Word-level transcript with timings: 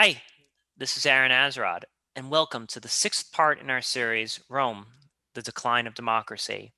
Hi, 0.00 0.22
this 0.76 0.96
is 0.96 1.06
Aaron 1.06 1.32
Azrod, 1.32 1.82
and 2.14 2.30
welcome 2.30 2.68
to 2.68 2.78
the 2.78 2.86
sixth 2.86 3.32
part 3.32 3.58
in 3.60 3.68
our 3.68 3.82
series, 3.82 4.38
Rome, 4.48 4.86
the 5.34 5.42
Decline 5.42 5.88
of 5.88 5.94
Democracy. 5.96 6.72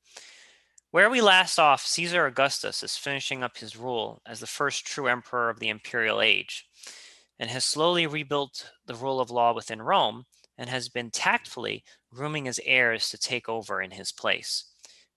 Where 0.91 1.11
we 1.11 1.21
last 1.21 1.59
off, 1.59 1.85
Caesar 1.85 2.25
Augustus 2.25 2.83
is 2.83 2.97
finishing 2.97 3.43
up 3.43 3.59
his 3.59 3.77
rule 3.77 4.23
as 4.25 4.41
the 4.41 4.47
first 4.47 4.87
true 4.87 5.07
emperor 5.07 5.51
of 5.51 5.61
the 5.61 5.69
imperial 5.69 6.23
age, 6.23 6.65
and 7.39 7.51
has 7.51 7.63
slowly 7.63 8.07
rebuilt 8.07 8.71
the 8.87 8.95
rule 8.95 9.21
of 9.21 9.31
law 9.31 9.53
within 9.53 9.83
Rome, 9.83 10.25
and 10.57 10.71
has 10.71 10.89
been 10.89 11.11
tactfully 11.11 11.85
grooming 12.09 12.47
his 12.47 12.59
heirs 12.65 13.11
to 13.11 13.19
take 13.19 13.51
over 13.51 13.83
in 13.83 13.91
his 13.91 14.13
place. 14.13 14.65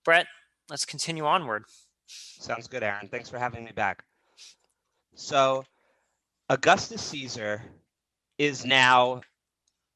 Brett, 0.04 0.26
let's 0.68 0.84
continue 0.84 1.24
onward. 1.24 1.64
Sounds 2.06 2.68
good, 2.68 2.82
Aaron. 2.82 3.08
Thanks 3.08 3.30
for 3.30 3.38
having 3.38 3.64
me 3.64 3.72
back. 3.72 4.04
So, 5.14 5.64
Augustus 6.50 7.00
Caesar 7.00 7.62
is 8.38 8.64
now 8.64 9.20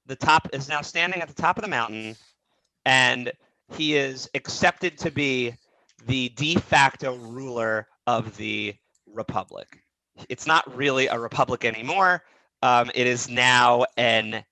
the 0.06 0.16
top 0.16 0.48
is 0.52 0.68
now 0.68 0.80
standing 0.80 1.20
at 1.20 1.28
the 1.28 1.34
top 1.34 1.58
of 1.58 1.62
the 1.62 1.70
mountain, 1.70 2.16
and 2.86 3.32
he 3.74 3.96
is 3.96 4.28
accepted 4.34 4.96
to 4.98 5.10
be 5.10 5.54
the 6.06 6.30
de 6.30 6.56
facto 6.56 7.16
ruler 7.16 7.86
of 8.06 8.36
the 8.36 8.74
republic. 9.06 9.82
It's 10.28 10.46
not 10.46 10.74
really 10.74 11.06
a 11.06 11.18
republic 11.18 11.64
anymore. 11.64 12.22
Um, 12.62 12.90
it 12.94 13.06
is 13.06 13.28
now 13.28 13.84
an 13.96 14.44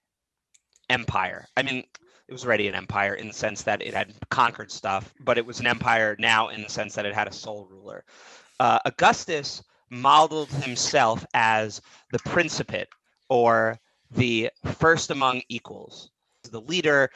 empire. 0.90 1.46
I 1.56 1.62
mean, 1.62 1.84
it 2.28 2.32
was 2.32 2.44
already 2.44 2.68
an 2.68 2.74
empire 2.74 3.14
in 3.14 3.28
the 3.28 3.34
sense 3.34 3.62
that 3.62 3.82
it 3.82 3.94
had 3.94 4.12
conquered 4.30 4.70
stuff, 4.70 5.14
but 5.20 5.38
it 5.38 5.46
was 5.46 5.60
an 5.60 5.66
empire 5.66 6.16
now 6.18 6.48
in 6.48 6.62
the 6.62 6.68
sense 6.68 6.94
that 6.94 7.06
it 7.06 7.14
had 7.14 7.28
a 7.28 7.32
sole 7.32 7.66
ruler. 7.70 8.04
Uh, 8.60 8.78
Augustus 8.84 9.62
modeled 9.90 10.50
himself 10.50 11.24
as 11.34 11.80
the 12.12 12.18
principate 12.20 12.88
or 13.28 13.78
the 14.10 14.50
first 14.78 15.10
among 15.10 15.42
equals, 15.48 16.10
the 16.50 16.60
leader, 16.60 17.10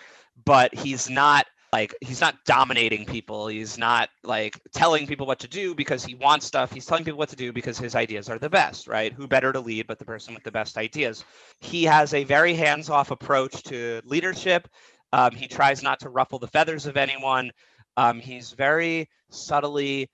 but 0.44 0.74
he's 0.74 1.08
not 1.08 1.46
like 1.72 1.94
he's 2.00 2.20
not 2.20 2.36
dominating 2.44 3.06
people. 3.06 3.46
He's 3.46 3.78
not 3.78 4.08
like 4.24 4.60
telling 4.72 5.06
people 5.06 5.26
what 5.26 5.38
to 5.40 5.48
do 5.48 5.74
because 5.74 6.04
he 6.04 6.14
wants 6.16 6.46
stuff. 6.46 6.72
He's 6.72 6.84
telling 6.84 7.04
people 7.04 7.18
what 7.18 7.28
to 7.28 7.36
do 7.36 7.52
because 7.52 7.78
his 7.78 7.94
ideas 7.94 8.28
are 8.28 8.38
the 8.38 8.50
best 8.50 8.88
right? 8.88 9.12
Who 9.12 9.28
better 9.28 9.52
to 9.52 9.60
lead 9.60 9.86
but 9.86 9.98
the 9.98 10.04
person 10.04 10.34
with 10.34 10.42
the 10.42 10.50
best 10.50 10.76
ideas? 10.76 11.24
He 11.60 11.84
has 11.84 12.12
a 12.12 12.24
very 12.24 12.54
hands-off 12.54 13.10
approach 13.10 13.62
to 13.64 14.00
leadership. 14.04 14.68
Um, 15.12 15.32
he 15.32 15.46
tries 15.46 15.82
not 15.82 16.00
to 16.00 16.08
ruffle 16.08 16.38
the 16.38 16.48
feathers 16.48 16.86
of 16.86 16.96
anyone. 16.96 17.52
Um, 17.96 18.20
he's 18.20 18.52
very 18.52 19.08
subtly 19.30 20.10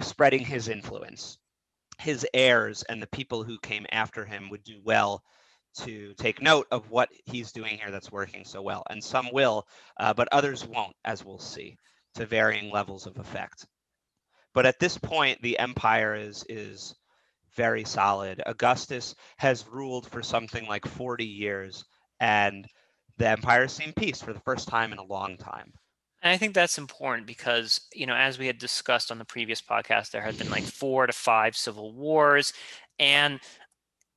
spreading 0.00 0.44
his 0.44 0.68
influence 0.68 1.38
his 1.98 2.26
heirs 2.32 2.82
and 2.84 3.02
the 3.02 3.08
people 3.08 3.42
who 3.42 3.58
came 3.58 3.86
after 3.90 4.24
him 4.24 4.50
would 4.50 4.62
do 4.62 4.80
well 4.82 5.22
to 5.78 6.14
take 6.14 6.42
note 6.42 6.66
of 6.70 6.90
what 6.90 7.08
he's 7.24 7.52
doing 7.52 7.76
here 7.78 7.90
that's 7.90 8.10
working 8.10 8.44
so 8.44 8.62
well. 8.62 8.84
And 8.88 9.02
some 9.02 9.28
will, 9.32 9.66
uh, 9.98 10.14
but 10.14 10.28
others 10.32 10.66
won't, 10.66 10.96
as 11.04 11.24
we'll 11.24 11.38
see, 11.38 11.76
to 12.14 12.26
varying 12.26 12.70
levels 12.70 13.06
of 13.06 13.18
effect. 13.18 13.66
But 14.54 14.66
at 14.66 14.78
this 14.80 14.98
point, 14.98 15.40
the 15.42 15.58
empire 15.58 16.14
is 16.14 16.44
is 16.48 16.94
very 17.54 17.84
solid. 17.84 18.42
Augustus 18.46 19.14
has 19.36 19.66
ruled 19.66 20.08
for 20.10 20.22
something 20.22 20.66
like 20.66 20.86
40 20.86 21.24
years, 21.24 21.84
and 22.20 22.66
the 23.18 23.28
empire 23.28 23.62
has 23.62 23.72
seen 23.72 23.92
peace 23.92 24.22
for 24.22 24.32
the 24.32 24.40
first 24.40 24.68
time 24.68 24.92
in 24.92 24.98
a 24.98 25.04
long 25.04 25.36
time. 25.36 25.72
And 26.28 26.34
I 26.34 26.36
think 26.36 26.52
that's 26.52 26.76
important 26.76 27.26
because, 27.26 27.80
you 27.94 28.04
know, 28.04 28.14
as 28.14 28.38
we 28.38 28.46
had 28.46 28.58
discussed 28.58 29.10
on 29.10 29.16
the 29.16 29.24
previous 29.24 29.62
podcast, 29.62 30.10
there 30.10 30.20
had 30.20 30.36
been 30.36 30.50
like 30.50 30.62
four 30.62 31.06
to 31.06 31.12
five 31.14 31.56
civil 31.56 31.94
wars. 31.94 32.52
And 32.98 33.40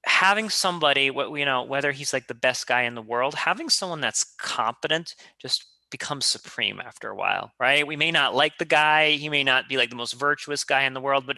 having 0.06 0.50
somebody 0.50 1.09
what 1.09 1.31
you 1.31 1.45
know 1.45 1.64
whether 1.64 1.94
he's 1.94 2.12
like 2.12 2.28
the 2.28 2.34
best 2.34 2.68
guy 2.68 2.81
in 2.81 2.95
the 2.95 3.02
world 3.03 3.36
having 3.36 3.70
someone 3.70 4.02
that's 4.02 4.34
competent 4.40 5.14
just 5.40 5.64
becomes 5.92 6.26
supreme 6.26 6.81
after 6.81 7.09
a 7.09 7.16
while 7.16 7.52
right? 7.62 7.86
We 7.88 7.95
may 7.95 8.12
not 8.12 8.34
like 8.36 8.58
the 8.58 8.66
guy. 8.66 9.12
He 9.12 9.30
may 9.30 9.44
not 9.44 9.69
be 9.69 9.78
like 9.78 9.91
the 9.91 9.96
most 9.96 10.14
virtuous 10.14 10.64
guy 10.66 10.84
in 10.84 10.94
the 10.94 11.02
world 11.02 11.25
but 11.25 11.38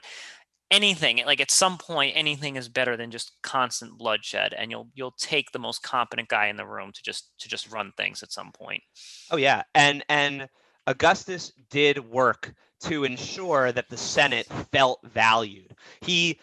anything 0.71 1.21
like 1.25 1.39
at 1.39 1.51
some 1.51 1.77
point 1.77 2.13
anything 2.15 2.55
is 2.55 2.67
better 2.67 2.97
than 2.97 3.11
just 3.11 3.33
constant 3.43 3.95
bloodshed 3.95 4.55
and 4.57 4.71
you'll 4.71 4.87
you'll 4.95 5.13
take 5.19 5.51
the 5.51 5.59
most 5.59 5.83
competent 5.83 6.29
guy 6.29 6.47
in 6.47 6.57
the 6.57 6.65
room 6.65 6.91
to 6.91 7.03
just 7.03 7.31
to 7.37 7.47
just 7.47 7.71
run 7.71 7.91
things 7.95 8.23
at 8.23 8.31
some 8.31 8.51
point. 8.53 8.81
Oh 9.29 9.37
yeah. 9.37 9.61
And 9.75 10.03
and 10.09 10.49
augustus 10.87 11.51
did 11.69 11.99
work 12.09 12.53
to 12.79 13.03
ensure 13.03 13.71
that 13.71 13.89
the 13.89 13.97
senate 13.97 14.47
felt 14.71 14.99
valued 15.03 15.75
he 16.01 16.39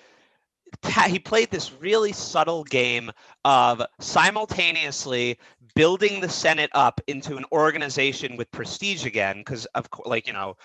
he 1.07 1.19
played 1.19 1.51
this 1.51 1.73
really 1.73 2.13
subtle 2.13 2.65
game 2.65 3.11
of 3.45 3.83
simultaneously 3.99 5.39
building 5.75 6.21
the 6.21 6.29
Senate 6.29 6.71
up 6.75 7.01
into 7.07 7.37
an 7.37 7.45
organization 7.53 8.37
with 8.37 8.51
prestige 8.51 9.05
again, 9.05 9.39
because 9.39 9.67
of 9.67 9.89
like 10.05 10.27
you 10.27 10.33
know, 10.33 10.57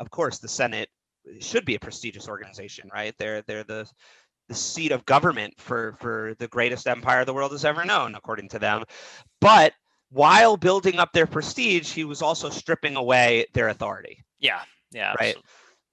of 0.00 0.10
course, 0.10 0.38
the 0.38 0.48
Senate 0.48 0.88
should 1.40 1.64
be 1.64 1.74
a 1.74 1.80
prestigious 1.80 2.28
organization, 2.28 2.90
right? 2.92 3.14
They're 3.18 3.42
they're 3.42 3.64
the 3.64 3.88
the 4.48 4.54
seat 4.54 4.92
of 4.92 5.06
government 5.06 5.54
for 5.58 5.94
for 6.00 6.34
the 6.38 6.48
greatest 6.48 6.86
empire 6.86 7.24
the 7.24 7.34
world 7.34 7.52
has 7.52 7.64
ever 7.64 7.84
known, 7.84 8.14
according 8.14 8.48
to 8.50 8.58
them. 8.58 8.84
But 9.40 9.72
while 10.14 10.56
building 10.56 10.98
up 10.98 11.12
their 11.12 11.26
prestige, 11.26 11.92
he 11.92 12.04
was 12.04 12.22
also 12.22 12.48
stripping 12.48 12.96
away 12.96 13.46
their 13.52 13.68
authority. 13.68 14.24
Yeah, 14.38 14.60
yeah, 14.92 15.08
right. 15.18 15.36
Absolutely 15.36 15.50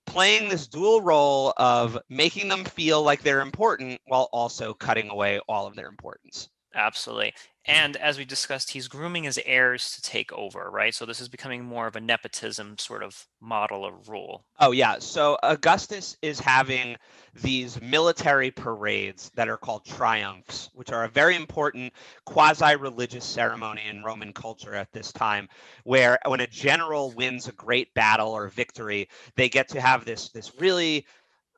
playing 0.08 0.50
this 0.50 0.68
dual 0.68 1.02
role 1.02 1.54
of 1.58 1.98
making 2.10 2.50
them 2.50 2.66
feel 2.66 3.02
like 3.02 3.22
they're 3.22 3.42
important 3.42 4.02
while 4.08 4.28
also 4.34 4.74
cutting 4.74 5.10
away 5.10 5.40
all 5.48 5.68
of 5.68 5.76
their 5.76 5.88
importance. 5.88 6.50
Absolutely. 6.74 7.34
Mm. 7.68 7.74
And 7.74 7.98
as 7.98 8.18
we 8.18 8.26
discussed, 8.26 8.72
he's 8.72 8.88
grooming 8.88 9.24
his 9.24 9.40
heirs 9.46 9.92
to 9.92 10.02
take 10.02 10.32
over, 10.34 10.70
right? 10.72 10.96
So 10.96 11.06
this 11.06 11.22
is 11.22 11.30
becoming 11.30 11.64
more 11.64 11.86
of 11.86 11.96
a 11.96 12.02
nepotism 12.02 12.78
sort 12.78 13.04
of 13.04 13.28
model 13.40 13.86
of 13.86 14.10
rule. 14.10 14.46
Oh, 14.60 14.72
yeah. 14.72 14.98
So 15.00 15.38
Augustus 15.44 16.18
is 16.22 16.40
having 16.40 16.96
these 17.36 17.80
military 17.82 18.52
parades 18.52 19.32
that 19.36 19.48
are 19.48 19.58
called 19.58 19.86
triumphs, 19.86 20.70
which 20.74 20.92
are 20.92 21.04
a 21.04 21.10
very 21.10 21.36
important 21.36 21.94
quasi 22.26 22.76
religious 22.76 23.26
ceremony 23.26 23.82
in 23.88 24.04
Roman 24.04 24.34
culture 24.34 24.74
at 24.74 24.92
this 24.92 25.12
time, 25.12 25.48
where 25.84 26.18
when 26.26 26.42
a 26.42 26.48
general 26.48 27.12
wins 27.12 27.48
a 27.48 27.54
great 27.54 27.94
battle 27.94 28.32
or 28.32 28.48
victory, 28.48 29.08
they 29.36 29.50
get 29.50 29.68
to 29.70 29.82
have 29.82 30.04
this, 30.04 30.30
this 30.30 30.52
really 30.60 31.06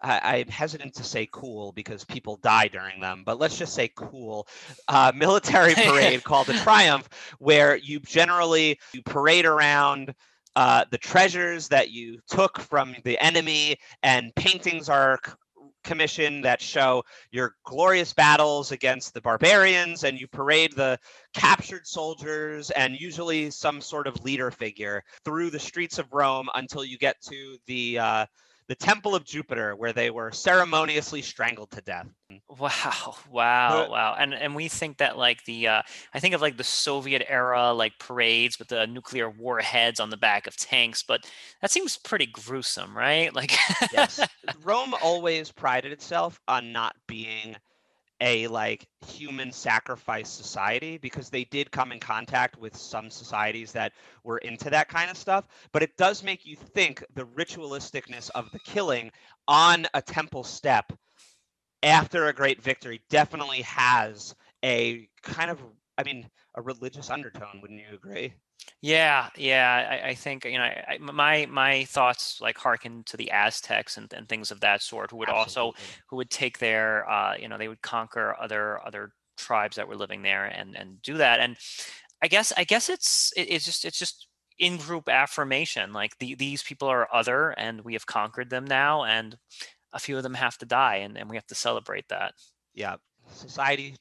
I, 0.03 0.37
am 0.37 0.47
hesitant 0.47 0.93
to 0.95 1.03
say 1.03 1.27
cool 1.31 1.71
because 1.71 2.03
people 2.03 2.37
die 2.37 2.67
during 2.67 2.99
them, 2.99 3.23
but 3.25 3.39
let's 3.39 3.57
just 3.57 3.73
say 3.73 3.89
cool. 3.95 4.47
Uh, 4.87 5.11
military 5.15 5.73
parade 5.77 6.23
called 6.23 6.47
the 6.47 6.53
Triumph, 6.53 7.07
where 7.39 7.77
you 7.77 7.99
generally 8.01 8.79
you 8.93 9.01
parade 9.03 9.45
around 9.45 10.13
uh, 10.55 10.85
the 10.91 10.97
treasures 10.97 11.67
that 11.69 11.91
you 11.91 12.19
took 12.27 12.59
from 12.59 12.95
the 13.05 13.17
enemy, 13.19 13.77
and 14.03 14.35
paintings 14.35 14.89
are 14.89 15.19
commissioned 15.83 16.45
that 16.45 16.61
show 16.61 17.03
your 17.31 17.55
glorious 17.65 18.13
battles 18.13 18.71
against 18.71 19.13
the 19.13 19.21
barbarians, 19.21 20.03
and 20.03 20.19
you 20.19 20.27
parade 20.27 20.73
the 20.75 20.97
captured 21.33 21.87
soldiers 21.87 22.71
and 22.71 22.99
usually 22.99 23.49
some 23.49 23.81
sort 23.81 24.07
of 24.07 24.23
leader 24.23 24.51
figure 24.51 25.03
through 25.25 25.49
the 25.49 25.59
streets 25.59 25.97
of 25.97 26.11
Rome 26.11 26.49
until 26.55 26.83
you 26.83 26.97
get 26.97 27.21
to 27.23 27.57
the 27.67 27.99
uh, 27.99 28.25
the 28.73 28.85
Temple 28.85 29.13
of 29.13 29.23
Jupiter, 29.23 29.75
where 29.75 29.93
they 29.93 30.09
were 30.09 30.31
ceremoniously 30.31 31.21
strangled 31.21 31.69
to 31.71 31.81
death. 31.81 32.07
Wow, 32.49 33.15
wow, 33.29 33.91
wow! 33.91 34.15
And 34.17 34.33
and 34.33 34.55
we 34.55 34.67
think 34.67 34.97
that 34.97 35.19
like 35.19 35.43
the 35.45 35.67
uh, 35.67 35.81
I 36.15 36.19
think 36.19 36.33
of 36.33 36.41
like 36.41 36.57
the 36.57 36.63
Soviet 36.63 37.23
era 37.29 37.71
like 37.73 37.99
parades 37.99 38.57
with 38.57 38.69
the 38.69 38.87
nuclear 38.87 39.29
warheads 39.29 39.99
on 39.99 40.09
the 40.09 40.17
back 40.17 40.47
of 40.47 40.57
tanks, 40.57 41.03
but 41.03 41.29
that 41.61 41.69
seems 41.69 41.95
pretty 41.97 42.25
gruesome, 42.25 42.97
right? 42.97 43.33
Like 43.35 43.51
yes, 43.93 44.19
Rome 44.63 44.95
always 45.03 45.51
prided 45.51 45.91
itself 45.91 46.39
on 46.47 46.71
not 46.71 46.95
being 47.07 47.55
a 48.21 48.47
like 48.47 48.87
human 49.07 49.51
sacrifice 49.51 50.29
society 50.29 50.97
because 50.97 51.29
they 51.29 51.43
did 51.45 51.71
come 51.71 51.91
in 51.91 51.99
contact 51.99 52.57
with 52.57 52.75
some 52.75 53.09
societies 53.09 53.71
that 53.71 53.91
were 54.23 54.37
into 54.39 54.69
that 54.69 54.87
kind 54.87 55.09
of 55.09 55.17
stuff 55.17 55.45
but 55.71 55.83
it 55.83 55.95
does 55.97 56.23
make 56.23 56.45
you 56.45 56.55
think 56.55 57.03
the 57.15 57.25
ritualisticness 57.25 58.29
of 58.35 58.49
the 58.51 58.59
killing 58.59 59.11
on 59.47 59.85
a 59.93 60.01
temple 60.01 60.43
step 60.43 60.91
after 61.81 62.27
a 62.27 62.33
great 62.33 62.61
victory 62.61 63.01
definitely 63.09 63.61
has 63.61 64.35
a 64.63 65.07
kind 65.21 65.49
of 65.49 65.59
i 65.97 66.03
mean 66.03 66.29
a 66.55 66.61
religious 66.61 67.09
undertone 67.09 67.59
wouldn't 67.61 67.79
you 67.79 67.95
agree 67.95 68.33
yeah, 68.81 69.29
yeah. 69.37 69.99
I, 70.03 70.09
I 70.09 70.13
think 70.13 70.45
you 70.45 70.57
know 70.57 70.63
I, 70.63 70.97
my 70.99 71.45
my 71.49 71.85
thoughts 71.85 72.39
like 72.41 72.57
harken 72.57 73.03
to 73.05 73.17
the 73.17 73.31
Aztecs 73.31 73.97
and, 73.97 74.11
and 74.13 74.27
things 74.27 74.51
of 74.51 74.59
that 74.61 74.81
sort, 74.81 75.11
who 75.11 75.17
would 75.17 75.29
Absolutely. 75.29 75.71
also 75.71 75.83
who 76.09 76.17
would 76.17 76.29
take 76.29 76.59
their 76.59 77.09
uh, 77.09 77.35
you 77.39 77.47
know 77.47 77.57
they 77.57 77.67
would 77.67 77.81
conquer 77.81 78.35
other 78.39 78.79
other 78.85 79.11
tribes 79.37 79.75
that 79.75 79.87
were 79.87 79.95
living 79.95 80.21
there 80.21 80.45
and 80.45 80.75
and 80.75 81.01
do 81.01 81.15
that. 81.15 81.39
And 81.39 81.57
I 82.21 82.27
guess 82.27 82.53
I 82.55 82.63
guess 82.63 82.89
it's 82.89 83.31
it, 83.35 83.43
it's 83.49 83.65
just 83.65 83.85
it's 83.85 83.99
just 83.99 84.27
in 84.59 84.77
group 84.77 85.09
affirmation. 85.09 85.93
Like 85.93 86.17
the, 86.19 86.35
these 86.35 86.63
people 86.63 86.87
are 86.87 87.13
other, 87.13 87.51
and 87.51 87.81
we 87.81 87.93
have 87.93 88.05
conquered 88.05 88.49
them 88.49 88.65
now, 88.65 89.03
and 89.03 89.37
a 89.93 89.99
few 89.99 90.17
of 90.17 90.23
them 90.23 90.33
have 90.33 90.57
to 90.59 90.65
die, 90.65 90.97
and, 90.97 91.17
and 91.17 91.29
we 91.29 91.35
have 91.35 91.47
to 91.47 91.55
celebrate 91.55 92.07
that. 92.09 92.33
Yeah, 92.73 92.95
society 93.31 93.95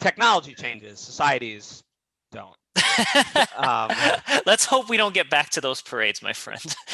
technology 0.00 0.54
changes, 0.54 1.00
societies 1.00 1.82
don't. 2.32 2.56
Um, 3.56 3.90
Let's 4.46 4.64
hope 4.64 4.88
we 4.88 4.96
don't 4.96 5.14
get 5.14 5.30
back 5.30 5.50
to 5.50 5.60
those 5.60 5.82
parades, 5.82 6.22
my 6.22 6.32
friend. 6.32 6.60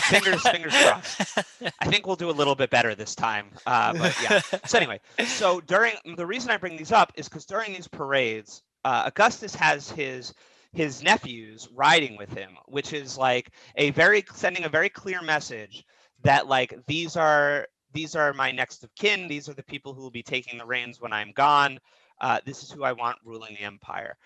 fingers, 0.00 0.42
fingers 0.42 0.74
crossed. 0.76 1.38
I 1.80 1.86
think 1.86 2.06
we'll 2.06 2.16
do 2.16 2.30
a 2.30 2.32
little 2.32 2.54
bit 2.54 2.70
better 2.70 2.94
this 2.94 3.14
time. 3.14 3.50
Uh, 3.66 3.92
but 3.94 4.16
yeah. 4.22 4.40
So 4.66 4.78
anyway, 4.78 5.00
so 5.26 5.60
during 5.60 5.94
the 6.16 6.26
reason 6.26 6.50
I 6.50 6.56
bring 6.56 6.76
these 6.76 6.92
up 6.92 7.12
is 7.16 7.28
because 7.28 7.46
during 7.46 7.72
these 7.72 7.88
parades, 7.88 8.62
uh, 8.84 9.04
Augustus 9.06 9.54
has 9.54 9.90
his 9.90 10.34
his 10.72 11.02
nephews 11.02 11.68
riding 11.74 12.16
with 12.16 12.32
him, 12.32 12.50
which 12.66 12.92
is 12.92 13.18
like 13.18 13.50
a 13.76 13.90
very 13.90 14.24
sending 14.34 14.64
a 14.64 14.68
very 14.68 14.88
clear 14.88 15.20
message 15.22 15.84
that 16.22 16.46
like 16.46 16.74
these 16.86 17.16
are 17.16 17.66
these 17.92 18.14
are 18.14 18.32
my 18.32 18.52
next 18.52 18.84
of 18.84 18.94
kin. 18.94 19.28
These 19.28 19.48
are 19.48 19.54
the 19.54 19.62
people 19.62 19.94
who 19.94 20.02
will 20.02 20.10
be 20.10 20.22
taking 20.22 20.58
the 20.58 20.66
reins 20.66 21.00
when 21.00 21.12
I'm 21.12 21.32
gone. 21.32 21.80
Uh, 22.20 22.38
this 22.44 22.62
is 22.62 22.70
who 22.70 22.84
I 22.84 22.92
want 22.92 23.18
ruling 23.24 23.56
the 23.58 23.64
empire. 23.64 24.16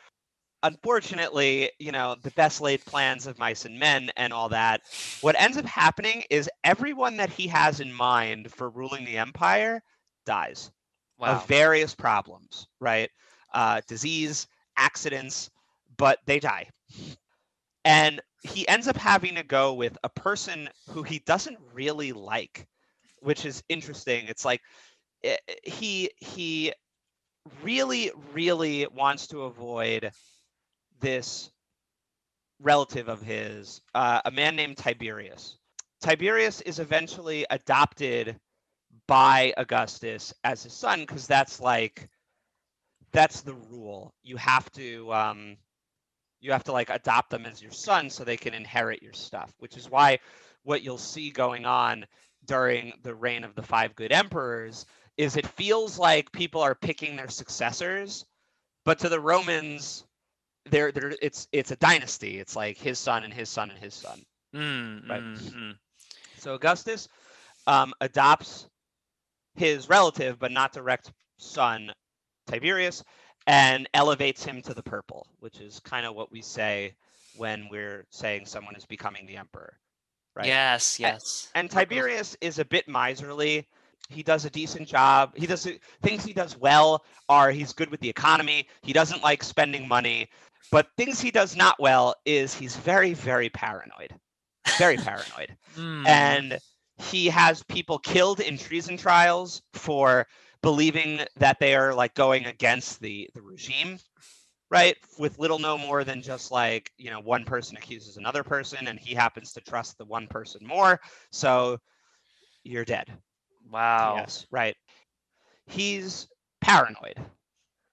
Unfortunately, 0.64 1.70
you 1.78 1.92
know, 1.92 2.16
the 2.22 2.30
best 2.32 2.60
laid 2.60 2.84
plans 2.86 3.26
of 3.26 3.38
mice 3.38 3.66
and 3.66 3.78
men 3.78 4.10
and 4.16 4.32
all 4.32 4.48
that. 4.48 4.80
What 5.20 5.38
ends 5.38 5.58
up 5.58 5.66
happening 5.66 6.24
is 6.30 6.50
everyone 6.64 7.18
that 7.18 7.30
he 7.30 7.46
has 7.48 7.80
in 7.80 7.92
mind 7.92 8.50
for 8.50 8.70
ruling 8.70 9.04
the 9.04 9.18
empire 9.18 9.82
dies 10.24 10.70
wow. 11.18 11.36
of 11.36 11.46
various 11.46 11.94
problems, 11.94 12.66
right? 12.80 13.10
Uh, 13.52 13.82
disease, 13.86 14.46
accidents, 14.76 15.50
but 15.96 16.18
they 16.26 16.40
die. 16.40 16.68
And 17.84 18.20
he 18.42 18.66
ends 18.66 18.88
up 18.88 18.96
having 18.96 19.34
to 19.34 19.42
go 19.42 19.74
with 19.74 19.96
a 20.02 20.08
person 20.08 20.68
who 20.88 21.02
he 21.02 21.18
doesn't 21.20 21.58
really 21.72 22.12
like, 22.12 22.66
which 23.20 23.44
is 23.44 23.62
interesting. 23.68 24.26
It's 24.28 24.44
like 24.44 24.60
eh, 25.22 25.36
he 25.62 26.10
he 26.16 26.72
really 27.62 28.10
really 28.32 28.86
wants 28.94 29.26
to 29.28 29.42
avoid 29.42 30.10
this 31.00 31.50
relative 32.60 33.08
of 33.08 33.22
his, 33.22 33.80
uh, 33.94 34.20
a 34.24 34.30
man 34.30 34.56
named 34.56 34.76
Tiberius. 34.76 35.58
Tiberius 36.00 36.60
is 36.60 36.78
eventually 36.78 37.46
adopted 37.50 38.38
by 39.06 39.52
Augustus 39.56 40.32
as 40.44 40.62
his 40.62 40.72
son 40.72 41.00
because 41.00 41.26
that's 41.26 41.60
like 41.60 42.08
that's 43.12 43.42
the 43.42 43.54
rule. 43.54 44.12
You 44.22 44.36
have 44.36 44.70
to 44.72 45.12
um, 45.12 45.56
you 46.40 46.52
have 46.52 46.64
to 46.64 46.72
like 46.72 46.90
adopt 46.90 47.30
them 47.30 47.46
as 47.46 47.62
your 47.62 47.72
son 47.72 48.10
so 48.10 48.24
they 48.24 48.36
can 48.36 48.54
inherit 48.54 49.02
your 49.02 49.12
stuff, 49.12 49.52
which 49.58 49.76
is 49.76 49.90
why 49.90 50.18
what 50.62 50.82
you'll 50.82 50.98
see 50.98 51.30
going 51.30 51.64
on 51.64 52.06
during 52.44 52.92
the 53.02 53.14
reign 53.14 53.44
of 53.44 53.54
the 53.54 53.62
five 53.62 53.94
good 53.94 54.12
emperors 54.12 54.84
is 55.16 55.36
it 55.36 55.46
feels 55.46 55.98
like 55.98 56.32
people 56.32 56.60
are 56.60 56.74
picking 56.74 57.16
their 57.16 57.28
successors, 57.28 58.26
but 58.84 58.98
to 58.98 59.08
the 59.08 59.20
Romans, 59.20 60.04
they're, 60.70 60.92
they're 60.92 61.14
it's 61.20 61.48
it's 61.52 61.70
a 61.70 61.76
dynasty. 61.76 62.38
It's 62.38 62.56
like 62.56 62.76
his 62.76 62.98
son 62.98 63.24
and 63.24 63.32
his 63.32 63.48
son 63.48 63.70
and 63.70 63.78
his 63.78 63.94
son. 63.94 64.22
Mm, 64.54 65.08
Right. 65.08 65.22
mm, 65.22 65.38
mm. 65.38 65.74
So 66.36 66.54
Augustus 66.54 67.08
um, 67.66 67.92
adopts 68.00 68.68
his 69.56 69.88
relative, 69.88 70.38
but 70.38 70.52
not 70.52 70.72
direct 70.72 71.12
son, 71.38 71.92
Tiberius, 72.46 73.02
and 73.46 73.88
elevates 73.94 74.44
him 74.44 74.62
to 74.62 74.74
the 74.74 74.82
purple, 74.82 75.26
which 75.40 75.60
is 75.60 75.80
kind 75.80 76.06
of 76.06 76.14
what 76.14 76.32
we 76.32 76.42
say 76.42 76.94
when 77.36 77.68
we're 77.70 78.06
saying 78.10 78.46
someone 78.46 78.76
is 78.76 78.86
becoming 78.86 79.26
the 79.26 79.36
emperor. 79.36 79.78
Right. 80.34 80.46
Yes, 80.46 80.98
yes. 80.98 81.48
And 81.54 81.70
Tiberius 81.70 82.36
is 82.40 82.58
a 82.58 82.64
bit 82.64 82.88
miserly. 82.88 83.68
He 84.08 84.22
does 84.22 84.44
a 84.44 84.50
decent 84.50 84.88
job. 84.88 85.32
He 85.36 85.46
does 85.46 85.66
things 86.02 86.24
he 86.24 86.32
does 86.32 86.56
well 86.56 87.04
are 87.28 87.50
he's 87.50 87.72
good 87.72 87.90
with 87.90 88.00
the 88.00 88.08
economy. 88.08 88.68
He 88.82 88.92
doesn't 88.92 89.22
like 89.22 89.42
spending 89.42 89.88
money, 89.88 90.28
but 90.70 90.88
things 90.96 91.20
he 91.20 91.30
does 91.30 91.56
not 91.56 91.76
well 91.80 92.14
is 92.24 92.54
he's 92.54 92.76
very 92.76 93.14
very 93.14 93.48
paranoid. 93.48 94.14
Very 94.78 94.96
paranoid. 94.96 95.56
Mm. 95.76 96.06
And 96.06 96.58
he 96.98 97.26
has 97.26 97.64
people 97.64 97.98
killed 97.98 98.38
in 98.38 98.56
treason 98.56 98.96
trials 98.96 99.60
for 99.72 100.24
believing 100.62 101.20
that 101.36 101.58
they 101.58 101.74
are 101.74 101.92
like 101.92 102.14
going 102.14 102.46
against 102.46 103.00
the 103.00 103.28
the 103.34 103.42
regime 103.42 103.98
right 104.70 104.96
with 105.18 105.38
little 105.38 105.58
no 105.58 105.76
more 105.76 106.04
than 106.04 106.22
just 106.22 106.50
like 106.50 106.90
you 106.96 107.10
know 107.10 107.20
one 107.20 107.44
person 107.44 107.76
accuses 107.76 108.16
another 108.16 108.42
person 108.42 108.88
and 108.88 108.98
he 108.98 109.14
happens 109.14 109.52
to 109.52 109.60
trust 109.60 109.98
the 109.98 110.04
one 110.06 110.26
person 110.26 110.66
more 110.66 110.98
so 111.30 111.78
you're 112.62 112.84
dead 112.84 113.12
wow. 113.70 114.16
yes 114.18 114.46
right. 114.50 114.76
He's 115.66 116.28
paranoid. 116.60 117.18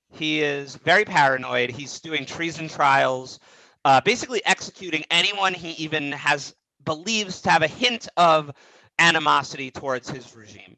He 0.09 0.41
is 0.41 0.75
very 0.75 1.05
paranoid. 1.05 1.69
He's 1.69 1.99
doing 2.01 2.25
treason 2.25 2.67
trials 2.67 3.39
uh, 3.85 4.01
basically 4.01 4.45
executing 4.45 5.03
anyone 5.09 5.53
he 5.53 5.71
even 5.71 6.11
has 6.11 6.53
believes 6.83 7.41
to 7.41 7.49
have 7.49 7.61
a 7.61 7.67
hint 7.67 8.07
of 8.17 8.51
animosity 8.99 9.71
towards 9.71 10.09
his 10.09 10.35
regime. 10.35 10.75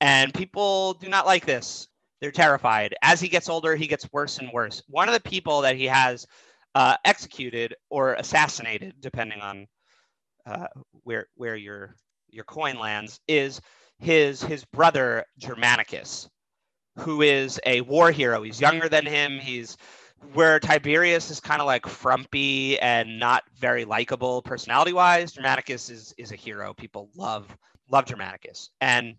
And 0.00 0.32
people 0.32 0.94
do 0.94 1.08
not 1.08 1.26
like 1.26 1.46
this. 1.46 1.88
They're 2.20 2.30
terrified. 2.30 2.94
As 3.02 3.20
he 3.20 3.28
gets 3.28 3.48
older 3.48 3.76
he 3.76 3.86
gets 3.86 4.10
worse 4.12 4.38
and 4.38 4.50
worse. 4.52 4.82
One 4.88 5.08
of 5.08 5.14
the 5.14 5.28
people 5.28 5.62
that 5.62 5.76
he 5.76 5.86
has 5.86 6.26
uh, 6.74 6.96
executed 7.04 7.74
or 7.90 8.14
assassinated 8.14 8.94
depending 9.00 9.40
on 9.40 9.66
uh, 10.46 10.66
where 11.02 11.26
where 11.34 11.56
your 11.56 11.94
your 12.30 12.44
coin 12.44 12.78
lands 12.78 13.20
is 13.28 13.60
his 13.98 14.42
his 14.42 14.64
brother 14.64 15.24
germanicus 15.38 16.28
who 16.98 17.22
is 17.22 17.60
a 17.66 17.82
war 17.82 18.10
hero. 18.10 18.42
He's 18.42 18.60
younger 18.60 18.88
than 18.88 19.06
him. 19.06 19.38
He's 19.38 19.76
where 20.32 20.58
tiberius 20.58 21.30
is 21.30 21.40
kind 21.40 21.60
of 21.60 21.66
like 21.66 21.86
frumpy 21.86 22.78
and 22.80 23.18
not 23.18 23.44
very 23.58 23.84
likable 23.84 24.40
personality 24.40 24.94
wise 24.94 25.32
germanicus 25.32 25.90
is 25.90 26.14
is 26.18 26.32
a 26.32 26.36
hero. 26.36 26.74
People 26.74 27.10
love 27.16 27.54
love 27.90 28.06
germanicus. 28.06 28.70
And 28.80 29.16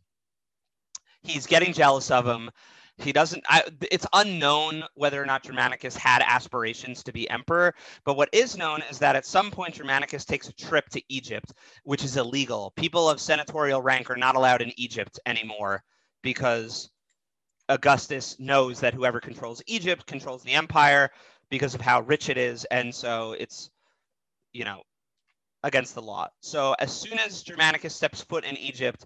he's 1.21 1.47
getting 1.47 1.74
jealous 1.74 2.12
of 2.12 2.25
him 2.25 2.50
he 2.98 3.12
doesn't 3.14 3.44
I, 3.48 3.64
it's 3.92 4.08
unknown 4.14 4.84
whether 4.96 5.22
or 5.22 5.26
not 5.26 5.44
germanicus 5.44 5.96
had 5.96 6.22
aspirations 6.22 7.04
to 7.04 7.12
be 7.14 7.30
emperor 7.30 7.76
but 8.04 8.18
what 8.18 8.30
is 8.32 8.58
known 8.58 8.82
is 8.90 9.00
that 9.00 9.16
at 9.16 9.26
some 9.26 9.52
point 9.52 9.76
germanicus 9.76 10.26
takes 10.26 10.50
a 10.50 10.54
trip 10.54 10.90
to 10.90 11.02
egypt 11.10 11.54
which 11.84 12.04
is 12.04 12.18
illegal. 12.18 12.74
People 12.76 13.10
of 13.10 13.20
senatorial 13.20 13.82
rank 13.82 14.10
are 14.10 14.18
not 14.18 14.36
allowed 14.36 14.62
in 14.62 14.72
egypt 14.78 15.20
anymore 15.26 15.84
because 16.24 16.90
augustus 17.70 18.40
knows 18.40 18.80
that 18.80 18.94
whoever 18.94 19.20
controls 19.20 19.62
egypt 19.68 20.06
controls 20.08 20.44
the 20.44 20.54
empire 20.54 21.10
because 21.50 21.75
of 21.75 21.82
how 21.82 22.01
rich 22.01 22.30
it 22.30 22.38
is 22.38 22.66
and 22.66 22.94
so 22.94 23.34
it's 23.34 23.70
you 24.54 24.66
know 24.66 24.82
against 25.63 25.96
the 25.96 26.01
law. 26.01 26.27
So 26.39 26.75
as 26.80 26.92
soon 26.94 27.20
as 27.20 27.44
germanicus 27.44 27.96
steps 27.96 28.22
foot 28.22 28.44
in 28.44 28.58
egypt 28.58 29.06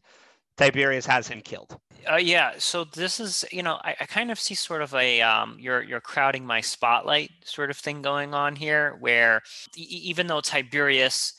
tiberius 0.58 1.06
has 1.06 1.28
him 1.28 1.42
killed 1.42 1.80
Uh, 2.12 2.16
yeah. 2.16 2.54
So 2.58 2.84
this 2.84 3.20
is, 3.20 3.46
you 3.52 3.62
know, 3.62 3.80
I, 3.84 3.96
I 4.00 4.06
kind 4.08 4.32
of 4.32 4.40
see 4.40 4.56
sort 4.56 4.82
of 4.82 4.92
a 4.96 5.22
um, 5.22 5.58
you're 5.60 5.84
you're 5.84 6.02
crowding 6.02 6.46
my 6.46 6.60
spotlight 6.62 7.30
sort 7.44 7.70
of 7.70 7.78
thing 7.78 8.02
going 8.02 8.34
on 8.34 8.56
here, 8.56 8.98
where 9.00 9.42
e- 9.78 10.02
even 10.10 10.26
though 10.26 10.42
Tiberius 10.42 11.34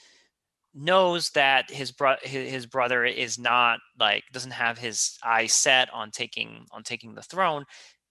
knows 0.72 1.30
that 1.30 1.70
his 1.70 1.90
bro- 1.92 2.22
his, 2.22 2.50
his 2.50 2.66
brother 2.66 3.04
is 3.04 3.38
not 3.38 3.80
like 3.98 4.22
doesn't 4.32 4.52
have 4.52 4.78
his 4.78 5.18
eye 5.24 5.46
set 5.48 5.92
on 5.92 6.10
taking 6.10 6.64
on 6.70 6.82
taking 6.84 7.14
the 7.14 7.22
throne, 7.22 7.64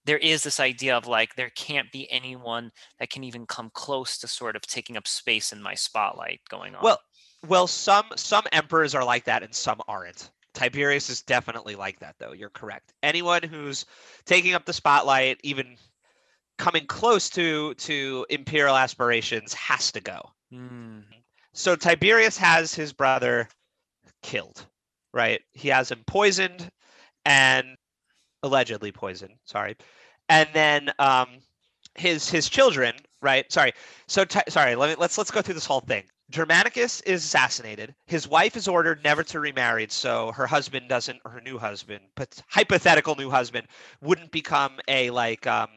there 0.06 0.18
is 0.20 0.44
this 0.44 0.60
idea 0.60 0.98
of 0.98 1.08
like 1.08 1.36
there 1.36 1.52
can't 1.56 1.92
be 1.92 2.12
anyone 2.12 2.72
that 3.00 3.10
can 3.10 3.24
even 3.24 3.46
come 3.46 3.72
close 3.74 4.18
to 4.18 4.28
sort 4.28 4.56
of 4.58 4.62
taking 4.64 4.98
up 4.98 5.08
space 5.08 5.54
in 5.54 5.62
my 5.62 5.74
spotlight 5.74 6.42
going 6.50 6.76
on. 6.76 6.84
Well, 6.84 7.00
well, 7.48 7.68
some 7.68 8.06
some 8.16 8.44
emperors 8.52 8.94
are 8.94 9.06
like 9.06 9.24
that 9.26 9.42
and 9.42 9.56
some 9.56 9.80
aren't. 9.88 10.32
Tiberius 10.54 11.10
is 11.10 11.22
definitely 11.22 11.76
like 11.76 12.00
that, 12.00 12.16
though. 12.20 12.34
You're 12.34 12.50
correct. 12.50 12.94
Anyone 13.04 13.44
who's 13.44 13.86
taking 14.26 14.54
up 14.54 14.66
the 14.66 14.74
spotlight, 14.74 15.40
even 15.44 15.78
coming 16.58 16.86
close 16.86 17.30
to 17.32 17.74
to 17.76 18.26
imperial 18.30 18.76
aspirations, 18.76 19.54
has 19.54 19.92
to 19.94 20.02
go. 20.02 20.32
Hmm. 20.52 21.00
So 21.54 21.76
Tiberius 21.76 22.38
has 22.38 22.74
his 22.74 22.94
brother 22.94 23.48
killed, 24.22 24.66
right? 25.14 25.42
He 25.54 25.70
has 25.70 25.92
him 25.92 26.04
poisoned 26.06 26.70
and 27.26 27.78
allegedly 28.44 28.92
poisoned. 28.92 29.36
Sorry, 29.46 29.76
and 30.30 30.50
then 30.54 30.92
um, 31.00 31.28
his 31.96 32.30
his 32.30 32.50
children, 32.50 32.96
right? 33.22 33.52
Sorry. 33.52 33.74
So 34.08 34.26
Ti- 34.26 34.50
sorry. 34.50 34.76
Let 34.76 34.90
me 34.90 34.96
let's 35.00 35.18
let's 35.18 35.32
go 35.32 35.42
through 35.42 35.56
this 35.56 35.66
whole 35.66 35.82
thing. 35.82 36.04
Germanicus 36.32 37.02
is 37.02 37.24
assassinated. 37.26 37.94
His 38.06 38.28
wife 38.28 38.56
is 38.56 38.68
ordered 38.68 39.04
never 39.04 39.24
to 39.26 39.40
remarry, 39.40 39.88
so 39.90 40.32
her 40.32 40.48
husband 40.48 40.90
doesn't, 40.90 41.22
or 41.26 41.32
her 41.32 41.42
new 41.42 41.58
husband, 41.58 42.06
but 42.16 42.42
hypothetical 42.48 43.16
new 43.16 43.30
husband, 43.30 43.68
wouldn't 44.02 44.32
become 44.32 44.80
a 44.88 45.10
like 45.12 45.46
um, 45.46 45.70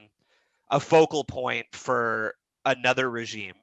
a 0.70 0.80
focal 0.80 1.25
point 1.25 1.66
for 1.73 2.34
another 2.64 3.11
regime. 3.11 3.54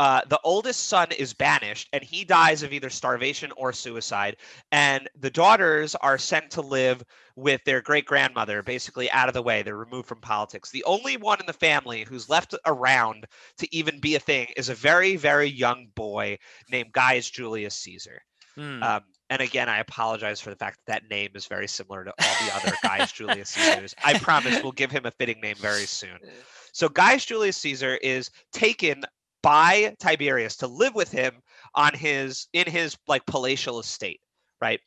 Uh, 0.00 0.22
the 0.30 0.40
oldest 0.44 0.88
son 0.88 1.08
is 1.18 1.34
banished 1.34 1.86
and 1.92 2.02
he 2.02 2.24
dies 2.24 2.62
of 2.62 2.72
either 2.72 2.88
starvation 2.88 3.52
or 3.58 3.70
suicide. 3.70 4.38
And 4.72 5.10
the 5.14 5.28
daughters 5.28 5.94
are 5.96 6.16
sent 6.16 6.50
to 6.52 6.62
live 6.62 7.02
with 7.36 7.62
their 7.64 7.82
great 7.82 8.06
grandmother, 8.06 8.62
basically 8.62 9.10
out 9.10 9.28
of 9.28 9.34
the 9.34 9.42
way. 9.42 9.60
They're 9.60 9.76
removed 9.76 10.08
from 10.08 10.22
politics. 10.22 10.70
The 10.70 10.84
only 10.84 11.18
one 11.18 11.38
in 11.38 11.44
the 11.44 11.52
family 11.52 12.06
who's 12.08 12.30
left 12.30 12.54
around 12.64 13.26
to 13.58 13.76
even 13.76 14.00
be 14.00 14.14
a 14.14 14.20
thing 14.20 14.46
is 14.56 14.70
a 14.70 14.74
very, 14.74 15.16
very 15.16 15.50
young 15.50 15.88
boy 15.94 16.38
named 16.70 16.92
Gaius 16.92 17.28
Julius 17.28 17.74
Caesar. 17.74 18.22
Hmm. 18.54 18.82
Um, 18.82 19.02
and 19.28 19.42
again, 19.42 19.68
I 19.68 19.80
apologize 19.80 20.40
for 20.40 20.48
the 20.48 20.56
fact 20.56 20.78
that 20.86 21.02
that 21.02 21.10
name 21.10 21.32
is 21.34 21.44
very 21.44 21.68
similar 21.68 22.04
to 22.04 22.14
all 22.18 22.46
the 22.46 22.54
other 22.56 22.74
Gaius 22.82 23.12
Julius 23.12 23.50
Caesars. 23.50 23.94
I 24.02 24.18
promise 24.18 24.62
we'll 24.62 24.72
give 24.72 24.90
him 24.90 25.04
a 25.04 25.10
fitting 25.10 25.42
name 25.42 25.56
very 25.56 25.84
soon. 25.84 26.18
So 26.72 26.88
Gaius 26.88 27.24
Julius 27.24 27.56
Caesar 27.56 27.96
is 27.96 28.30
taken 28.52 29.02
by 29.42 29.94
Tiberius 29.98 30.56
to 30.56 30.66
live 30.66 30.94
with 30.94 31.10
him 31.10 31.42
on 31.74 31.94
his 31.94 32.48
in 32.52 32.66
his 32.66 32.96
like 33.06 33.24
palatial 33.26 33.80
estate, 33.80 34.20
right? 34.60 34.80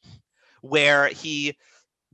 Where 0.61 1.07
he 1.07 1.57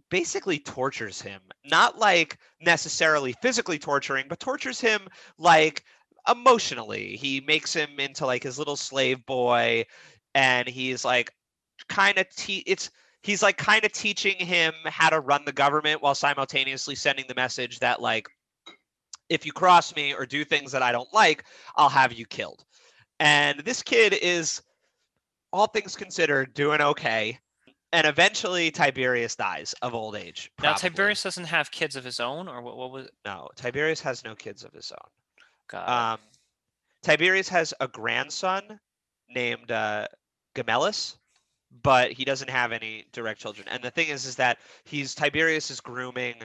basically 0.10 0.60
tortures 0.60 1.22
him. 1.22 1.42
Not 1.66 1.98
like 1.98 2.38
necessarily 2.62 3.34
physically 3.42 3.80
torturing, 3.80 4.26
but 4.28 4.40
tortures 4.40 4.80
him 4.80 5.02
like 5.38 5.84
emotionally. 6.30 7.16
He 7.16 7.42
makes 7.42 7.74
him 7.74 8.00
into 8.00 8.26
like 8.26 8.44
his 8.44 8.58
little 8.58 8.76
slave 8.76 9.26
boy 9.26 9.86
and 10.36 10.68
he's 10.68 11.04
like 11.06 11.32
kind 11.88 12.18
of 12.18 12.30
te- 12.30 12.64
it's 12.66 12.92
he's 13.24 13.44
like 13.44 13.58
kind 13.58 13.84
of 13.84 13.92
teaching 13.92 14.38
him 14.38 14.74
how 14.86 15.10
to 15.10 15.20
run 15.20 15.44
the 15.46 15.52
government 15.52 16.02
while 16.02 16.16
simultaneously 16.16 16.96
sending 16.96 17.26
the 17.28 17.36
message 17.36 17.80
that 17.80 18.02
like 18.02 18.30
if 19.30 19.46
you 19.46 19.52
cross 19.52 19.96
me 19.96 20.14
or 20.14 20.26
do 20.26 20.44
things 20.44 20.72
that 20.72 20.82
I 20.82 20.92
don't 20.92 21.12
like, 21.14 21.46
I'll 21.76 21.90
have 21.90 22.14
you 22.14 22.26
killed. 22.26 22.66
And 23.20 23.60
this 23.60 23.82
kid 23.84 24.14
is, 24.14 24.62
all 25.52 25.68
things 25.68 25.96
considered, 25.96 26.54
doing 26.54 26.82
okay. 26.82 27.40
And 27.92 28.06
eventually 28.06 28.70
Tiberius 28.70 29.36
dies 29.36 29.74
of 29.82 29.96
old 29.96 30.16
age. 30.16 30.52
Now 30.60 30.72
probably. 30.72 30.90
Tiberius 30.90 31.24
doesn't 31.24 31.46
have 31.46 31.72
kids 31.72 31.96
of 31.96 32.04
his 32.04 32.20
own, 32.20 32.48
or 32.48 32.62
what? 32.62 32.78
What 32.78 32.92
was? 32.92 33.08
No, 33.26 33.50
Tiberius 33.56 34.00
has 34.02 34.24
no 34.24 34.36
kids 34.36 34.64
of 34.64 34.72
his 34.74 34.92
own. 34.92 35.10
God. 35.68 36.14
Um, 36.14 36.20
Tiberius 37.02 37.50
has 37.50 37.74
a 37.80 37.88
grandson 37.88 38.80
named 39.28 39.72
uh, 39.72 40.06
Gemellus, 40.54 41.18
but 41.82 42.12
he 42.12 42.26
doesn't 42.26 42.50
have 42.50 42.72
any 42.72 43.06
direct 43.12 43.40
children. 43.40 43.68
And 43.70 43.84
the 43.84 43.92
thing 43.92 44.10
is, 44.10 44.26
is 44.26 44.36
that 44.36 44.60
he's 44.84 45.16
Tiberius 45.16 45.72
is 45.72 45.82
grooming 45.82 46.36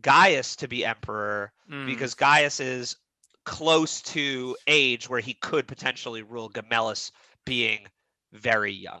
Gaius 0.00 0.56
to 0.56 0.68
be 0.68 0.84
emperor 0.84 1.52
Mm, 1.70 1.86
because 1.86 2.14
Gaius 2.14 2.60
is 2.60 2.96
close 3.44 4.02
to 4.02 4.56
age 4.66 5.08
where 5.08 5.20
he 5.20 5.34
could 5.34 5.66
potentially 5.66 6.22
rule 6.22 6.50
Gemellus 6.50 7.10
being 7.44 7.86
very 8.32 8.72
young. 8.72 9.00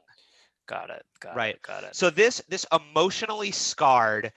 got 0.66 0.90
it. 0.90 1.04
Got 1.20 1.36
right. 1.36 1.56
it. 1.56 1.62
Got 1.62 1.84
it. 1.84 1.94
So 1.94 2.08
this 2.10 2.40
this 2.48 2.64
emotionally 2.72 3.50
scarred, 3.50 4.32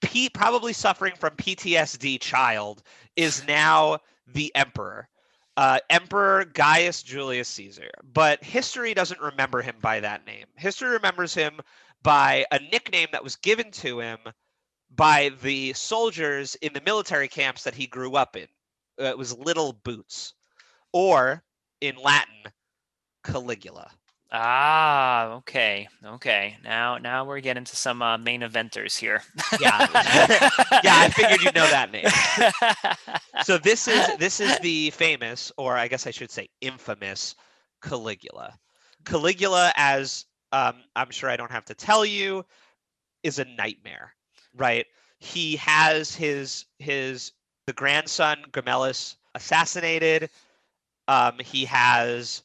P, 0.00 0.28
probably 0.28 0.72
suffering 0.72 1.14
from 1.16 1.34
PTSD 1.36 2.20
child 2.20 2.82
is 3.16 3.44
now 3.48 3.98
the 4.26 4.54
emperor. 4.54 5.08
Uh, 5.56 5.78
emperor 5.90 6.44
Gaius 6.46 7.02
Julius 7.02 7.48
Caesar. 7.48 7.90
But 8.14 8.42
history 8.42 8.94
doesn't 8.94 9.20
remember 9.20 9.60
him 9.60 9.74
by 9.82 10.00
that 10.00 10.24
name. 10.26 10.46
History 10.56 10.90
remembers 10.90 11.34
him 11.34 11.60
by 12.02 12.46
a 12.50 12.58
nickname 12.58 13.08
that 13.12 13.22
was 13.22 13.36
given 13.36 13.70
to 13.72 14.00
him 14.00 14.18
by 14.94 15.30
the 15.42 15.72
soldiers 15.72 16.54
in 16.56 16.72
the 16.72 16.80
military 16.82 17.28
camps 17.28 17.64
that 17.64 17.74
he 17.74 17.86
grew 17.86 18.14
up 18.14 18.36
in. 18.36 18.46
Uh, 19.00 19.04
it 19.04 19.18
was 19.18 19.36
Little 19.36 19.72
Boots, 19.72 20.34
or 20.92 21.42
in 21.80 21.96
Latin, 21.96 22.52
Caligula. 23.24 23.90
Ah, 24.34 25.32
okay, 25.34 25.88
okay. 26.02 26.56
Now, 26.64 26.96
now 26.96 27.24
we're 27.24 27.40
getting 27.40 27.64
to 27.64 27.76
some 27.76 28.00
uh, 28.00 28.16
main 28.16 28.40
eventers 28.40 28.98
here. 28.98 29.22
Yeah. 29.60 29.78
yeah, 30.82 31.00
I 31.00 31.10
figured 31.14 31.42
you'd 31.42 31.54
know 31.54 31.68
that 31.68 31.92
name. 31.92 32.06
So 33.44 33.58
this 33.58 33.88
is 33.88 34.06
this 34.18 34.40
is 34.40 34.56
the 34.60 34.90
famous, 34.90 35.50
or 35.56 35.76
I 35.76 35.88
guess 35.88 36.06
I 36.06 36.12
should 36.12 36.30
say 36.30 36.48
infamous, 36.60 37.34
Caligula. 37.82 38.56
Caligula, 39.04 39.72
as 39.74 40.26
um, 40.52 40.76
I'm 40.94 41.10
sure 41.10 41.28
I 41.28 41.36
don't 41.36 41.50
have 41.50 41.64
to 41.66 41.74
tell 41.74 42.04
you, 42.04 42.44
is 43.24 43.40
a 43.40 43.44
nightmare, 43.44 44.14
right? 44.56 44.86
He 45.18 45.56
has 45.56 46.14
his 46.14 46.64
his 46.78 47.32
the 47.66 47.72
grandson 47.72 48.44
Gemellus 48.52 49.16
assassinated. 49.34 50.30
Um, 51.08 51.38
he 51.38 51.64
has 51.64 52.42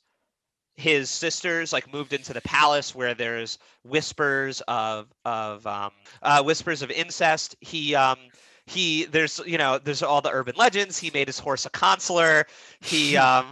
his 0.76 1.10
sisters 1.10 1.74
like 1.74 1.92
moved 1.92 2.14
into 2.14 2.34
the 2.34 2.42
palace 2.42 2.94
where 2.94 3.16
there's 3.16 3.58
whispers 3.84 4.62
of 4.68 5.08
of 5.26 5.66
um, 5.66 5.92
uh, 6.22 6.44
whispers 6.44 6.82
of 6.82 6.92
incest. 6.92 7.56
He 7.62 7.96
um, 7.96 8.20
he 8.68 9.06
there's 9.06 9.42
you 9.46 9.58
know 9.58 9.80
there's 9.80 10.04
all 10.04 10.22
the 10.22 10.32
urban 10.32 10.56
legends. 10.56 10.98
He 10.98 11.10
made 11.12 11.28
his 11.28 11.40
horse 11.40 11.66
a 11.66 11.70
consular. 11.72 12.46
He 12.82 13.18
um, 13.18 13.52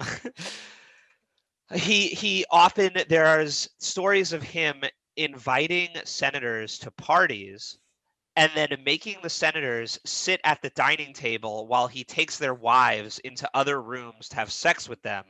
he 1.74 2.10
he 2.10 2.46
often 2.52 2.94
there's 3.10 3.70
stories 3.80 4.32
of 4.34 4.44
him 4.44 4.84
inviting 5.18 5.90
senators 6.04 6.78
to 6.80 6.92
parties 6.92 7.78
and 8.36 8.52
then 8.56 8.70
making 8.86 9.18
the 9.22 9.30
senators 9.30 10.00
sit 10.06 10.42
at 10.44 10.62
the 10.62 10.70
dining 10.72 11.14
table 11.14 11.68
while 11.68 11.88
he 11.88 12.04
takes 12.04 12.38
their 12.38 12.54
wives 12.54 13.20
into 13.20 13.50
other 13.54 13.82
rooms 13.82 14.30
to 14.30 14.36
have 14.36 14.52
sex 14.52 14.90
with 14.90 15.02
them 15.02 15.24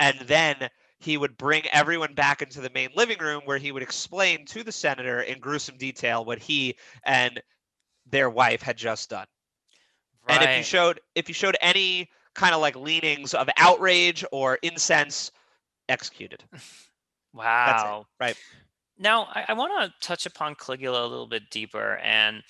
and 0.00 0.18
then 0.20 0.68
he 1.00 1.16
would 1.16 1.36
bring 1.36 1.66
everyone 1.68 2.14
back 2.14 2.42
into 2.42 2.60
the 2.60 2.70
main 2.70 2.90
living 2.96 3.18
room 3.18 3.42
where 3.44 3.58
he 3.58 3.72
would 3.72 3.82
explain 3.82 4.44
to 4.46 4.62
the 4.62 4.72
senator 4.72 5.20
in 5.20 5.38
gruesome 5.38 5.76
detail 5.76 6.24
what 6.24 6.38
he 6.38 6.76
and 7.04 7.40
their 8.06 8.30
wife 8.30 8.62
had 8.62 8.76
just 8.76 9.10
done. 9.10 9.26
And 10.28 10.42
if 10.42 10.56
you 10.58 10.62
showed 10.62 11.00
if 11.14 11.28
you 11.28 11.34
showed 11.34 11.56
any 11.60 12.10
kind 12.34 12.54
of 12.54 12.60
like 12.60 12.76
leanings 12.76 13.32
of 13.32 13.48
outrage 13.56 14.24
or 14.30 14.58
incense, 14.62 15.30
executed. 15.88 16.44
wow. 17.32 18.06
Right. 18.20 18.36
Now, 18.98 19.28
I, 19.34 19.46
I 19.48 19.52
want 19.52 19.72
to 19.80 20.06
touch 20.06 20.26
upon 20.26 20.54
Caligula 20.54 21.06
a 21.06 21.08
little 21.08 21.28
bit 21.28 21.50
deeper. 21.50 21.96
And 21.98 22.42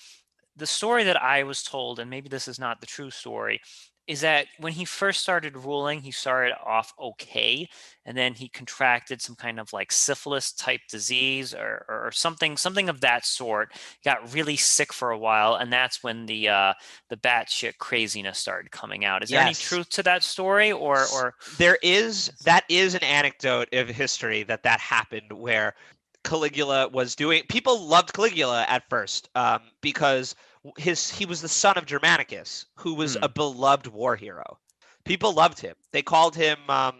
the 0.55 0.67
story 0.67 1.03
that 1.05 1.21
I 1.21 1.43
was 1.43 1.63
told, 1.63 1.99
and 1.99 2.09
maybe 2.09 2.29
this 2.29 2.47
is 2.47 2.59
not 2.59 2.81
the 2.81 2.87
true 2.87 3.11
story, 3.11 3.61
is 4.09 4.21
that 4.21 4.47
when 4.57 4.73
he 4.73 4.85
first 4.85 5.21
started 5.21 5.55
ruling, 5.55 6.01
he 6.01 6.09
started 6.09 6.55
off 6.65 6.91
okay, 6.99 7.69
and 8.05 8.17
then 8.17 8.33
he 8.33 8.49
contracted 8.49 9.21
some 9.21 9.35
kind 9.35 9.59
of 9.59 9.71
like 9.71 9.91
syphilis 9.91 10.51
type 10.51 10.81
disease 10.89 11.53
or, 11.53 11.85
or 11.87 12.09
something, 12.11 12.57
something 12.57 12.89
of 12.89 13.01
that 13.01 13.23
sort. 13.23 13.71
Got 14.03 14.33
really 14.33 14.55
sick 14.55 14.91
for 14.91 15.11
a 15.11 15.17
while, 15.17 15.53
and 15.53 15.71
that's 15.71 16.03
when 16.03 16.25
the 16.25 16.49
uh, 16.49 16.73
the 17.09 17.17
batshit 17.17 17.77
craziness 17.77 18.39
started 18.39 18.71
coming 18.71 19.05
out. 19.05 19.23
Is 19.23 19.29
there 19.29 19.41
any 19.41 19.53
truth 19.53 19.89
to 19.91 20.03
that 20.03 20.23
story, 20.23 20.71
or 20.71 21.05
or 21.13 21.35
There 21.59 21.77
is 21.83 22.31
that 22.45 22.63
is 22.67 22.95
an 22.95 23.03
anecdote 23.03 23.71
of 23.73 23.89
history 23.89 24.41
that 24.43 24.63
that 24.63 24.79
happened 24.79 25.31
where 25.31 25.75
Caligula 26.23 26.87
was 26.89 27.15
doing. 27.15 27.43
People 27.49 27.79
loved 27.87 28.13
Caligula 28.13 28.65
at 28.67 28.89
first 28.89 29.29
um, 29.35 29.61
because 29.81 30.35
his 30.77 31.09
he 31.09 31.25
was 31.25 31.41
the 31.41 31.47
son 31.49 31.77
of 31.77 31.85
Germanicus, 31.85 32.65
who 32.77 32.93
was 32.95 33.15
Hmm. 33.15 33.23
a 33.23 33.29
beloved 33.29 33.87
war 33.87 34.15
hero. 34.15 34.59
People 35.05 35.33
loved 35.33 35.59
him. 35.59 35.75
They 35.91 36.01
called 36.01 36.35
him, 36.35 36.57
um, 36.69 36.95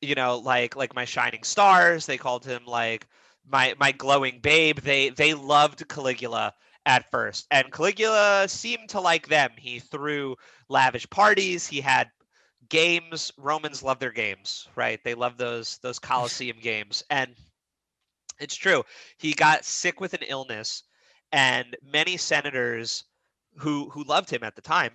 you 0.00 0.14
know, 0.14 0.38
like 0.38 0.76
like 0.76 0.94
my 0.94 1.04
shining 1.04 1.42
stars. 1.42 2.06
They 2.06 2.18
called 2.18 2.44
him 2.44 2.64
like 2.66 3.06
my 3.46 3.74
my 3.78 3.92
glowing 3.92 4.40
babe. 4.40 4.78
They 4.80 5.10
they 5.10 5.34
loved 5.34 5.86
Caligula 5.88 6.54
at 6.86 7.10
first, 7.10 7.46
and 7.50 7.70
Caligula 7.72 8.48
seemed 8.48 8.90
to 8.90 9.00
like 9.00 9.28
them. 9.28 9.52
He 9.58 9.78
threw 9.80 10.36
lavish 10.68 11.08
parties. 11.10 11.66
He 11.66 11.80
had 11.80 12.10
games. 12.68 13.32
Romans 13.38 13.82
love 13.82 13.98
their 13.98 14.12
games, 14.12 14.68
right? 14.76 15.00
They 15.04 15.14
love 15.14 15.36
those 15.38 15.78
those 15.78 15.98
Colosseum 16.10 16.58
games, 16.60 17.02
and 17.10 17.34
it's 18.40 18.56
true. 18.56 18.84
He 19.18 19.32
got 19.32 19.64
sick 19.64 20.00
with 20.00 20.14
an 20.14 20.22
illness, 20.26 20.82
and 21.32 21.76
many 21.82 22.16
senators 22.16 23.04
who 23.56 23.88
who 23.90 24.04
loved 24.04 24.30
him 24.30 24.42
at 24.42 24.56
the 24.56 24.62
time 24.62 24.92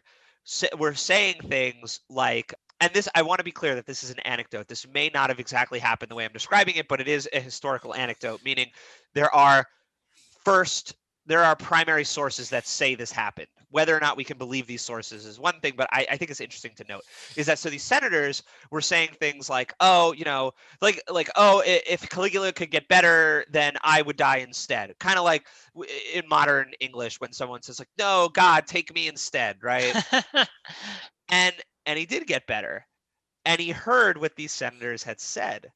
were 0.78 0.94
saying 0.94 1.36
things 1.48 2.02
like 2.10 2.54
and 2.80 2.94
this 2.94 3.10
i 3.16 3.22
want 3.22 3.40
to 3.40 3.44
be 3.44 3.52
clear 3.52 3.76
that 3.76 3.86
this 3.86 4.04
is 4.04 4.12
an 4.12 4.20
anecdote 4.20 4.68
this 4.68 4.88
may 4.88 5.10
not 5.14 5.30
have 5.30 5.40
exactly 5.40 5.80
happened 5.80 6.10
the 6.10 6.16
way 6.16 6.24
i'm 6.26 6.32
describing 6.32 6.76
it 6.76 6.88
but 6.88 7.02
it 7.02 7.08
is 7.08 7.28
a 7.34 7.40
historical 7.40 7.94
anecdote 7.96 8.42
meaning 8.46 8.68
there 9.14 9.34
are 9.34 9.66
first 10.44 10.96
there 11.26 11.44
are 11.44 11.56
primary 11.56 12.04
sources 12.04 12.50
that 12.50 12.68
say 12.68 12.96
this 12.96 13.12
happened. 13.12 13.48
Whether 13.72 13.96
or 13.96 14.00
not 14.00 14.16
we 14.16 14.24
can 14.24 14.38
believe 14.38 14.68
these 14.68 14.82
sources 14.82 15.26
is 15.26 15.40
one 15.40 15.60
thing 15.60 15.74
but 15.76 15.90
I, 15.92 16.06
I 16.12 16.18
think 16.18 16.32
it's 16.32 16.40
interesting 16.40 16.72
to 16.76 16.86
note 16.88 17.04
is 17.36 17.46
that 17.48 17.60
so 17.60 17.70
these 17.70 17.84
senators 17.84 18.44
were 18.72 18.82
saying 18.82 19.10
things 19.20 19.50
like 19.50 19.74
oh 19.82 20.14
you 20.14 20.24
know 20.24 20.54
like 20.82 21.02
like 21.10 21.30
oh 21.36 21.62
if 21.66 22.08
caligula 22.10 22.54
could 22.54 22.72
get 22.72 22.88
better 22.88 23.44
then 23.52 23.74
i 23.84 24.02
would 24.02 24.16
die 24.16 24.38
instead. 24.38 24.98
Kind 25.00 25.18
of 25.18 25.26
like 25.26 25.48
in 26.14 26.24
modern 26.30 26.72
english 26.80 27.20
when 27.20 27.34
someone 27.34 27.62
says 27.62 27.80
like 27.80 27.90
no 27.98 28.30
god 28.34 28.66
take 28.66 28.94
me 28.94 29.08
instead 29.08 29.58
right? 29.62 29.96
And 31.30 31.56
and 31.88 31.98
he 31.98 32.06
did 32.06 32.28
get 32.28 32.48
better. 32.48 32.86
And 33.46 33.60
he 33.60 33.72
heard 33.72 34.18
what 34.18 34.36
these 34.36 34.52
senators 34.52 35.04
had 35.04 35.20
said. 35.20 35.72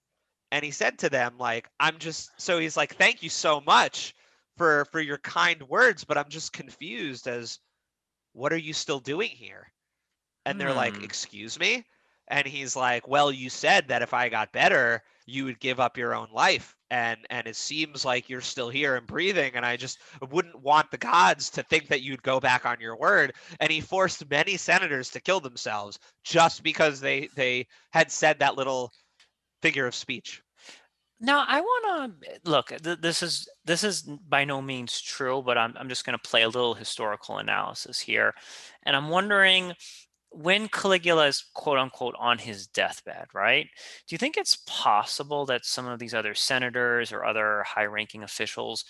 And 0.52 0.64
he 0.64 0.72
said 0.72 0.98
to 1.00 1.10
them 1.10 1.38
like 1.38 1.70
i'm 1.80 1.98
just 1.98 2.32
so 2.38 2.60
he's 2.60 2.78
like 2.78 2.96
thank 2.96 3.22
you 3.22 3.30
so 3.30 3.62
much 3.62 4.16
for 4.60 4.86
for 4.86 5.02
your 5.02 5.20
kind 5.20 5.64
words 5.70 6.06
but 6.06 6.20
i'm 6.20 6.30
just 6.30 6.54
confused 6.54 7.28
as 7.28 7.60
what 8.34 8.54
are 8.54 8.58
you 8.58 8.74
still 8.74 9.00
doing 9.00 9.30
here? 9.30 9.72
And 10.46 10.60
they're 10.60 10.74
like 10.74 10.98
Hmm. 10.98 11.04
excuse 11.04 11.60
me? 11.60 11.86
And 12.28 12.48
he's 12.48 12.76
like 12.76 13.08
well 13.08 13.32
you 13.32 13.50
said 13.50 13.88
that 13.90 14.04
if 14.04 14.14
i 14.14 14.30
got 14.30 14.54
better 14.54 15.04
you 15.26 15.46
would 15.46 15.60
give 15.60 15.80
up 15.80 15.98
your 15.98 16.16
own 16.16 16.30
life 16.34 16.76
and 16.92 17.26
and 17.32 17.48
it 17.48 17.56
seems 17.56 18.06
like 18.06 18.30
you're 18.30 18.42
still 18.42 18.70
here 18.70 18.96
and 18.98 19.08
breathing 19.08 19.56
and 19.56 19.66
i 19.66 19.78
just 19.78 20.00
wouldn't 20.32 20.62
want 20.62 20.92
the 20.92 20.98
gods 20.98 21.50
to 21.52 21.64
think 21.64 21.88
that 21.88 22.02
you'd 22.04 22.24
go 22.24 22.40
back 22.40 22.66
on 22.66 22.80
your 22.82 22.98
word. 22.98 23.34
And 23.60 23.72
he 23.72 23.82
forced 23.82 24.30
many 24.30 24.58
senators 24.58 25.10
to 25.12 25.22
kill 25.22 25.40
themselves 25.42 26.00
just 26.24 26.64
because 26.64 27.00
they 27.02 27.30
they 27.36 27.68
had 27.92 28.12
said 28.12 28.40
that 28.40 28.56
little 28.58 28.92
figure 29.62 29.88
of 29.88 29.96
speech 29.96 30.44
Now 31.20 31.46
I 31.48 31.60
want 31.60 32.22
to 32.24 32.40
look. 32.50 32.68
Th- 32.70 33.00
this 33.00 33.22
is 33.22 33.48
this 33.66 33.84
is 33.84 34.04
by 34.04 34.46
no 34.46 34.62
means 34.62 35.02
true, 35.02 35.42
but 35.46 35.58
I'm 35.58 35.74
I'm 35.78 35.90
just 35.90 36.06
going 36.06 36.18
to 36.18 36.30
play 36.30 36.44
a 36.44 36.50
little 36.50 36.74
historical 36.74 37.38
analysis 37.40 38.00
here, 38.00 38.34
and 38.84 38.96
I'm 38.96 39.10
wondering 39.10 39.74
when 40.32 40.68
Caligula 40.70 41.28
is 41.28 41.46
quote 41.54 41.78
unquote 41.80 42.16
on 42.20 42.38
his 42.38 42.68
deathbed, 42.68 43.28
right? 43.34 43.66
Do 44.08 44.14
you 44.14 44.18
think 44.18 44.38
it's 44.38 44.58
possible 44.68 45.46
that 45.48 45.66
some 45.66 45.88
of 45.88 46.00
these 46.00 46.14
other 46.14 46.36
senators 46.36 47.12
or 47.12 47.26
other 47.26 47.64
high-ranking 47.64 48.24
officials 48.24 48.86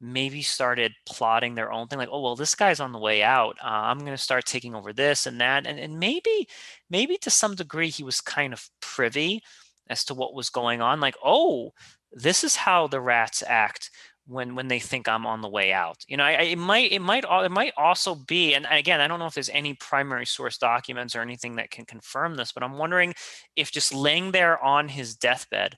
maybe 0.00 0.42
started 0.42 0.92
plotting 1.06 1.54
their 1.54 1.72
own 1.72 1.88
thing, 1.88 1.98
like, 1.98 2.08
oh 2.12 2.20
well, 2.22 2.36
this 2.36 2.54
guy's 2.54 2.80
on 2.80 2.92
the 2.92 2.98
way 2.98 3.22
out. 3.22 3.56
Uh, 3.62 3.68
I'm 3.68 3.98
going 4.00 4.12
to 4.12 4.18
start 4.18 4.44
taking 4.46 4.74
over 4.74 4.92
this 4.92 5.26
and 5.26 5.40
that, 5.40 5.66
and 5.66 5.78
and 5.78 5.98
maybe 5.98 6.48
maybe 6.90 7.16
to 7.18 7.30
some 7.30 7.54
degree 7.54 7.90
he 7.90 8.04
was 8.04 8.20
kind 8.20 8.52
of 8.52 8.68
privy 8.80 9.42
as 9.88 10.04
to 10.04 10.14
what 10.14 10.34
was 10.34 10.50
going 10.50 10.80
on 10.80 11.00
like 11.00 11.16
oh 11.24 11.72
this 12.12 12.44
is 12.44 12.56
how 12.56 12.86
the 12.86 13.00
rats 13.00 13.42
act 13.46 13.90
when 14.26 14.54
when 14.54 14.68
they 14.68 14.78
think 14.78 15.08
i'm 15.08 15.26
on 15.26 15.42
the 15.42 15.48
way 15.48 15.72
out. 15.72 15.98
You 16.08 16.16
know 16.16 16.24
I, 16.24 16.32
I- 16.32 16.42
it 16.42 16.58
might 16.58 16.92
it 16.92 17.00
might 17.00 17.24
it 17.24 17.50
might 17.50 17.72
also 17.76 18.14
be 18.14 18.54
and 18.54 18.66
again 18.70 19.00
i 19.00 19.06
don't 19.06 19.18
know 19.18 19.26
if 19.26 19.34
there's 19.34 19.50
any 19.50 19.74
primary 19.74 20.26
source 20.26 20.56
documents 20.58 21.14
or 21.14 21.20
anything 21.20 21.56
that 21.56 21.70
can 21.70 21.84
confirm 21.84 22.34
this 22.36 22.52
but 22.52 22.62
i'm 22.62 22.78
wondering 22.78 23.14
if 23.56 23.70
just 23.70 23.92
laying 23.94 24.32
there 24.32 24.62
on 24.62 24.88
his 24.88 25.14
deathbed 25.16 25.76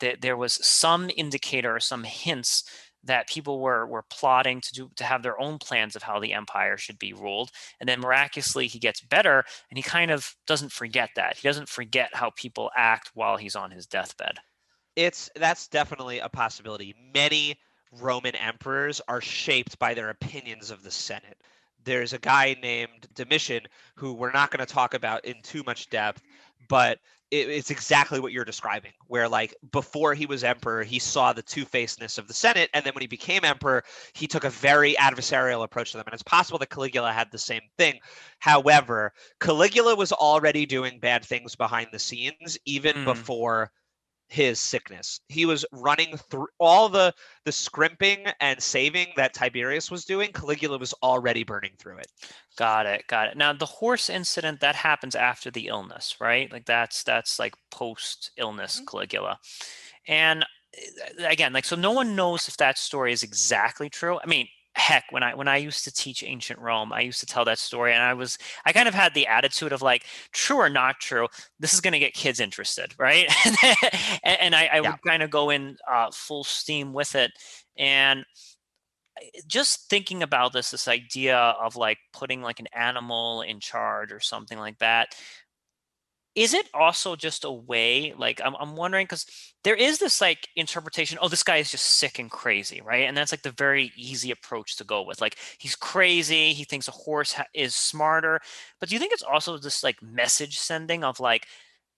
that 0.00 0.20
there 0.20 0.36
was 0.36 0.54
some 0.66 1.08
indicator 1.16 1.74
or 1.76 1.80
some 1.80 2.02
hints 2.04 2.64
that 3.04 3.28
people 3.28 3.60
were 3.60 3.86
were 3.86 4.04
plotting 4.10 4.60
to 4.60 4.72
do 4.72 4.90
to 4.96 5.04
have 5.04 5.22
their 5.22 5.38
own 5.40 5.58
plans 5.58 5.96
of 5.96 6.02
how 6.02 6.18
the 6.18 6.32
empire 6.32 6.76
should 6.76 6.98
be 6.98 7.12
ruled 7.12 7.50
and 7.80 7.88
then 7.88 8.00
miraculously 8.00 8.66
he 8.66 8.78
gets 8.78 9.00
better 9.00 9.44
and 9.70 9.78
he 9.78 9.82
kind 9.82 10.10
of 10.10 10.34
doesn't 10.46 10.72
forget 10.72 11.10
that. 11.16 11.36
He 11.36 11.46
doesn't 11.48 11.68
forget 11.68 12.14
how 12.14 12.30
people 12.30 12.70
act 12.76 13.10
while 13.14 13.36
he's 13.36 13.56
on 13.56 13.70
his 13.70 13.86
deathbed. 13.86 14.38
It's 14.96 15.30
that's 15.36 15.68
definitely 15.68 16.20
a 16.20 16.28
possibility. 16.28 16.94
Many 17.14 17.58
roman 18.00 18.34
emperors 18.36 19.00
are 19.08 19.20
shaped 19.20 19.78
by 19.78 19.94
their 19.94 20.10
opinions 20.10 20.70
of 20.70 20.82
the 20.82 20.90
senate. 20.90 21.38
There's 21.84 22.14
a 22.14 22.18
guy 22.18 22.56
named 22.62 23.08
domitian 23.14 23.62
who 23.96 24.14
we're 24.14 24.32
not 24.32 24.50
going 24.50 24.66
to 24.66 24.72
talk 24.72 24.94
about 24.94 25.24
in 25.24 25.34
too 25.42 25.62
much 25.64 25.90
depth 25.90 26.22
but 26.68 26.98
it, 27.34 27.48
it's 27.50 27.70
exactly 27.70 28.20
what 28.20 28.32
you're 28.32 28.44
describing 28.44 28.92
where 29.08 29.28
like 29.28 29.54
before 29.72 30.14
he 30.14 30.26
was 30.26 30.44
emperor 30.44 30.82
he 30.82 30.98
saw 30.98 31.32
the 31.32 31.42
two-facedness 31.42 32.18
of 32.18 32.28
the 32.28 32.34
senate 32.34 32.70
and 32.72 32.84
then 32.84 32.94
when 32.94 33.00
he 33.02 33.06
became 33.06 33.44
emperor 33.44 33.82
he 34.14 34.26
took 34.26 34.44
a 34.44 34.50
very 34.50 34.94
adversarial 34.94 35.64
approach 35.64 35.90
to 35.90 35.96
them 35.96 36.04
and 36.06 36.14
it's 36.14 36.22
possible 36.22 36.58
that 36.58 36.70
caligula 36.70 37.12
had 37.12 37.30
the 37.30 37.38
same 37.38 37.62
thing 37.76 37.98
however 38.38 39.12
caligula 39.40 39.94
was 39.94 40.12
already 40.12 40.64
doing 40.66 40.98
bad 41.00 41.24
things 41.24 41.56
behind 41.56 41.88
the 41.92 41.98
scenes 41.98 42.56
even 42.64 42.94
Hmm. 42.94 43.04
before 43.04 43.70
his 44.34 44.58
sickness. 44.60 45.20
He 45.28 45.46
was 45.46 45.64
running 45.72 46.16
through 46.30 46.48
all 46.58 46.88
the 46.88 47.14
the 47.44 47.52
scrimping 47.52 48.26
and 48.40 48.60
saving 48.62 49.08
that 49.16 49.32
tiberius 49.34 49.90
was 49.90 50.04
doing 50.04 50.32
caligula 50.32 50.78
was 50.78 50.92
already 51.02 51.44
burning 51.44 51.72
through 51.78 51.98
it. 51.98 52.08
Got 52.58 52.86
it 52.86 53.06
got 53.06 53.28
it. 53.28 53.36
Now 53.36 53.52
the 53.52 53.66
horse 53.66 54.10
incident 54.10 54.60
that 54.60 54.74
happens 54.74 55.14
after 55.14 55.50
the 55.50 55.68
illness 55.68 56.16
right? 56.20 56.50
Like 56.52 56.66
that's 56.66 57.04
that's 57.04 57.38
like 57.38 57.54
post 57.70 58.32
illness 58.36 58.80
Mhm. 58.80 58.86
caligula. 58.90 59.38
And 60.08 60.44
uh, 60.44 61.26
again 61.28 61.52
like 61.52 61.64
so 61.64 61.76
no 61.76 61.92
one 61.92 62.16
knows 62.16 62.48
if 62.48 62.56
that 62.58 62.78
story 62.78 63.12
is 63.12 63.22
exactly 63.22 63.88
true. 63.90 64.18
I 64.22 64.26
mean 64.26 64.48
heck 64.76 65.04
when 65.10 65.22
i 65.22 65.34
when 65.34 65.48
i 65.48 65.56
used 65.56 65.84
to 65.84 65.92
teach 65.92 66.22
ancient 66.24 66.58
rome 66.58 66.92
i 66.92 67.00
used 67.00 67.20
to 67.20 67.26
tell 67.26 67.44
that 67.44 67.58
story 67.58 67.92
and 67.92 68.02
i 68.02 68.12
was 68.12 68.38
i 68.66 68.72
kind 68.72 68.88
of 68.88 68.94
had 68.94 69.14
the 69.14 69.26
attitude 69.26 69.72
of 69.72 69.82
like 69.82 70.04
true 70.32 70.56
or 70.56 70.68
not 70.68 70.98
true 71.00 71.28
this 71.60 71.72
is 71.72 71.80
going 71.80 71.92
to 71.92 71.98
get 71.98 72.12
kids 72.14 72.40
interested 72.40 72.94
right 72.98 73.28
and, 74.24 74.40
and 74.40 74.54
i, 74.54 74.66
I 74.72 74.80
Yeah. 74.82 74.90
would 74.90 75.00
kind 75.06 75.22
of 75.22 75.30
go 75.30 75.50
in 75.50 75.76
uh, 75.90 76.10
full 76.12 76.44
steam 76.44 76.92
with 76.92 77.14
it 77.14 77.30
and 77.78 78.24
just 79.46 79.88
thinking 79.88 80.22
about 80.22 80.52
this 80.52 80.70
this 80.72 80.88
idea 80.88 81.36
of 81.36 81.76
like 81.76 81.98
putting 82.12 82.42
like 82.42 82.58
an 82.60 82.66
animal 82.74 83.42
in 83.42 83.60
charge 83.60 84.12
or 84.12 84.20
something 84.20 84.58
like 84.58 84.78
that 84.78 85.14
is 86.34 86.52
it 86.54 86.68
also 86.74 87.14
just 87.16 87.44
a 87.44 87.50
way 87.50 88.12
like 88.18 88.40
i'm, 88.44 88.54
I'm 88.58 88.76
wondering 88.76 89.04
because 89.04 89.26
there 89.62 89.74
is 89.74 89.98
this 89.98 90.20
like 90.20 90.48
interpretation 90.56 91.18
oh 91.20 91.28
this 91.28 91.42
guy 91.42 91.56
is 91.56 91.70
just 91.70 91.86
sick 91.86 92.18
and 92.18 92.30
crazy 92.30 92.80
right? 92.82 93.04
And 93.08 93.16
that's 93.16 93.32
like 93.32 93.42
the 93.42 93.50
very 93.52 93.92
easy 93.96 94.30
approach 94.30 94.76
to 94.76 94.84
go 94.84 95.02
with 95.02 95.20
like 95.20 95.36
he's 95.58 95.74
crazy 95.74 96.52
he 96.52 96.64
thinks 96.64 96.88
a 96.88 96.92
horse 96.92 97.32
ha- 97.32 97.46
is 97.54 97.74
smarter. 97.74 98.40
But 98.78 98.88
do 98.88 98.94
you 98.94 98.98
think 98.98 99.12
it's 99.12 99.22
also 99.22 99.56
this 99.58 99.82
like 99.82 100.02
message 100.02 100.58
sending 100.58 101.02
of 101.04 101.18
like 101.20 101.46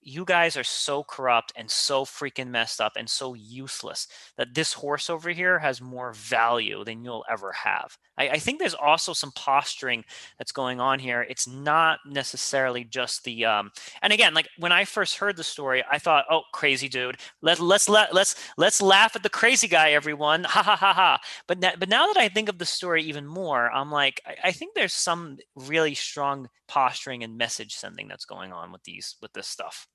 you 0.01 0.23
guys 0.23 0.55
are 0.55 0.63
so 0.63 1.03
corrupt 1.03 1.51
and 1.55 1.69
so 1.69 2.05
freaking 2.05 2.47
messed 2.47 2.79
up 2.79 2.93
and 2.95 3.09
so 3.09 3.33
useless 3.33 4.07
that 4.37 4.53
this 4.53 4.73
horse 4.73 5.09
over 5.09 5.29
here 5.31 5.59
has 5.59 5.81
more 5.81 6.13
value 6.13 6.83
than 6.83 7.03
you'll 7.03 7.25
ever 7.29 7.51
have. 7.51 7.97
I, 8.17 8.29
I 8.29 8.39
think 8.39 8.59
there's 8.59 8.73
also 8.73 9.13
some 9.13 9.31
posturing 9.33 10.05
that's 10.37 10.51
going 10.51 10.79
on 10.79 10.99
here. 10.99 11.25
It's 11.29 11.47
not 11.47 11.99
necessarily 12.05 12.83
just 12.83 13.23
the 13.23 13.45
um 13.45 13.71
and 14.01 14.13
again, 14.13 14.33
like 14.33 14.47
when 14.57 14.71
I 14.71 14.85
first 14.85 15.17
heard 15.17 15.35
the 15.35 15.43
story, 15.43 15.83
I 15.91 15.99
thought, 15.99 16.25
oh, 16.31 16.43
crazy 16.53 16.87
dude. 16.87 17.17
Let 17.41 17.59
let's 17.59 17.89
let 17.89 18.13
let's 18.13 18.35
let's 18.57 18.81
laugh 18.81 19.15
at 19.15 19.23
the 19.23 19.29
crazy 19.29 19.67
guy, 19.67 19.91
everyone. 19.91 20.45
Ha 20.57 20.63
ha 20.63 20.75
ha 20.75 20.93
ha. 20.93 21.19
But 21.45 21.59
now, 21.59 21.73
but 21.77 21.87
now 21.87 22.07
that 22.07 22.17
I 22.17 22.29
think 22.29 22.49
of 22.49 22.57
the 22.57 22.65
story 22.65 23.03
even 23.03 23.27
more, 23.27 23.69
I'm 23.71 23.91
like, 23.91 24.21
I, 24.25 24.47
I 24.47 24.51
think 24.51 24.73
there's 24.73 24.93
some 24.93 25.37
really 25.55 25.93
strong 25.93 26.49
posturing 26.67 27.23
and 27.23 27.37
message 27.37 27.75
sending 27.75 28.07
that's 28.07 28.25
going 28.25 28.51
on 28.51 28.71
with 28.71 28.83
these 28.83 29.17
with 29.21 29.33
this 29.33 29.47
stuff. 29.47 29.87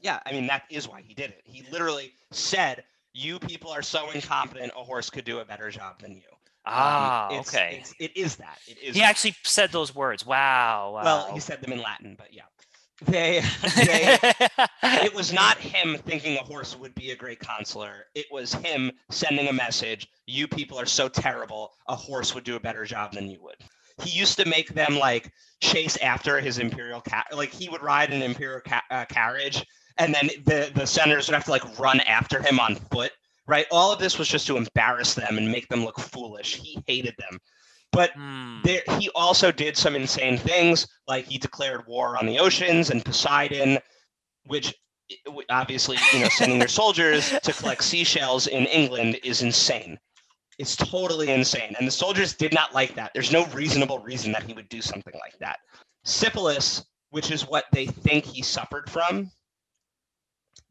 Yeah, 0.00 0.20
I 0.26 0.32
mean 0.32 0.46
that 0.48 0.62
is 0.70 0.88
why 0.88 1.02
he 1.02 1.14
did 1.14 1.30
it. 1.30 1.42
He 1.44 1.64
literally 1.70 2.12
said, 2.30 2.84
"You 3.14 3.38
people 3.38 3.70
are 3.70 3.82
so 3.82 4.10
incompetent. 4.10 4.72
A 4.76 4.84
horse 4.84 5.10
could 5.10 5.24
do 5.24 5.38
a 5.40 5.44
better 5.44 5.70
job 5.70 6.00
than 6.00 6.12
you." 6.16 6.22
Um, 6.66 6.72
Ah, 6.74 7.26
it's- 7.30 7.48
okay. 7.54 7.68
it's- 7.76 7.94
it 8.00 8.16
is 8.16 8.36
that. 8.36 8.58
It 8.66 8.78
is. 8.82 8.94
He 8.94 9.00
that. 9.00 9.08
actually 9.10 9.34
said 9.44 9.70
those 9.72 9.94
words. 9.94 10.26
Wow. 10.26 10.92
wow. 10.94 11.04
Well, 11.04 11.32
he 11.34 11.40
said 11.40 11.60
them 11.60 11.72
in 11.72 11.80
Latin, 11.80 12.16
but 12.18 12.32
yeah, 12.34 12.42
they. 13.04 13.40
they 13.76 14.18
it 15.04 15.14
was 15.14 15.32
not 15.32 15.58
him 15.58 15.96
thinking 15.96 16.36
a 16.38 16.42
horse 16.42 16.76
would 16.76 16.94
be 16.94 17.12
a 17.12 17.16
great 17.16 17.38
consular. 17.40 18.06
It 18.14 18.26
was 18.32 18.52
him 18.52 18.90
sending 19.10 19.48
a 19.48 19.52
message. 19.52 20.08
You 20.26 20.48
people 20.48 20.78
are 20.78 20.86
so 20.86 21.08
terrible. 21.08 21.72
A 21.88 21.94
horse 21.94 22.34
would 22.34 22.44
do 22.44 22.56
a 22.56 22.60
better 22.60 22.84
job 22.84 23.12
than 23.12 23.30
you 23.30 23.40
would. 23.42 23.56
He 24.02 24.10
used 24.18 24.36
to 24.38 24.44
make 24.46 24.74
them 24.74 24.98
like 24.98 25.30
chase 25.60 25.96
after 25.98 26.38
his 26.40 26.58
imperial 26.58 27.00
cat. 27.00 27.26
Like 27.32 27.50
he 27.52 27.68
would 27.68 27.82
ride 27.82 28.12
an 28.12 28.22
imperial 28.22 28.60
ca- 28.60 28.82
uh, 28.90 29.04
carriage, 29.06 29.64
and 29.98 30.14
then 30.14 30.28
the 30.44 30.70
the 30.74 30.86
senators 30.86 31.28
would 31.28 31.34
have 31.34 31.44
to 31.44 31.50
like 31.50 31.78
run 31.78 32.00
after 32.00 32.40
him 32.42 32.60
on 32.60 32.76
foot. 32.76 33.12
Right. 33.46 33.66
All 33.70 33.92
of 33.92 34.00
this 34.00 34.18
was 34.18 34.28
just 34.28 34.46
to 34.48 34.56
embarrass 34.56 35.14
them 35.14 35.38
and 35.38 35.50
make 35.50 35.68
them 35.68 35.84
look 35.84 36.00
foolish. 36.00 36.56
He 36.56 36.82
hated 36.86 37.14
them. 37.18 37.38
But 37.92 38.10
Hmm. 38.14 38.58
there, 38.64 38.82
he 38.98 39.08
also 39.14 39.52
did 39.52 39.76
some 39.76 39.94
insane 39.94 40.36
things, 40.36 40.86
like 41.06 41.26
he 41.26 41.38
declared 41.38 41.86
war 41.86 42.18
on 42.18 42.26
the 42.26 42.38
oceans 42.40 42.90
and 42.90 43.04
Poseidon, 43.04 43.78
which 44.46 44.74
obviously, 45.48 45.96
you 46.12 46.18
know, 46.18 46.28
sending 46.28 46.58
your 46.58 46.68
soldiers 46.82 47.30
to 47.42 47.52
collect 47.52 47.84
seashells 47.84 48.48
in 48.48 48.66
England 48.66 49.18
is 49.22 49.42
insane. 49.42 49.98
It's 50.58 50.74
totally 50.74 51.30
insane. 51.30 51.74
And 51.78 51.86
the 51.86 51.92
soldiers 51.92 52.34
did 52.34 52.52
not 52.52 52.74
like 52.74 52.94
that. 52.96 53.12
There's 53.14 53.30
no 53.32 53.46
reasonable 53.46 54.00
reason 54.00 54.32
that 54.32 54.42
he 54.42 54.54
would 54.54 54.68
do 54.68 54.82
something 54.82 55.14
like 55.20 55.38
that. 55.38 55.60
Syphilis, 56.04 56.84
which 57.10 57.30
is 57.30 57.46
what 57.46 57.66
they 57.72 57.86
think 57.86 58.24
he 58.24 58.42
suffered 58.42 58.90
from, 58.90 59.30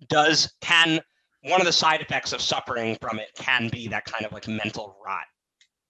does 0.10 0.54
can 0.62 1.00
one 1.44 1.62
of 1.62 1.66
the 1.66 1.74
side 1.74 2.02
effects 2.02 2.34
of 2.34 2.42
suffering 2.42 2.98
from 3.00 3.20
it 3.20 3.30
can 3.36 3.70
be 3.70 3.88
that 3.88 4.06
kind 4.06 4.26
of 4.26 4.32
like 4.32 4.48
mental 4.48 4.98
rot 5.06 5.26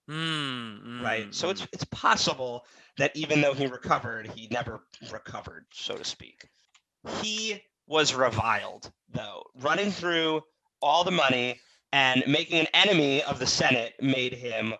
Mm, 0.08 1.02
right? 1.02 1.34
So 1.34 1.50
it's 1.50 1.62
mm. 1.62 1.68
it's 1.72 1.84
possible 1.84 2.64
that 2.96 3.16
even 3.16 3.40
though 3.40 3.54
he 3.54 3.66
recovered, 3.66 4.30
he 4.34 4.48
never 4.50 4.84
recovered, 5.10 5.66
so 5.72 5.96
to 5.96 6.04
speak. 6.04 6.48
He 7.20 7.60
was 7.86 8.14
reviled, 8.14 8.90
though. 9.10 9.42
Running 9.60 9.90
through 9.90 10.42
all 10.80 11.02
the 11.02 11.10
money 11.10 11.60
and 11.92 12.22
making 12.26 12.60
an 12.60 12.66
enemy 12.72 13.22
of 13.24 13.38
the 13.38 13.46
Senate 13.46 13.94
made 14.00 14.32
him 14.32 14.74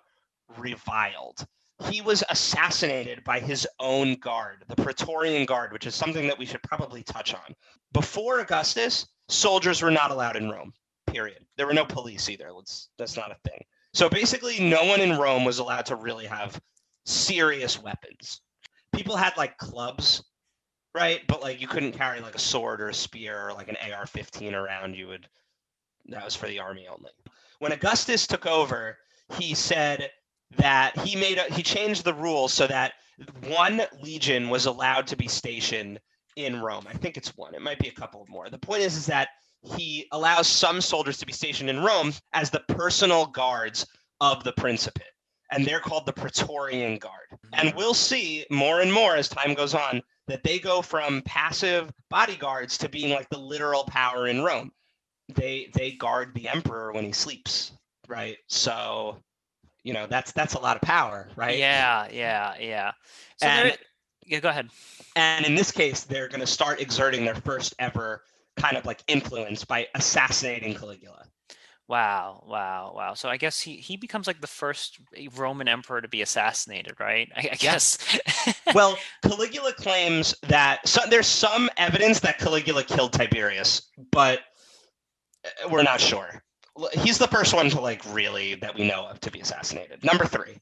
reviled. 0.57 1.47
He 1.85 2.01
was 2.01 2.25
assassinated 2.31 3.23
by 3.25 3.39
his 3.39 3.67
own 3.81 4.15
guard, 4.15 4.65
the 4.67 4.83
Praetorian 4.83 5.45
Guard, 5.45 5.73
which 5.73 5.87
is 5.87 5.95
something 5.95 6.27
that 6.27 6.39
we 6.39 6.47
should 6.47 6.63
probably 6.63 7.03
touch 7.03 7.35
on. 7.35 7.55
Before 7.93 8.41
Augustus, 8.41 9.07
soldiers 9.29 9.83
were 9.83 9.91
not 9.91 10.11
allowed 10.11 10.37
in 10.37 10.49
Rome. 10.49 10.73
Period. 11.07 11.45
There 11.57 11.67
were 11.67 11.75
no 11.75 11.85
police 11.85 12.29
either. 12.29 12.51
Let's, 12.53 12.89
that's 12.99 13.17
not 13.17 13.31
a 13.31 13.49
thing. 13.49 13.63
So 13.93 14.09
basically, 14.09 14.59
no 14.59 14.85
one 14.85 15.01
in 15.01 15.19
Rome 15.19 15.45
was 15.45 15.59
allowed 15.59 15.87
to 15.87 15.97
really 15.97 16.27
have 16.27 16.61
serious 17.05 17.81
weapons. 17.81 18.41
People 18.95 19.17
had 19.17 19.37
like 19.37 19.57
clubs, 19.59 20.25
right? 20.95 21.21
But 21.29 21.43
like 21.43 21.61
you 21.61 21.69
couldn't 21.69 21.93
carry 21.93 22.21
like 22.21 22.35
a 22.35 22.41
sword 22.41 22.81
or 22.81 22.89
a 22.89 22.95
spear 22.95 23.49
or 23.49 23.53
like 23.53 23.69
an 23.69 23.77
AR-15 23.77 24.55
around. 24.55 24.97
You 24.97 25.09
would 25.09 25.29
that 26.09 26.25
was 26.25 26.37
for 26.37 26.47
the 26.47 26.61
army 26.61 26.87
only. 26.89 27.11
When 27.59 27.73
Augustus 27.73 28.27
took 28.27 28.47
over, 28.47 28.99
he 29.39 29.55
said 29.55 30.11
that 30.59 30.99
he 30.99 31.17
made 31.17 31.39
a, 31.39 31.53
he 31.53 31.63
changed 31.63 32.05
the 32.05 32.15
rules 32.15 32.53
so 32.53 32.67
that 32.67 32.95
one 33.47 33.83
legion 34.03 34.49
was 34.49 34.67
allowed 34.67 35.07
to 35.09 35.17
be 35.17 35.29
stationed 35.29 35.99
in 36.37 36.61
Rome. 36.61 36.87
I 36.89 36.93
think 36.93 37.17
it's 37.17 37.37
one. 37.37 37.55
It 37.55 37.63
might 37.63 37.79
be 37.79 37.89
a 37.89 37.93
couple 37.93 38.25
more. 38.29 38.49
The 38.51 38.59
point 38.59 38.83
is 38.83 38.97
is 38.97 39.07
that 39.07 39.29
he 39.63 40.07
allows 40.13 40.47
some 40.47 40.81
soldiers 40.81 41.19
to 41.19 41.27
be 41.27 41.33
stationed 41.33 41.71
in 41.71 41.83
Rome 41.83 42.13
as 42.33 42.51
the 42.51 42.63
personal 42.69 43.27
guards 43.27 43.87
of 44.21 44.45
the 44.45 44.53
Principate. 44.53 45.07
And 45.51 45.65
they're 45.65 45.81
called 45.81 46.07
the 46.07 46.13
Praetorian 46.13 46.99
Guard. 46.99 47.29
Mm-hmm. 47.33 47.55
And 47.55 47.75
we'll 47.77 47.95
see 47.95 48.45
more 48.51 48.81
and 48.81 48.93
more 48.93 49.17
as 49.17 49.29
time 49.29 49.55
goes 49.55 49.75
on 49.75 50.03
that 50.27 50.43
they 50.43 50.59
go 50.59 50.83
from 50.83 51.23
passive 51.23 51.93
bodyguards 52.11 52.79
to 52.79 52.89
being 52.89 53.11
like 53.11 53.29
the 53.29 53.39
literal 53.39 53.85
power 53.85 54.27
in 54.27 54.43
Rome. 54.43 54.73
They 55.35 55.71
they 55.75 55.93
guard 55.93 56.35
the 56.35 56.49
emperor 56.49 56.93
when 56.93 57.05
he 57.05 57.13
sleeps, 57.13 57.73
right? 58.09 58.37
So, 58.49 59.19
you 59.87 59.93
know, 59.93 60.09
that's 60.09 60.33
that's 60.33 60.55
a 60.55 60.59
lot 60.59 60.75
of 60.75 60.83
power, 60.83 61.29
right? 61.37 61.57
Yeah, 61.57 62.09
yeah, 62.11 62.55
yeah. 62.59 62.93
So 63.37 63.47
And- 63.47 63.79
yeah, 64.27 64.41
go 64.41 64.49
ahead. 64.49 64.69
And 65.15 65.47
in 65.47 65.55
this 65.55 65.71
case, 65.71 66.03
they're 66.03 66.27
going 66.27 66.41
to 66.41 66.47
start 66.47 66.81
exerting 66.81 67.25
their 67.25 67.37
first 67.37 67.73
ever 67.79 68.25
kind 68.57 68.77
of 68.77 68.85
like 68.85 69.05
influence 69.07 69.65
by 69.65 69.87
assassinating 69.95 70.75
Caligula. 70.75 71.27
Wow, 71.87 72.43
wow, 72.49 72.95
wow. 72.97 73.15
So 73.15 73.29
I 73.29 73.37
guess 73.37 73.61
he 73.61 73.77
he 73.77 73.97
becomes 73.97 74.27
like 74.27 74.41
the 74.41 74.49
first 74.49 74.99
Roman 75.37 75.69
emperor 75.69 76.01
to 76.01 76.09
be 76.09 76.21
assassinated, 76.21 76.99
right? 76.99 77.31
I, 77.37 77.51
I 77.53 77.55
guess. 77.55 78.19
well, 78.75 78.99
Caligula 79.23 79.73
claims 79.73 80.35
that 80.49 80.87
so, 80.89 81.01
there's 81.09 81.29
some 81.29 81.71
evidence 81.77 82.19
that 82.21 82.39
Caligula 82.39 82.83
killed 82.83 83.13
Tiberius, 83.13 83.89
but 84.11 84.41
uh, 85.45 85.69
we're 85.71 85.85
not 85.85 86.01
sure. 86.01 86.43
He's 86.93 87.19
the 87.19 87.29
first 87.29 87.55
one 87.55 87.71
to 87.71 87.81
like 87.81 88.03
really 88.15 88.55
that 88.57 88.75
we 88.75 88.87
know 88.87 89.07
of 89.07 89.21
to 89.21 89.31
be 89.31 89.41
assassinated. 89.41 90.05
Number 90.05 90.25
three, 90.27 90.59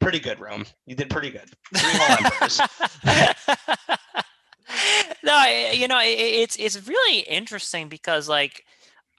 pretty 0.00 0.18
good, 0.18 0.40
Rome. 0.40 0.64
You 0.86 0.94
did 0.94 1.10
pretty 1.10 1.30
good. 1.30 1.50
Three 1.76 1.90
whole 1.92 2.16
emperors. 2.24 2.60
no, 5.22 5.44
you 5.72 5.88
know, 5.88 5.96
i- 5.96 6.00
i- 6.02 6.34
it's 6.42 6.56
it's 6.56 6.86
really 6.88 7.20
interesting 7.20 7.88
because 7.88 8.28
like 8.28 8.64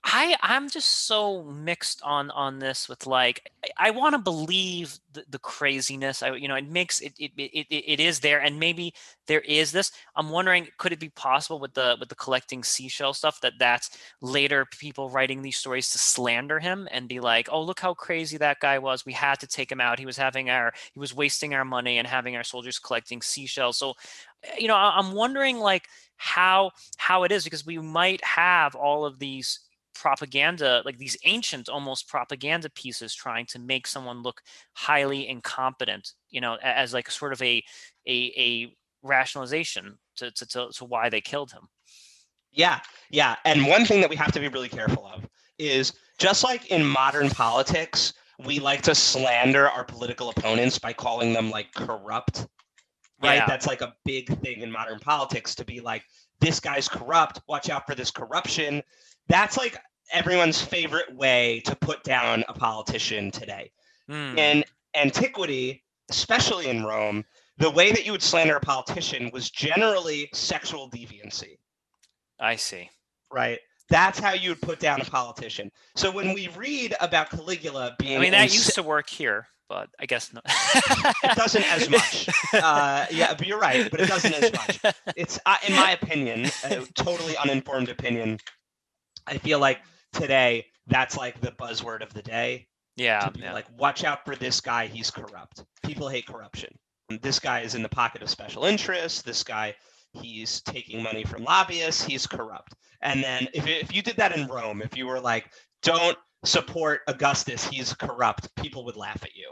I 0.04 0.36
I'm 0.42 0.68
just 0.68 1.06
so 1.06 1.44
mixed 1.44 2.02
on 2.04 2.32
on 2.32 2.58
this 2.58 2.90
with 2.90 3.06
like 3.06 3.52
I, 3.64 3.90
I 3.90 3.92
want 3.92 4.14
to 4.14 4.20
believe 4.20 4.98
the, 5.14 5.24
the 5.30 5.38
craziness. 5.38 6.24
I 6.24 6.34
you 6.36 6.48
know 6.48 6.56
it 6.56 6.68
makes 6.68 7.02
it 7.02 7.14
it, 7.20 7.32
it 7.38 7.68
it 7.70 8.00
is 8.00 8.20
there 8.20 8.42
and 8.42 8.60
maybe 8.60 8.96
there 9.28 9.42
is 9.42 9.72
this. 9.72 9.92
I'm 10.16 10.30
wondering 10.30 10.68
could 10.80 10.92
it 10.92 11.00
be 11.00 11.10
possible 11.10 11.60
with 11.60 11.76
the 11.76 11.98
with 12.00 12.10
the 12.10 12.16
collecting 12.16 12.64
seashell 12.64 13.14
stuff 13.14 13.42
that 13.42 13.54
that's 13.60 13.92
later 14.22 14.66
people 14.66 15.10
writing 15.12 15.44
these 15.44 15.58
stories 15.58 15.92
to 15.92 16.00
slander 16.00 16.60
him 16.60 16.88
and 16.92 17.08
be 17.08 17.20
like, 17.20 17.48
oh 17.52 17.62
look 17.62 17.80
how 17.80 17.94
crazy 17.94 18.38
that 18.38 18.60
guy 18.60 18.80
was. 18.80 19.06
We 19.06 19.14
had 19.14 19.40
to 19.42 19.48
take 19.48 19.72
him 19.72 19.82
out. 19.82 20.00
He 20.00 20.08
was 20.08 20.18
having 20.18 20.50
our 20.50 20.74
he 20.94 21.00
was 21.00 21.14
wasting 21.14 21.54
our 21.54 21.66
money 21.66 22.00
and 22.00 22.08
having 22.08 22.36
our 22.36 22.44
soldiers 22.44 22.80
collecting 22.80 23.22
seashells. 23.22 23.78
So 23.78 23.94
eh, 24.44 24.56
you 24.60 24.68
know 24.68 24.76
i'm 24.76 25.14
wondering 25.14 25.60
like 25.60 25.88
how 26.18 26.72
how 26.98 27.24
it 27.24 27.32
is 27.32 27.44
because 27.44 27.66
we 27.66 27.78
might 27.78 28.24
have 28.24 28.76
all 28.76 29.06
of 29.06 29.20
these 29.20 29.60
propaganda 30.02 30.82
like 30.84 30.98
these 30.98 31.18
ancient 31.26 31.70
almost 31.70 32.08
propaganda 32.08 32.70
pieces 32.72 33.14
trying 33.14 33.46
to 33.46 33.60
make 33.60 33.86
someone 33.86 34.24
look 34.24 34.42
highly 34.74 35.28
incompetent 35.30 36.14
you 36.30 36.42
know 36.42 36.58
as 36.64 36.94
like 36.94 37.12
sort 37.12 37.32
of 37.32 37.42
a 37.42 37.64
a, 38.08 38.34
a 38.38 38.76
rationalization 39.04 39.98
to, 40.16 40.32
to, 40.32 40.46
to, 40.48 40.70
to 40.74 40.86
why 40.86 41.10
they 41.10 41.22
killed 41.22 41.52
him 41.52 41.68
Yeah, 42.52 42.80
yeah. 43.10 43.36
And 43.46 43.66
one 43.68 43.86
thing 43.86 44.02
that 44.02 44.10
we 44.10 44.16
have 44.18 44.32
to 44.34 44.40
be 44.40 44.48
really 44.48 44.70
careful 44.70 45.06
of 45.06 45.28
is 45.58 45.94
just 46.20 46.44
like 46.44 46.70
in 46.72 46.84
modern 46.84 47.30
politics, 47.30 48.14
we 48.46 48.60
like 48.60 48.82
to 48.84 48.96
slander 48.96 49.70
our 49.70 49.84
political 49.84 50.30
opponents 50.30 50.78
by 50.78 50.94
calling 50.94 51.34
them 51.34 51.50
like 51.50 51.74
corrupt. 51.74 52.48
Right? 53.24 53.36
Yeah. 53.36 53.46
That's 53.48 53.68
like 53.68 53.82
a 53.82 53.94
big 54.04 54.28
thing 54.42 54.62
in 54.62 54.72
modern 54.72 55.00
politics 55.00 55.56
to 55.56 55.66
be 55.66 55.80
like, 55.80 56.04
this 56.40 56.60
guy's 56.60 56.90
corrupt. 56.90 57.40
Watch 57.48 57.70
out 57.70 57.84
for 57.88 57.96
this 57.96 58.12
corruption. 58.12 58.82
That's 59.28 59.58
like 59.58 59.80
everyone's 60.12 60.62
favorite 60.62 61.14
way 61.16 61.62
to 61.66 61.76
put 61.76 62.04
down 62.04 62.44
a 62.48 62.54
politician 62.54 63.32
today. 63.32 63.72
Hmm, 64.08 64.38
In 64.38 64.64
antiquity, 64.96 65.84
especially 66.10 66.68
in 66.70 66.84
Rome, 66.84 67.24
the 67.58 67.70
way 67.70 67.92
that 67.92 68.06
you 68.06 68.12
would 68.12 68.22
slander 68.24 68.56
a 68.56 68.60
politician 68.60 69.30
was 69.32 69.50
generally 69.50 70.30
sexual 70.34 70.90
deviancy 70.90 71.58
i 72.40 72.56
see 72.56 72.90
right? 73.32 73.60
That's 73.90 74.20
how 74.20 74.34
you 74.34 74.50
would 74.50 74.62
put 74.62 74.80
down 74.80 75.02
a 75.02 75.06
politician. 75.06 75.70
So 75.96 76.10
when 76.12 76.34
we 76.34 76.48
read 76.56 76.96
about 77.02 77.30
Caligula 77.30 77.96
being, 78.00 78.18
i 78.18 78.22
mean 78.22 78.32
that 78.32 78.50
insa- 78.50 78.54
used 78.54 78.76
to 78.76 78.84
work 78.84 79.10
here 79.10 79.48
but 79.70 79.90
i 80.00 80.06
guess 80.06 80.34
not 80.34 80.44
it 81.24 81.36
doesn't 81.38 81.64
as 81.72 81.90
much. 81.90 82.28
Uh, 82.54 83.06
yeah, 83.12 83.34
but 83.34 83.48
you're 83.48 83.60
right, 83.60 83.90
but 83.90 84.02
it 84.02 84.08
doesn't 84.08 84.34
as 84.34 84.52
much. 84.52 84.82
It's, 85.16 85.40
uh, 85.46 85.56
in 85.68 85.74
my 85.74 85.92
opinion, 85.92 86.52
a 86.66 86.86
totally 86.96 87.38
uninformed 87.38 87.88
opinion. 87.88 88.40
I 89.26 89.38
feel 89.38 89.60
like 89.60 89.80
today 90.14 90.66
that's 90.88 91.18
like 91.18 91.40
the 91.42 91.52
buzzword 91.52 92.02
of 92.02 92.14
the 92.14 92.22
day. 92.22 92.68
yeah, 92.96 93.30
yeah. 93.36 93.54
like, 93.54 93.66
watch 93.78 94.04
out 94.04 94.26
for 94.26 94.36
this 94.36 94.60
guy. 94.62 94.88
He's 94.88 95.12
corrupt. 95.12 95.64
People 95.84 96.10
hate 96.10 96.28
corruption. 96.28 96.74
This 97.22 97.40
guy 97.40 97.62
is 97.62 97.76
in 97.76 97.84
the 97.84 97.90
pocket 97.90 98.22
of 98.22 98.30
special 98.30 98.66
interests. 98.66 99.22
This 99.22 99.44
guy, 99.44 99.76
he's 100.14 100.62
taking 100.62 101.02
money 101.02 101.24
from 101.24 101.44
lobbyists. 101.44 102.04
He's 102.04 102.28
corrupt. 102.28 102.74
And 103.02 103.24
then 103.24 103.48
if, 103.54 103.68
if 103.68 103.94
you 103.94 104.02
did 104.02 104.18
that 104.18 104.36
in 104.36 104.48
Rome, 104.48 104.82
if 104.82 104.96
you 104.96 105.08
were 105.08 105.20
like, 105.20 105.52
don't 105.82 106.18
support 106.46 107.02
Augustus, 107.08 107.66
he's 107.66 107.94
corrupt, 107.94 108.54
people 108.56 108.86
would 108.86 108.96
laugh 108.96 109.24
at 109.24 109.36
you. 109.36 109.52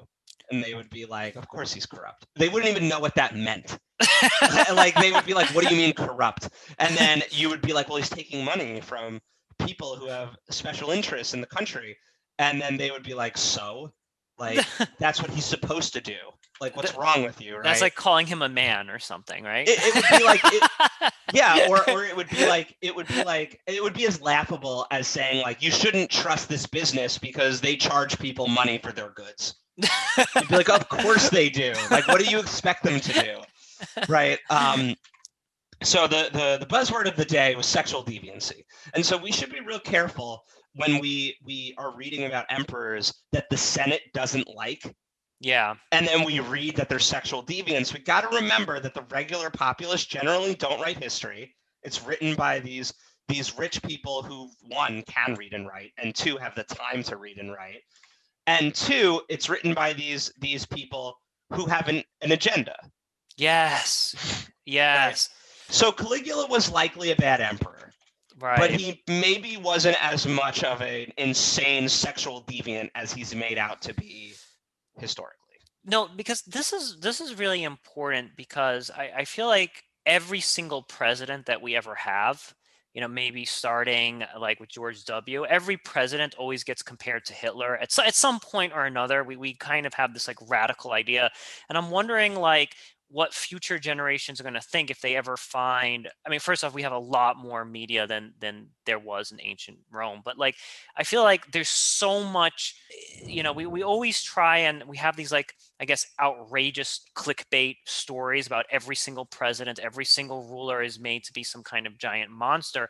And 0.52 0.64
they 0.64 0.74
would 0.74 0.90
be 0.90 1.06
like, 1.06 1.36
of 1.36 1.48
course 1.48 1.74
he's 1.74 1.86
corrupt. 1.86 2.26
They 2.36 2.50
wouldn't 2.50 2.72
even 2.72 2.88
know 2.88 3.00
what 3.00 3.16
that 3.16 3.36
meant. 3.36 3.78
like 4.74 4.96
they 4.96 5.12
would 5.12 5.26
be 5.26 5.34
like, 5.34 5.48
what 5.54 5.68
do 5.68 5.74
you 5.74 5.80
mean 5.80 5.94
corrupt? 5.94 6.50
And 6.80 6.96
then 6.98 7.22
you 7.30 7.50
would 7.50 7.62
be 7.62 7.74
like, 7.74 7.88
well, 7.88 7.98
he's 7.98 8.10
taking 8.10 8.44
money 8.44 8.82
from 8.82 9.20
people 9.60 9.96
who 9.96 10.08
have 10.08 10.30
special 10.50 10.92
interests 10.92 11.34
in 11.34 11.42
the 11.42 11.48
country. 11.48 11.98
And 12.38 12.62
then 12.62 12.78
they 12.78 12.90
would 12.92 13.04
be 13.04 13.14
like, 13.14 13.38
so? 13.38 13.92
Like, 14.38 14.66
that's 15.00 15.22
what 15.22 15.30
he's 15.32 15.46
supposed 15.46 15.94
to 15.94 16.02
do. 16.02 16.16
Like, 16.62 16.76
what's 16.76 16.96
wrong 16.96 17.24
with 17.24 17.42
you? 17.42 17.56
Right? 17.56 17.64
that's 17.64 17.82
like 17.82 17.96
calling 17.96 18.28
him 18.28 18.42
a 18.42 18.50
man 18.50 18.90
or 18.90 19.00
something 19.00 19.44
right 19.46 19.68
It- 19.68 19.80
it 19.82 19.96
would 19.96 20.20
be 20.20 20.26
like- 20.26 20.42
it- 20.44 21.14
yeah, 21.34 21.68
or, 21.70 21.90
or 21.90 22.04
it 22.06 22.16
would 22.16 22.30
be 22.30 22.46
like, 22.48 22.76
it 22.82 22.96
would 22.96 23.08
be 23.08 23.24
like, 23.24 23.62
it 23.68 23.82
would 23.84 23.94
be 23.94 24.06
as 24.08 24.22
laughable 24.22 24.86
as 24.92 25.08
saying, 25.08 25.42
like, 25.44 25.62
you 25.62 25.72
shouldn't 25.72 26.10
trust 26.10 26.50
this 26.50 26.66
business 26.66 27.18
because 27.18 27.62
they 27.62 27.76
charge 27.76 28.18
people 28.20 28.48
money 28.48 28.78
for 28.78 28.92
their 28.92 29.10
goods. 29.10 29.56
You'd 29.78 30.48
be 30.50 30.58
like, 30.58 30.70
of 30.70 30.90
course 30.90 31.30
they 31.30 31.50
do. 31.50 31.74
Like, 31.92 32.08
what 32.08 32.20
do 32.20 32.30
you 32.30 32.40
expect 32.40 32.84
them 32.84 33.00
to 33.00 33.14
do? 33.14 33.38
Right. 34.10 34.40
Um, 34.50 34.94
so 35.84 36.08
the, 36.08 36.30
the 36.34 36.58
the 36.60 36.66
buzzword 36.66 37.08
of 37.08 37.16
the 37.16 37.26
day 37.26 37.56
was 37.56 37.66
sexual 37.66 38.04
deviancy, 38.04 38.66
and 38.94 39.06
so 39.06 39.18
we 39.18 39.32
should 39.32 39.52
be 39.52 39.62
real 39.62 39.80
careful 39.80 40.44
when 40.76 41.00
we 41.00 41.38
we 41.44 41.74
are 41.78 41.96
reading 41.96 42.26
about 42.26 42.46
emperors 42.50 43.14
that 43.32 43.50
the 43.50 43.58
Senate 43.58 44.02
doesn't 44.14 44.48
like, 44.48 44.96
yeah 45.40 45.76
and 45.92 46.08
then 46.08 46.26
we 46.26 46.40
read 46.42 46.76
that 46.76 46.90
they're 46.90 47.00
sexual 47.00 47.44
deviants. 47.44 47.94
We 47.94 48.00
got 48.02 48.30
to 48.30 48.36
remember 48.36 48.80
that 48.80 48.94
the 48.94 49.06
regular 49.10 49.50
populace 49.50 50.06
generally 50.06 50.56
don't 50.56 50.82
write 50.82 51.02
history. 51.02 51.56
It's 51.84 52.04
written 52.06 52.36
by 52.36 52.60
these 52.60 52.94
these 53.30 53.58
rich 53.58 53.82
people 53.84 54.24
who 54.24 54.50
one 54.68 55.04
can 55.04 55.36
read 55.36 55.54
and 55.54 55.68
write, 55.68 55.92
and 55.98 56.14
two 56.14 56.36
have 56.38 56.56
the 56.56 56.64
time 56.64 57.04
to 57.04 57.16
read 57.18 57.38
and 57.38 57.52
write, 57.54 57.82
and 58.48 58.76
two 58.76 59.22
it's 59.30 59.50
written 59.50 59.74
by 59.74 59.94
these 59.94 60.34
these 60.40 60.66
people 60.66 61.18
who 61.54 61.66
have 61.66 61.88
an, 61.88 62.04
an 62.22 62.32
agenda. 62.32 62.76
yes 63.38 64.50
yes 64.66 65.30
So 65.70 65.92
Caligula 65.92 66.48
was 66.48 66.72
likely 66.72 67.12
a 67.12 67.16
bad 67.16 67.42
emperor, 67.42 67.94
right 68.40 68.60
but 68.60 68.72
he 68.72 69.02
maybe 69.08 69.58
wasn't 69.58 69.98
as 70.04 70.28
much 70.28 70.64
of 70.64 70.82
an 70.82 71.12
insane 71.18 71.88
sexual 71.88 72.44
deviant 72.44 72.90
as 72.96 73.14
he's 73.14 73.36
made 73.36 73.58
out 73.58 73.82
to 73.84 73.94
be 73.94 74.34
historically. 74.98 75.38
no 75.86 76.08
because 76.16 76.42
this 76.44 76.74
is 76.74 76.98
this 77.00 77.22
is 77.22 77.38
really 77.38 77.64
important 77.64 78.32
because 78.36 78.90
I, 78.90 79.12
I 79.18 79.26
feel 79.26 79.48
like 79.48 79.84
every 80.06 80.40
single 80.40 80.82
president 80.84 81.46
that 81.46 81.62
we 81.62 81.76
ever 81.76 81.96
have 81.96 82.54
you 82.94 83.02
know, 83.02 83.08
maybe 83.08 83.46
starting 83.46 84.24
like 84.40 84.60
with 84.60 84.70
George 84.70 85.06
W. 85.06 85.46
Every 85.46 85.78
president 85.78 86.36
always 86.36 86.64
gets 86.64 86.82
compared 86.82 87.24
to 87.26 87.34
Hitler 87.34 87.78
at, 87.78 87.98
at 88.00 88.16
some 88.16 88.40
point 88.40 88.74
or 88.74 88.86
another. 88.86 89.24
We, 89.24 89.36
we 89.36 89.54
kind 89.54 89.86
of 89.86 89.94
have 89.94 90.14
this 90.14 90.28
like 90.28 90.38
radical 90.50 90.92
idea. 90.92 91.30
And 91.70 91.78
I'm 91.78 91.92
wondering 91.92 92.36
like 92.36 92.76
what 93.12 93.34
future 93.34 93.80
generations 93.80 94.40
are 94.40 94.44
going 94.44 94.54
to 94.54 94.62
think 94.62 94.92
if 94.92 95.02
they 95.02 95.16
ever 95.16 95.36
find 95.36 96.08
i 96.26 96.30
mean 96.30 96.40
first 96.40 96.64
off 96.64 96.74
we 96.74 96.84
have 96.84 96.92
a 96.92 96.98
lot 96.98 97.38
more 97.38 97.66
media 97.66 98.06
than 98.06 98.34
than 98.40 98.68
there 98.86 99.00
was 99.00 99.32
in 99.32 99.40
ancient 99.42 99.78
rome 99.92 100.22
but 100.24 100.38
like 100.38 100.56
i 100.96 101.04
feel 101.04 101.24
like 101.24 101.52
there's 101.52 101.70
so 101.70 102.24
much 102.24 102.76
eh, 102.92 103.28
you 103.28 103.44
know 103.44 103.52
we, 103.52 103.66
we 103.66 103.84
always 103.84 104.22
try 104.22 104.60
and 104.60 104.84
we 104.86 104.98
have 104.98 105.16
these 105.16 105.32
like 105.32 105.54
i 105.80 105.86
guess 105.86 106.06
outrageous 106.22 107.02
clickbait 107.16 107.78
stories 107.86 108.48
about 108.48 108.66
every 108.70 108.96
single 108.96 109.26
president 109.26 109.80
every 109.80 110.06
single 110.06 110.44
ruler 110.44 110.82
is 110.82 111.00
made 111.00 111.24
to 111.24 111.34
be 111.34 111.44
some 111.44 111.64
kind 111.64 111.88
of 111.88 111.98
giant 111.98 112.32
monster 112.32 112.90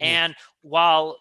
and 0.00 0.34
while 0.62 1.16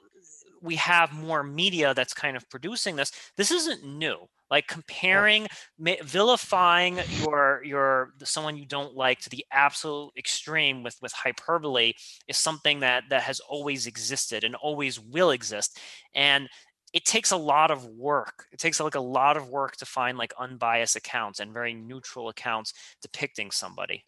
we 0.62 0.76
have 0.76 1.14
more 1.14 1.44
media 1.44 1.94
that's 1.94 2.14
kind 2.14 2.36
of 2.36 2.50
producing 2.50 2.96
this 2.96 3.12
this 3.38 3.52
isn't 3.52 3.84
new 3.86 4.28
like 4.50 4.68
comparing 4.68 5.48
vilifying 5.80 7.00
your 7.22 7.62
your 7.64 8.14
someone 8.24 8.58
you 8.58 8.66
don't 8.66 8.96
like 8.96 9.20
to 9.20 9.30
the 9.30 9.46
absolute 9.52 10.12
extreme 10.18 10.84
with 10.84 10.98
with 11.02 11.12
hyperbole 11.12 11.94
is 12.28 12.38
something 12.38 12.80
that 12.80 13.04
that 13.10 13.22
has 13.22 13.40
always 13.42 13.88
existed 13.88 14.44
and 14.44 14.56
always 14.56 15.00
will 15.00 15.32
exist 15.32 15.80
and 16.14 16.50
it 16.94 17.06
takes 17.06 17.32
a 17.32 17.38
lot 17.38 17.72
of 17.72 17.86
work. 17.86 18.48
It 18.52 18.60
takes 18.60 18.80
like 18.80 18.96
a 18.96 19.00
lot 19.00 19.38
of 19.38 19.50
work 19.50 19.76
to 19.78 19.86
find 19.86 20.18
like 20.18 20.34
unbiased 20.40 20.96
accounts 20.96 21.40
and 21.40 21.54
very 21.54 21.74
neutral 21.74 22.30
accounts 22.30 22.74
depicting 23.02 23.52
somebody. 23.52 24.04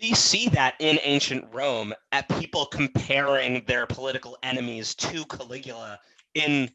We 0.00 0.14
see 0.14 0.48
that 0.50 0.76
in 0.78 0.98
ancient 1.02 1.46
Rome 1.52 1.92
at 2.12 2.28
people 2.38 2.66
comparing 2.66 3.64
their 3.66 3.86
political 3.86 4.38
enemies 4.42 4.94
to 4.96 5.24
Caligula 5.26 5.98
in 6.34 6.70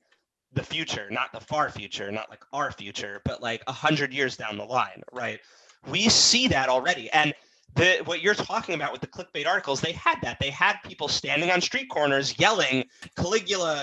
the 0.56 0.64
future, 0.64 1.08
not 1.12 1.32
the 1.32 1.40
far 1.40 1.70
future, 1.70 2.12
not 2.12 2.30
like 2.30 2.44
our 2.54 2.72
future, 2.72 3.22
but 3.26 3.42
like 3.42 3.62
a 3.68 3.72
hundred 3.72 4.14
years 4.14 4.38
down 4.38 4.58
the 4.58 4.64
line, 4.64 5.04
right? 5.12 5.40
We 5.88 6.10
see 6.10 6.48
that 6.48 6.70
already. 6.70 7.10
And 7.12 7.34
the 7.76 8.02
what 8.06 8.22
you're 8.22 8.34
talking 8.34 8.74
about 8.74 8.92
with 8.92 9.02
the 9.02 9.08
clickbait 9.08 9.46
articles, 9.46 9.82
they 9.82 9.92
had 9.92 10.18
that. 10.22 10.40
They 10.40 10.50
had 10.50 10.78
people 10.86 11.08
standing 11.08 11.52
on 11.52 11.62
street 11.62 11.90
corners 11.90 12.40
yelling, 12.40 12.86
Caligula 13.18 13.82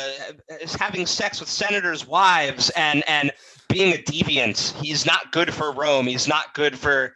is 0.61 0.75
having 0.75 1.07
sex 1.07 1.41
with 1.41 1.49
senators' 1.49 2.07
wives 2.07 2.71
and 2.71 3.05
and 3.07 3.31
being 3.69 3.93
a 3.93 3.99
deviant. 3.99 4.73
He's 4.83 5.05
not 5.05 5.31
good 5.33 5.53
for 5.53 5.73
Rome. 5.73 6.07
He's 6.07 6.27
not 6.27 6.55
good 6.55 6.79
for 6.79 7.15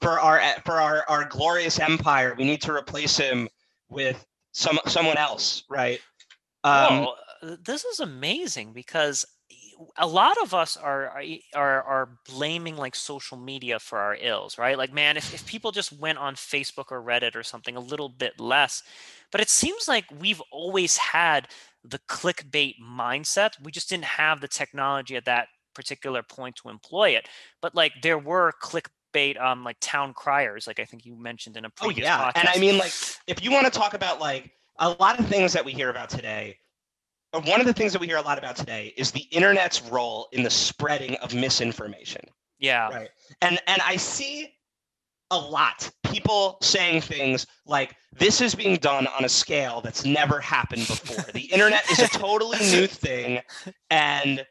for 0.00 0.18
our 0.18 0.40
for 0.64 0.80
our, 0.80 1.04
our 1.08 1.26
glorious 1.26 1.78
empire. 1.78 2.34
We 2.36 2.44
need 2.44 2.62
to 2.62 2.72
replace 2.72 3.16
him 3.16 3.48
with 3.90 4.24
some 4.52 4.78
someone 4.86 5.18
else, 5.18 5.64
right? 5.68 6.00
Um, 6.64 7.00
well, 7.00 7.16
this 7.62 7.84
is 7.84 8.00
amazing 8.00 8.72
because 8.72 9.24
a 9.98 10.06
lot 10.06 10.36
of 10.42 10.54
us 10.54 10.76
are 10.76 11.20
are 11.54 11.82
are 11.82 12.18
blaming 12.28 12.76
like 12.76 12.94
social 12.94 13.36
media 13.36 13.78
for 13.78 13.98
our 13.98 14.16
ills 14.20 14.56
right 14.56 14.78
like 14.78 14.92
man 14.92 15.16
if, 15.16 15.34
if 15.34 15.44
people 15.46 15.72
just 15.72 15.92
went 15.92 16.18
on 16.18 16.34
facebook 16.34 16.90
or 16.90 17.02
reddit 17.02 17.34
or 17.34 17.42
something 17.42 17.76
a 17.76 17.80
little 17.80 18.08
bit 18.08 18.38
less 18.38 18.82
but 19.32 19.40
it 19.40 19.48
seems 19.48 19.88
like 19.88 20.04
we've 20.18 20.42
always 20.50 20.96
had 20.96 21.48
the 21.82 21.98
clickbait 22.08 22.74
mindset 22.80 23.52
we 23.62 23.72
just 23.72 23.88
didn't 23.88 24.04
have 24.04 24.40
the 24.40 24.48
technology 24.48 25.16
at 25.16 25.24
that 25.24 25.48
particular 25.74 26.22
point 26.22 26.54
to 26.54 26.68
employ 26.68 27.10
it 27.10 27.28
but 27.60 27.74
like 27.74 27.92
there 28.02 28.18
were 28.18 28.52
clickbait 28.62 29.40
um 29.40 29.64
like 29.64 29.76
town 29.80 30.14
criers 30.14 30.66
like 30.66 30.78
i 30.78 30.84
think 30.84 31.04
you 31.04 31.20
mentioned 31.20 31.56
in 31.56 31.64
a 31.64 31.68
oh, 31.68 31.84
previous 31.84 32.06
oh 32.06 32.10
yeah 32.10 32.30
podcast. 32.30 32.32
and 32.36 32.48
i 32.48 32.58
mean 32.58 32.78
like 32.78 32.92
if 33.26 33.42
you 33.42 33.50
want 33.50 33.64
to 33.64 33.72
talk 33.72 33.94
about 33.94 34.20
like 34.20 34.52
a 34.78 34.90
lot 35.00 35.18
of 35.18 35.26
things 35.26 35.52
that 35.52 35.64
we 35.64 35.72
hear 35.72 35.90
about 35.90 36.08
today 36.08 36.56
one 37.40 37.60
of 37.60 37.66
the 37.66 37.72
things 37.72 37.92
that 37.92 38.00
we 38.00 38.06
hear 38.06 38.16
a 38.16 38.22
lot 38.22 38.38
about 38.38 38.56
today 38.56 38.94
is 38.96 39.10
the 39.10 39.26
internet's 39.30 39.82
role 39.82 40.28
in 40.32 40.42
the 40.42 40.50
spreading 40.50 41.16
of 41.16 41.34
misinformation. 41.34 42.22
Yeah. 42.58 42.88
Right. 42.88 43.08
And 43.42 43.58
and 43.66 43.82
I 43.82 43.96
see 43.96 44.54
a 45.30 45.38
lot 45.38 45.90
people 46.14 46.58
saying 46.62 47.00
things 47.00 47.46
like 47.66 47.96
this 48.12 48.40
is 48.40 48.54
being 48.54 48.76
done 48.76 49.06
on 49.08 49.24
a 49.24 49.28
scale 49.28 49.80
that's 49.80 50.04
never 50.04 50.38
happened 50.38 50.86
before. 50.86 51.32
the 51.32 51.46
internet 51.52 51.82
is 51.90 51.98
a 51.98 52.08
totally 52.08 52.58
new 52.58 52.86
thing 52.86 53.40
and 53.90 54.46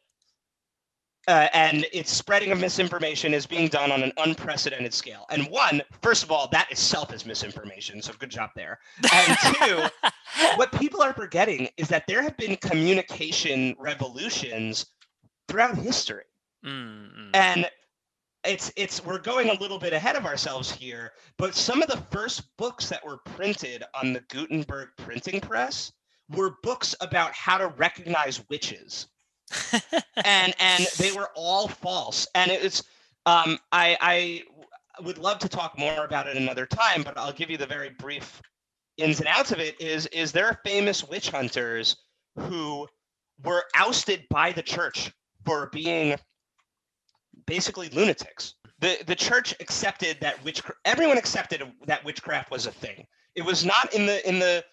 uh, 1.28 1.48
and 1.54 1.86
its 1.94 2.12
spreading 2.12 2.52
of 2.52 2.60
misinformation 2.60 3.34
is 3.34 3.46
being 3.46 3.68
done 3.68 3.92
on 3.92 4.04
an 4.04 4.12
unprecedented 4.18 4.94
scale. 4.94 5.26
And 5.30 5.48
one, 5.48 5.82
first 6.02 6.24
of 6.24 6.32
all, 6.32 6.50
that 6.50 6.70
itself 6.70 7.14
is 7.14 7.26
misinformation. 7.26 8.02
So 8.02 8.14
good 8.20 8.30
job 8.30 8.50
there. 8.56 8.80
And 9.14 9.38
two, 9.56 9.84
what 10.56 10.72
people 10.74 11.02
are 11.02 11.14
forgetting 11.14 11.70
is 11.78 11.88
that 11.88 12.08
there 12.08 12.22
have 12.22 12.36
been 12.38 12.58
communication 12.58 13.76
revolutions 13.80 14.86
throughout 15.48 15.78
history. 15.78 16.24
Mm-hmm. 16.66 17.30
And 17.34 17.70
it's 18.44 18.74
it's 18.76 19.06
we're 19.06 19.20
going 19.20 19.50
a 19.50 19.60
little 19.60 19.80
bit 19.80 19.94
ahead 19.94 20.18
of 20.18 20.26
ourselves 20.26 20.70
here, 20.70 21.14
but 21.38 21.56
some 21.56 21.82
of 21.82 21.88
the 21.88 22.04
first 22.12 22.44
books 22.58 22.90
that 22.90 23.06
were 23.06 23.18
printed 23.18 23.84
on 24.00 24.12
the 24.12 24.22
Gutenberg 24.30 24.90
printing 24.98 25.40
press 25.40 25.94
were 26.30 26.58
books 26.62 26.94
about 27.00 27.32
how 27.34 27.58
to 27.58 27.68
recognize 27.68 28.44
witches 28.50 29.08
and 30.24 30.54
and 30.60 30.88
they 30.98 31.12
were 31.16 31.30
all 31.36 31.68
false. 31.68 32.28
And 32.36 32.52
it's 32.52 32.84
um, 33.26 33.60
I 33.72 33.98
I 34.02 34.44
would 35.04 35.18
love 35.18 35.40
to 35.40 35.50
talk 35.50 35.78
more 35.78 36.06
about 36.06 36.28
it 36.28 36.38
another 36.38 36.66
time, 36.66 37.04
but 37.04 37.18
I'll 37.18 37.34
give 37.34 37.50
you 37.50 37.58
the 37.58 37.66
very 37.66 37.90
brief 37.90 38.42
ins 38.98 39.20
and 39.20 39.28
outs 39.28 39.52
of 39.52 39.60
it. 39.60 39.80
Is 39.80 40.08
is 40.08 40.32
there 40.32 40.48
are 40.48 40.60
famous 40.66 41.08
witch 41.08 41.30
hunters 41.30 41.98
who 42.38 42.88
were 43.44 43.64
ousted 43.76 44.26
by 44.30 44.52
the 44.52 44.62
church 44.62 45.12
for 45.46 45.70
being 45.72 46.16
basically 47.46 47.90
lunatics. 47.90 48.56
The 48.80 48.98
the 49.08 49.16
church 49.16 49.56
accepted 49.60 50.18
that 50.22 50.44
witch 50.44 50.62
everyone 50.86 51.18
accepted 51.18 51.64
that 51.86 52.04
witchcraft 52.04 52.52
was 52.52 52.66
a 52.66 52.72
thing. 52.72 53.06
It 53.36 53.44
was 53.44 53.66
not 53.66 53.94
in 53.94 54.06
the 54.06 54.28
in 54.28 54.40
the 54.40 54.64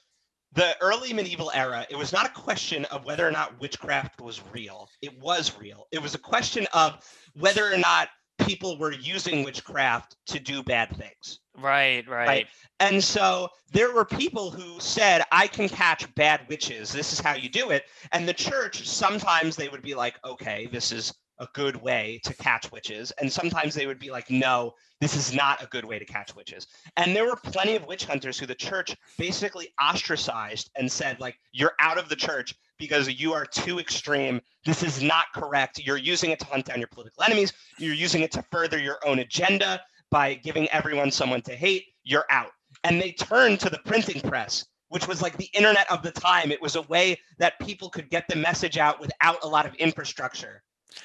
the 0.52 0.76
early 0.80 1.12
medieval 1.12 1.50
era, 1.54 1.86
it 1.90 1.96
was 1.96 2.12
not 2.12 2.26
a 2.26 2.30
question 2.30 2.84
of 2.86 3.04
whether 3.04 3.26
or 3.26 3.30
not 3.30 3.60
witchcraft 3.60 4.20
was 4.20 4.42
real. 4.52 4.88
It 5.00 5.18
was 5.20 5.56
real. 5.58 5.86
It 5.92 6.02
was 6.02 6.14
a 6.14 6.18
question 6.18 6.66
of 6.72 7.04
whether 7.34 7.72
or 7.72 7.78
not 7.78 8.08
people 8.38 8.78
were 8.78 8.92
using 8.92 9.44
witchcraft 9.44 10.16
to 10.26 10.40
do 10.40 10.62
bad 10.62 10.96
things. 10.96 11.40
Right, 11.56 12.08
right, 12.08 12.26
right. 12.26 12.46
And 12.80 13.02
so 13.04 13.48
there 13.70 13.92
were 13.92 14.04
people 14.04 14.50
who 14.50 14.80
said, 14.80 15.22
I 15.30 15.46
can 15.46 15.68
catch 15.68 16.12
bad 16.14 16.40
witches. 16.48 16.90
This 16.92 17.12
is 17.12 17.20
how 17.20 17.34
you 17.34 17.48
do 17.48 17.70
it. 17.70 17.84
And 18.12 18.26
the 18.26 18.32
church, 18.32 18.88
sometimes 18.88 19.56
they 19.56 19.68
would 19.68 19.82
be 19.82 19.94
like, 19.94 20.18
okay, 20.24 20.68
this 20.72 20.90
is 20.90 21.12
a 21.40 21.48
good 21.54 21.76
way 21.76 22.20
to 22.24 22.34
catch 22.34 22.70
witches. 22.70 23.10
And 23.12 23.32
sometimes 23.32 23.74
they 23.74 23.86
would 23.86 23.98
be 23.98 24.10
like, 24.10 24.30
no, 24.30 24.74
this 25.00 25.16
is 25.16 25.34
not 25.34 25.62
a 25.62 25.66
good 25.66 25.84
way 25.84 25.98
to 25.98 26.04
catch 26.04 26.36
witches. 26.36 26.66
And 26.96 27.16
there 27.16 27.24
were 27.24 27.36
plenty 27.36 27.74
of 27.74 27.86
witch 27.86 28.04
hunters 28.04 28.38
who 28.38 28.46
the 28.46 28.54
church 28.54 28.94
basically 29.18 29.72
ostracized 29.82 30.70
and 30.76 30.90
said, 30.90 31.18
like, 31.18 31.38
you're 31.52 31.72
out 31.80 31.98
of 31.98 32.08
the 32.08 32.16
church 32.16 32.54
because 32.78 33.08
you 33.08 33.32
are 33.32 33.46
too 33.46 33.78
extreme. 33.78 34.40
This 34.64 34.82
is 34.82 35.02
not 35.02 35.26
correct. 35.34 35.80
You're 35.84 35.96
using 35.96 36.30
it 36.30 36.38
to 36.40 36.46
hunt 36.46 36.66
down 36.66 36.78
your 36.78 36.88
political 36.88 37.24
enemies. 37.24 37.52
You're 37.78 37.94
using 37.94 38.22
it 38.22 38.32
to 38.32 38.44
further 38.52 38.78
your 38.78 38.98
own 39.04 39.18
agenda 39.18 39.80
by 40.10 40.34
giving 40.34 40.68
everyone 40.68 41.10
someone 41.10 41.42
to 41.42 41.56
hate. 41.56 41.86
You're 42.04 42.26
out. 42.30 42.52
And 42.84 43.00
they 43.00 43.12
turned 43.12 43.60
to 43.60 43.70
the 43.70 43.80
printing 43.84 44.20
press 44.20 44.66
which 44.90 45.06
was 45.06 45.22
like 45.22 45.36
the 45.36 45.48
internet 45.54 45.88
of 45.90 46.02
the 46.02 46.10
time. 46.10 46.50
It 46.50 46.60
was 46.60 46.74
a 46.74 46.82
way 46.82 47.16
that 47.38 47.58
people 47.60 47.88
could 47.88 48.10
get 48.10 48.26
the 48.28 48.34
message 48.34 48.76
out 48.76 49.00
without 49.00 49.38
a 49.44 49.48
lot 49.48 49.64
of 49.64 49.74
infrastructure. 49.76 50.62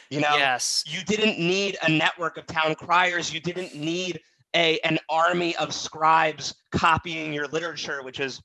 You 0.10 0.22
know, 0.22 0.36
yes. 0.36 0.84
you 0.88 1.04
didn't 1.04 1.40
need 1.40 1.78
a 1.84 1.90
network 1.90 2.38
of 2.38 2.46
town 2.48 2.76
criers. 2.76 3.34
You 3.34 3.40
didn't 3.40 3.76
need 3.76 4.20
a 4.56 4.80
an 4.80 5.00
army 5.10 5.56
of 5.58 5.74
scribes 5.74 6.56
copying 6.72 7.34
your 7.34 7.48
literature, 7.48 8.04
which 8.04 8.20
is 8.20 8.42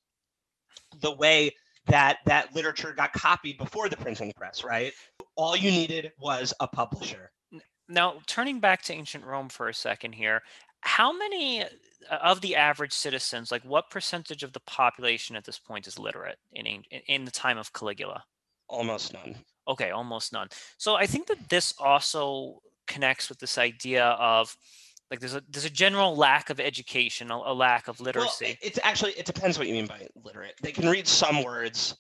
the 1.00 1.14
way 1.14 1.54
that 1.86 2.18
that 2.26 2.54
literature 2.54 2.92
got 2.92 3.12
copied 3.12 3.58
before 3.58 3.88
the 3.88 3.96
printing 3.96 4.32
press, 4.36 4.62
right? 4.64 4.92
All 5.36 5.56
you 5.56 5.70
needed 5.70 6.12
was 6.18 6.52
a 6.60 6.66
publisher. 6.66 7.30
Now, 7.88 8.20
turning 8.26 8.60
back 8.60 8.82
to 8.82 8.92
ancient 8.92 9.24
Rome 9.24 9.48
for 9.48 9.68
a 9.68 9.74
second 9.74 10.12
here, 10.12 10.42
how 10.82 11.12
many 11.12 11.62
uh, 11.62 11.66
of 12.22 12.40
the 12.40 12.56
average 12.56 12.92
citizens, 12.92 13.50
like 13.50 13.62
what 13.64 13.90
percentage 13.90 14.42
of 14.42 14.52
the 14.52 14.60
population 14.60 15.36
at 15.36 15.44
this 15.44 15.58
point 15.58 15.86
is 15.86 15.98
literate 15.98 16.38
in 16.52 16.66
in 17.06 17.24
the 17.24 17.30
time 17.30 17.58
of 17.58 17.72
Caligula? 17.72 18.24
Almost 18.68 19.12
none. 19.12 19.36
Okay, 19.68 19.90
almost 19.90 20.32
none. 20.32 20.48
So 20.78 20.94
I 20.96 21.06
think 21.06 21.26
that 21.28 21.48
this 21.48 21.74
also 21.78 22.60
connects 22.86 23.28
with 23.28 23.38
this 23.38 23.56
idea 23.58 24.04
of 24.04 24.56
like 25.10 25.20
there's 25.20 25.34
a 25.34 25.42
there's 25.48 25.64
a 25.64 25.70
general 25.70 26.16
lack 26.16 26.50
of 26.50 26.60
education, 26.60 27.30
a, 27.30 27.36
a 27.36 27.54
lack 27.54 27.88
of 27.88 28.00
literacy. 28.00 28.44
Well, 28.46 28.54
it's 28.62 28.78
actually 28.82 29.12
it 29.12 29.26
depends 29.26 29.58
what 29.58 29.68
you 29.68 29.74
mean 29.74 29.86
by 29.86 30.06
literate. 30.24 30.54
They 30.62 30.72
can 30.72 30.88
read 30.88 31.06
some 31.06 31.42
words, 31.44 31.96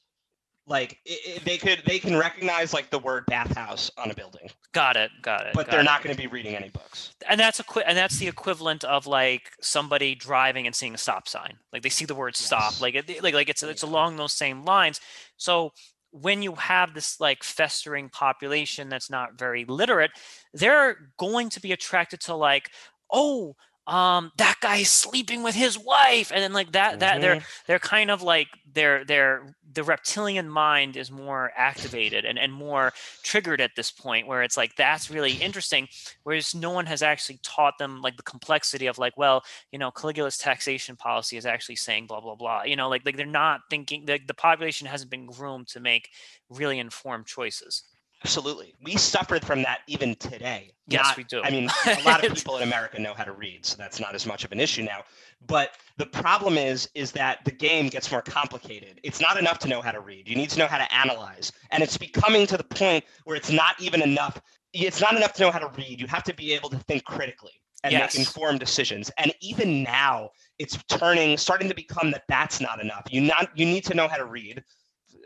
like 0.66 0.98
it, 1.04 1.38
it, 1.38 1.44
they 1.44 1.58
could 1.58 1.82
they 1.86 1.98
can 1.98 2.16
recognize 2.16 2.72
like 2.72 2.90
the 2.90 2.98
word 2.98 3.24
bathhouse 3.26 3.90
on 3.98 4.10
a 4.10 4.14
building 4.14 4.48
got 4.72 4.96
it 4.96 5.10
got 5.22 5.46
it 5.46 5.52
but 5.54 5.66
got 5.66 5.72
they're 5.72 5.80
it. 5.80 5.84
not 5.84 6.02
going 6.02 6.14
to 6.14 6.20
be 6.20 6.28
reading 6.28 6.54
any 6.54 6.68
books 6.68 7.14
and 7.28 7.40
that's 7.40 7.58
equi- 7.58 7.82
and 7.86 7.96
that's 7.98 8.18
the 8.18 8.28
equivalent 8.28 8.84
of 8.84 9.06
like 9.06 9.50
somebody 9.60 10.14
driving 10.14 10.66
and 10.66 10.74
seeing 10.76 10.94
a 10.94 10.98
stop 10.98 11.26
sign 11.26 11.54
like 11.72 11.82
they 11.82 11.88
see 11.88 12.04
the 12.04 12.14
word 12.14 12.36
stop 12.36 12.80
like 12.80 12.94
it, 12.94 13.22
like 13.22 13.34
like 13.34 13.48
it's 13.48 13.62
it's 13.62 13.82
Yeah. 13.82 13.88
along 13.88 14.16
those 14.16 14.32
same 14.32 14.64
lines 14.64 15.00
so 15.36 15.72
when 16.12 16.42
you 16.42 16.54
have 16.54 16.94
this 16.94 17.20
like 17.20 17.42
festering 17.42 18.08
population 18.08 18.88
that's 18.88 19.10
not 19.10 19.38
very 19.38 19.64
literate 19.64 20.10
they're 20.54 20.96
going 21.18 21.48
to 21.48 21.60
be 21.60 21.72
attracted 21.72 22.20
to 22.20 22.34
like 22.34 22.70
oh 23.12 23.54
um 23.90 24.30
that 24.36 24.54
guy's 24.62 24.88
sleeping 24.88 25.42
with 25.42 25.54
his 25.54 25.76
wife 25.76 26.30
and 26.32 26.42
then 26.42 26.52
like 26.52 26.72
that 26.72 27.00
that 27.00 27.20
they're 27.20 27.36
Mhm. 27.36 27.44
they're 27.66 27.78
kind 27.80 28.10
of 28.10 28.22
like 28.22 28.46
they're 28.72 29.04
they're 29.04 29.54
the 29.72 29.82
reptilian 29.84 30.48
mind 30.48 30.96
is 30.96 31.10
more 31.12 31.52
activated 31.56 32.24
and, 32.24 32.38
and 32.38 32.52
more 32.52 32.92
triggered 33.22 33.60
at 33.60 33.70
this 33.76 33.90
point 33.92 34.26
where 34.26 34.42
it's 34.42 34.56
like 34.56 34.74
that's 34.76 35.10
really 35.10 35.32
interesting 35.34 35.88
whereas 36.22 36.54
no 36.54 36.70
one 36.70 36.86
has 36.86 37.02
actually 37.02 37.38
taught 37.42 37.78
them 37.78 38.00
like 38.00 38.16
the 38.16 38.22
complexity 38.22 38.86
of 38.86 38.98
like 38.98 39.16
well 39.16 39.42
you 39.72 39.78
know 39.78 39.90
caligula's 39.90 40.38
taxation 40.38 40.96
policy 40.96 41.36
is 41.36 41.46
actually 41.46 41.76
saying 41.76 42.06
blah 42.06 42.20
blah 42.20 42.34
blah 42.36 42.62
you 42.62 42.76
know 42.76 42.88
like 42.88 43.04
like 43.04 43.16
they're 43.16 43.26
not 43.26 43.60
thinking 43.70 44.04
the, 44.06 44.20
the 44.26 44.34
population 44.34 44.86
hasn't 44.86 45.10
been 45.10 45.26
groomed 45.26 45.66
to 45.68 45.80
make 45.80 46.10
really 46.48 46.78
informed 46.78 47.26
choices 47.26 47.84
absolutely. 48.24 48.74
We 48.82 48.96
suffered 48.96 49.44
from 49.44 49.62
that 49.62 49.80
even 49.86 50.14
today. 50.16 50.72
Yes, 50.86 51.04
Not- 51.04 51.16
we 51.16 51.24
do. 51.24 51.40
i 51.42 51.50
mean 51.50 51.68
a 51.86 52.02
lot 52.04 52.24
of 52.24 52.34
people 52.34 52.56
in 52.56 52.62
america 52.64 52.98
know 53.00 53.14
how 53.14 53.22
to 53.24 53.32
read 53.32 53.64
so 53.64 53.76
that's 53.78 54.00
not 54.00 54.14
as 54.14 54.26
much 54.26 54.44
of 54.44 54.50
an 54.52 54.58
issue 54.60 54.82
now. 54.82 55.02
But 55.46 55.70
the 55.96 56.06
problem 56.06 56.58
is 56.58 56.88
is 56.94 57.12
that 57.12 57.44
the 57.44 57.50
game 57.52 57.88
gets 57.88 58.10
more 58.10 58.22
complicated. 58.22 59.00
It's 59.02 59.20
not 59.20 59.38
enough 59.38 59.58
to 59.60 59.68
know 59.68 59.80
how 59.80 59.92
to 59.92 60.00
read. 60.00 60.28
You 60.28 60.36
need 60.36 60.50
to 60.50 60.58
know 60.58 60.66
how 60.66 60.78
to 60.78 60.92
analyze. 60.94 61.52
And 61.70 61.82
it's 61.82 61.96
becoming 61.96 62.46
to 62.48 62.56
the 62.56 62.64
point 62.64 63.04
where 63.24 63.36
it's 63.36 63.50
not 63.50 63.80
even 63.80 64.02
enough 64.02 64.40
it's 64.72 65.00
not 65.00 65.16
enough 65.16 65.32
to 65.34 65.42
know 65.42 65.50
how 65.50 65.58
to 65.58 65.70
read. 65.76 66.00
You 66.00 66.06
have 66.08 66.22
to 66.24 66.34
be 66.34 66.52
able 66.52 66.70
to 66.70 66.78
think 66.78 67.04
critically 67.04 67.52
and 67.82 67.92
Yes. 67.92 68.14
make 68.14 68.26
informed 68.26 68.60
decisions. 68.60 69.10
And 69.18 69.32
even 69.40 69.82
now 69.82 70.30
it's 70.58 70.76
turning 70.88 71.36
starting 71.38 71.68
to 71.68 71.74
become 71.74 72.10
that 72.12 72.24
that's 72.28 72.60
not 72.60 72.80
enough. 72.80 73.04
You 73.10 73.20
not 73.22 73.56
you 73.56 73.64
need 73.64 73.84
to 73.86 73.94
know 73.94 74.08
how 74.08 74.16
to 74.16 74.26
read 74.26 74.62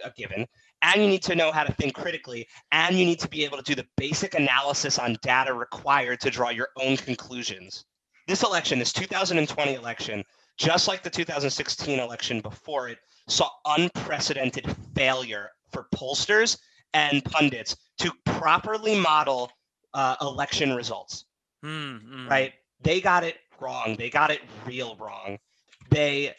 a 0.05 0.11
given 0.11 0.47
and 0.85 1.03
you 1.03 1.09
need 1.09 1.23
to 1.23 1.35
know 1.35 1.51
how 1.51 1.65
to 1.65 1.73
think 1.73 1.95
critically 1.95 2.47
and 2.71 2.97
you 2.97 3.05
need 3.05 3.19
to 3.19 3.29
be 3.29 3.45
able 3.45 3.57
to 3.57 3.65
do 3.65 3.75
the 3.75 3.87
basic 3.97 4.35
analysis 4.35 4.99
on 4.99 5.17
data 5.23 5.53
required 5.53 6.21
to 6.21 6.31
draw 6.31 6.51
your 6.51 6.69
own 6.81 6.97
conclusions 6.97 7.85
this 8.29 8.45
election 8.45 8.79
this 8.79 8.93
2020 8.93 9.75
election 9.75 10.23
just 10.57 10.87
like 10.87 11.03
the 11.03 11.11
2016 11.11 11.99
election 11.99 12.41
before 12.41 12.89
it 12.89 12.99
saw 13.27 13.49
unprecedented 13.67 14.73
failure 14.95 15.51
for 15.73 15.89
pollsters 15.93 16.59
and 16.93 17.25
pundits 17.25 17.77
to 17.99 18.13
properly 18.25 18.99
model 19.01 19.51
uh, 19.95 20.15
election 20.21 20.73
results 20.75 21.25
Hmm, 21.65 21.97
hmm. 21.97 22.29
right? 22.29 22.53
They 22.83 23.01
got 23.01 23.25
it 23.25 23.39
wrong. 23.59 23.97
They 23.99 24.11
got 24.11 24.31
it 24.31 24.43
real 24.67 24.97
wrong. 24.97 25.39
They 25.91 26.35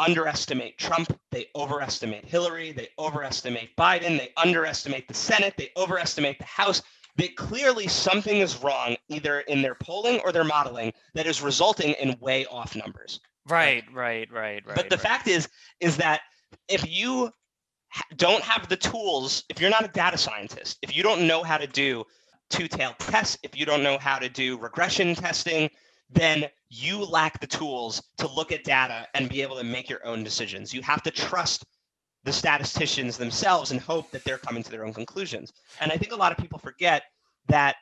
underestimate 0.00 0.78
Trump. 0.78 1.16
They 1.30 1.46
overestimate 1.54 2.24
Hillary. 2.24 2.72
They 2.72 2.88
overestimate 2.98 3.76
Biden. 3.76 4.18
They 4.18 4.32
underestimate 4.36 5.06
the 5.06 5.14
Senate. 5.14 5.54
They 5.56 5.70
overestimate 5.76 6.38
the 6.38 6.44
House. 6.44 6.82
They 7.16 7.28
clearly 7.28 7.86
something 7.86 8.38
is 8.38 8.62
wrong 8.62 8.96
either 9.08 9.40
in 9.40 9.62
their 9.62 9.74
polling 9.74 10.20
or 10.24 10.32
their 10.32 10.44
modeling 10.44 10.92
that 11.14 11.26
is 11.26 11.42
resulting 11.42 11.92
in 12.00 12.16
way 12.20 12.46
off 12.46 12.74
numbers. 12.74 13.20
right 13.48 13.84
right 13.92 14.30
right 14.32 14.64
right 14.66 14.76
but 14.76 14.88
the 14.88 14.96
right. 14.96 15.02
fact 15.02 15.28
is, 15.28 15.48
is 15.80 15.96
that 15.96 16.20
if 16.68 16.88
you 16.88 17.30
don't 18.16 18.42
have 18.42 18.68
the 18.68 18.76
tools, 18.76 19.44
if 19.48 19.60
you're 19.60 19.70
not 19.70 19.84
a 19.84 19.88
data 19.88 20.16
scientist, 20.16 20.78
if 20.82 20.96
you 20.96 21.02
don't 21.02 21.26
know 21.26 21.42
how 21.42 21.58
to 21.58 21.66
do 21.66 22.04
two-tailed 22.48 22.98
tests, 22.98 23.38
if 23.42 23.58
you 23.58 23.66
don't 23.66 23.82
know 23.82 23.98
how 23.98 24.18
to 24.18 24.28
do 24.28 24.58
regression 24.58 25.14
testing, 25.14 25.70
then 26.10 26.48
you 26.70 27.04
lack 27.04 27.40
the 27.40 27.46
tools 27.46 28.02
to 28.18 28.28
look 28.28 28.52
at 28.52 28.64
data 28.64 29.06
and 29.14 29.28
be 29.28 29.42
able 29.42 29.56
to 29.56 29.64
make 29.64 29.90
your 29.90 30.04
own 30.06 30.22
decisions. 30.22 30.72
You 30.72 30.82
have 30.82 31.02
to 31.02 31.10
trust 31.10 31.66
the 32.24 32.32
statisticians 32.32 33.16
themselves 33.16 33.72
and 33.72 33.80
hope 33.80 34.10
that 34.12 34.24
they're 34.24 34.38
coming 34.38 34.62
to 34.62 34.70
their 34.70 34.84
own 34.84 34.94
conclusions. 34.94 35.52
And 35.80 35.90
I 35.90 35.96
think 35.96 36.12
a 36.12 36.16
lot 36.16 36.32
of 36.32 36.38
people 36.38 36.58
forget 36.58 37.02
that 37.48 37.76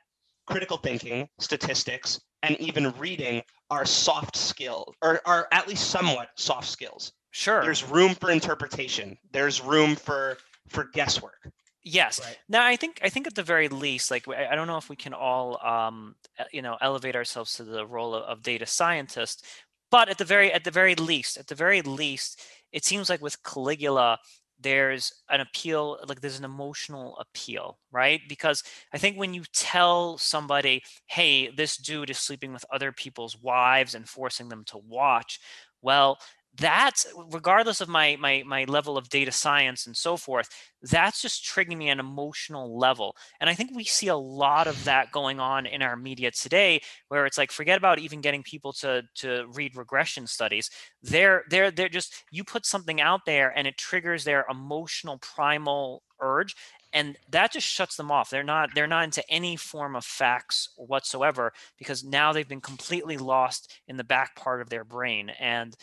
critical 0.47 0.79
thinking, 0.79 1.29
statistics, 1.39 2.21
and 2.43 2.57
even 2.59 2.93
reading 2.93 3.43
are 3.71 3.85
soft 3.85 4.37
skills, 4.37 4.95
or 5.03 5.21
are 5.27 5.49
at 5.53 5.69
least 5.69 5.91
somewhat 5.91 6.31
soft 6.37 6.69
skills. 6.69 7.13
sure 7.33 7.61
There's 7.63 7.85
room 7.85 8.15
for 8.15 8.31
interpretation. 8.31 9.19
There's 9.33 9.61
room 9.61 9.97
for 9.97 10.39
for 10.69 10.85
guesswork. 10.85 11.51
Yes 11.89 12.21
Right. 12.25 12.37
Now, 12.49 12.67
I 12.67 12.77
think 12.77 13.01
I 13.03 13.09
think 13.09 13.27
at 13.27 13.35
the 13.35 13.43
very 13.43 13.69
least, 13.69 14.11
like 14.11 14.27
I 14.29 14.55
don't 14.55 14.67
know 14.67 14.77
if 14.79 14.89
we 14.89 14.97
can 14.97 15.15
all, 15.15 15.59
um, 15.65 16.15
you 16.53 16.63
know, 16.63 16.77
elevate 16.81 17.17
ourselves 17.17 17.55
to 17.55 17.65
the 17.65 17.87
role 17.87 18.15
of, 18.15 18.23
of 18.25 18.43
data 18.43 18.67
scientist, 18.67 19.45
but 19.91 20.09
at 20.09 20.19
the 20.19 20.25
very 20.25 20.53
at 20.53 20.65
the 20.65 20.71
very 20.71 20.95
least, 20.95 21.37
at 21.39 21.47
the 21.49 21.55
very 21.55 21.83
least, 21.83 22.43
it 22.73 22.85
seems 22.85 23.09
like 23.09 23.23
with 23.23 23.43
Caligula, 23.43 24.19
there's 24.61 25.13
an 25.31 25.41
appeal, 25.41 25.99
like 26.09 26.21
there's 26.21 26.39
an 26.39 26.45
emotional 26.45 27.17
appeal, 27.19 27.79
right? 27.93 28.21
Because 28.29 28.63
I 28.93 28.99
think 28.99 29.17
when 29.17 29.35
you 29.35 29.45
tell 29.53 30.19
somebody, 30.19 30.83
"Hey, 31.07 31.51
this 31.51 31.77
dude 31.77 32.11
is 32.11 32.19
sleeping 32.19 32.53
with 32.53 32.65
other 32.73 32.93
people's 32.93 33.37
wives 33.37 33.95
and 33.95 34.09
forcing 34.09 34.49
them 34.49 34.65
to 34.67 34.79
watch," 34.79 35.39
well, 35.83 36.19
that's 36.59 37.07
uh, 37.07 37.23
regardless 37.31 37.81
of 37.81 37.89
my 37.89 38.17
my 38.21 38.43
my 38.47 38.65
level 38.65 38.97
of 38.97 39.09
data 39.09 39.33
science 39.33 39.87
and 39.87 39.97
so 39.97 40.17
forth 40.17 40.49
that's 40.83 41.21
just 41.21 41.45
triggering 41.45 41.77
me 41.77 41.89
an 41.89 41.99
emotional 41.99 42.79
level. 42.79 43.17
And 43.41 43.51
i 43.51 43.55
think 43.55 43.71
we 43.75 43.85
see 43.85 44.09
a 44.09 44.17
lot 44.17 44.67
of 44.67 44.85
that 44.85 45.11
going 45.13 45.41
on 45.41 45.67
in 45.67 45.83
our 45.83 45.97
media 45.97 46.31
today 46.31 46.81
where 47.09 47.27
it's 47.27 47.39
like 47.39 47.51
forget 47.51 47.79
about 47.79 47.99
even 47.99 48.21
getting 48.21 48.43
people 48.43 48.73
to 48.75 49.03
to 49.17 49.47
read 49.53 49.77
regression 49.77 50.27
studies. 50.27 50.71
They're 51.03 51.45
they're 51.51 51.71
they're 51.71 51.89
just 51.89 52.15
you 52.31 52.45
put 52.45 52.67
something 52.67 53.01
out 53.01 53.25
there 53.27 53.53
and 53.57 53.67
it 53.67 53.77
triggers 53.77 54.25
their 54.25 54.45
emotional 54.51 55.19
primal 55.19 56.03
urge 56.21 56.55
and 56.93 57.17
that 57.31 57.53
just 57.53 57.67
shuts 57.67 57.97
them 57.97 58.11
off. 58.11 58.31
They're 58.31 58.43
not 58.43 58.71
they're 58.75 58.87
not 58.87 59.05
into 59.05 59.29
any 59.31 59.57
form 59.57 59.95
of 59.95 60.05
facts 60.05 60.71
whatsoever 60.77 61.53
because 61.79 62.03
now 62.03 62.33
they've 62.33 62.49
been 62.49 62.61
completely 62.61 63.19
lost 63.19 63.73
in 63.89 63.97
the 63.97 64.05
back 64.05 64.37
part 64.37 64.63
of 64.63 64.71
their 64.71 64.85
brain. 64.85 65.31
And 65.39 65.77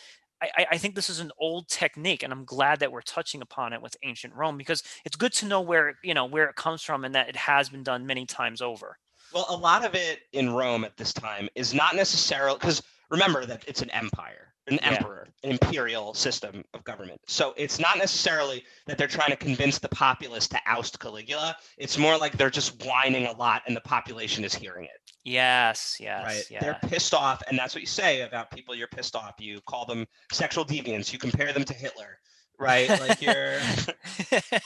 I, 0.58 0.68
I- 0.72 0.78
think 0.78 0.96
this 0.96 1.10
is 1.10 1.20
an 1.20 1.32
old 1.40 1.68
technique, 1.68 2.24
and 2.24 2.32
I'm 2.32 2.46
glad 2.46 2.80
that 2.80 2.92
we're 2.92 3.02
touching 3.02 3.42
upon 3.42 3.74
it 3.74 3.82
with 3.82 3.96
ancient 4.04 4.34
Rome 4.36 4.58
because 4.58 4.84
it's 5.06 5.16
good 5.16 5.34
to 5.34 5.46
know 5.46 5.62
where 5.62 5.96
you 6.04 6.14
know 6.14 6.26
where 6.26 6.50
it 6.50 6.56
comes 6.56 6.82
from 6.82 7.06
and 7.06 7.16
that 7.16 7.30
it 7.30 7.36
has 7.36 7.70
been 7.70 7.84
done 7.84 8.06
many 8.06 8.26
times 8.26 8.62
over. 8.62 8.98
Well, 9.34 9.46
a 9.50 9.56
lot 9.56 9.86
of 9.86 9.96
it 9.96 10.20
in 10.34 10.52
Rome 10.52 10.84
at 10.84 10.98
this 10.98 11.12
time 11.12 11.50
is 11.56 11.74
not 11.74 11.96
necessarily 11.96 12.58
because 12.58 12.82
remember 13.10 13.46
that 13.46 13.64
it's 13.68 13.82
an 13.82 13.90
empire, 13.92 14.54
an 14.68 14.76
Yeah. 14.76 14.92
emperor, 14.92 15.28
an 15.44 15.52
imperial 15.52 16.14
system 16.14 16.64
of 16.74 16.84
government. 16.84 17.22
So 17.28 17.54
it's 17.58 17.80
not 17.80 17.98
necessarily 17.98 18.64
that 18.88 18.98
they're 18.98 19.08
trying 19.08 19.32
to 19.32 19.38
convince 19.38 19.80
the 19.80 19.90
populace 19.90 20.48
to 20.50 20.60
oust 20.66 21.00
Caligula. 21.00 21.56
It's 21.78 21.98
more 21.98 22.18
like 22.18 22.38
they're 22.38 22.50
just 22.50 22.84
whining 22.84 23.28
a 23.28 23.32
lot 23.34 23.64
and 23.68 23.76
the 23.76 23.82
population 23.82 24.44
is 24.44 24.56
hearing 24.56 24.86
it. 24.86 25.02
Yes, 25.24 25.98
yes, 26.00 26.24
right? 26.24 26.44
yeah. 26.52 26.60
They're 26.60 26.80
pissed 26.88 27.14
off, 27.16 27.42
and 27.48 27.58
that's 27.58 27.74
what 27.74 27.82
you 27.82 27.88
say 27.88 28.22
about 28.22 28.52
people 28.52 28.76
you're 28.76 28.88
pissed 28.88 29.16
off. 29.16 29.36
You 29.40 29.60
call 29.62 29.86
them 29.86 30.06
sexual 30.32 30.64
deviants. 30.64 31.12
You 31.12 31.18
compare 31.18 31.52
them 31.52 31.64
to 31.64 31.74
Hitler, 31.74 32.20
right? 32.60 32.90
Like 32.90 33.22
you're. 33.22 33.60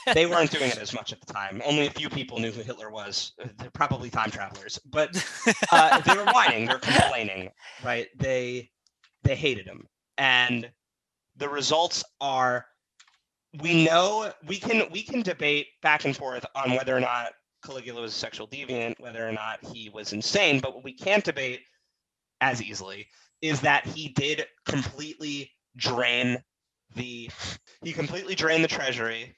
they 0.14 0.26
weren't 0.26 0.50
doing 0.50 0.70
it 0.70 0.78
as 0.78 0.92
much 0.92 1.12
at 1.12 1.20
the 1.20 1.32
time. 1.32 1.62
Only 1.64 1.86
a 1.86 1.90
few 1.90 2.08
people 2.08 2.38
knew 2.38 2.50
who 2.50 2.62
Hitler 2.62 2.90
was. 2.90 3.32
Uh, 3.42 3.48
They're 3.58 3.70
probably 3.70 4.10
time 4.10 4.30
travelers, 4.30 4.78
but 4.90 5.10
uh, 5.72 6.00
they 6.00 6.16
were 6.16 6.24
whining. 6.32 6.66
they're 6.66 6.78
complaining, 6.78 7.50
right? 7.84 8.08
They 8.18 8.70
they 9.22 9.36
hated 9.36 9.66
him, 9.66 9.86
and 10.18 10.70
the 11.36 11.48
results 11.48 12.04
are 12.20 12.66
we 13.62 13.84
know 13.84 14.32
we 14.46 14.58
can 14.58 14.90
we 14.90 15.02
can 15.02 15.22
debate 15.22 15.66
back 15.82 16.04
and 16.04 16.16
forth 16.16 16.44
on 16.54 16.72
whether 16.72 16.96
or 16.96 17.00
not 17.00 17.32
Caligula 17.64 18.02
was 18.02 18.14
a 18.14 18.18
sexual 18.18 18.46
deviant, 18.46 18.98
whether 19.00 19.26
or 19.26 19.32
not 19.32 19.58
he 19.72 19.90
was 19.90 20.12
insane, 20.12 20.60
but 20.60 20.74
what 20.74 20.84
we 20.84 20.92
can't 20.94 21.24
debate 21.24 21.60
as 22.40 22.62
easily 22.62 23.06
is 23.42 23.60
that 23.60 23.86
he 23.86 24.08
did 24.08 24.46
completely 24.66 25.50
drain 25.76 26.42
the 26.94 27.30
he 27.82 27.92
completely 27.92 28.34
drained 28.34 28.64
the 28.64 28.68
treasury 28.68 29.34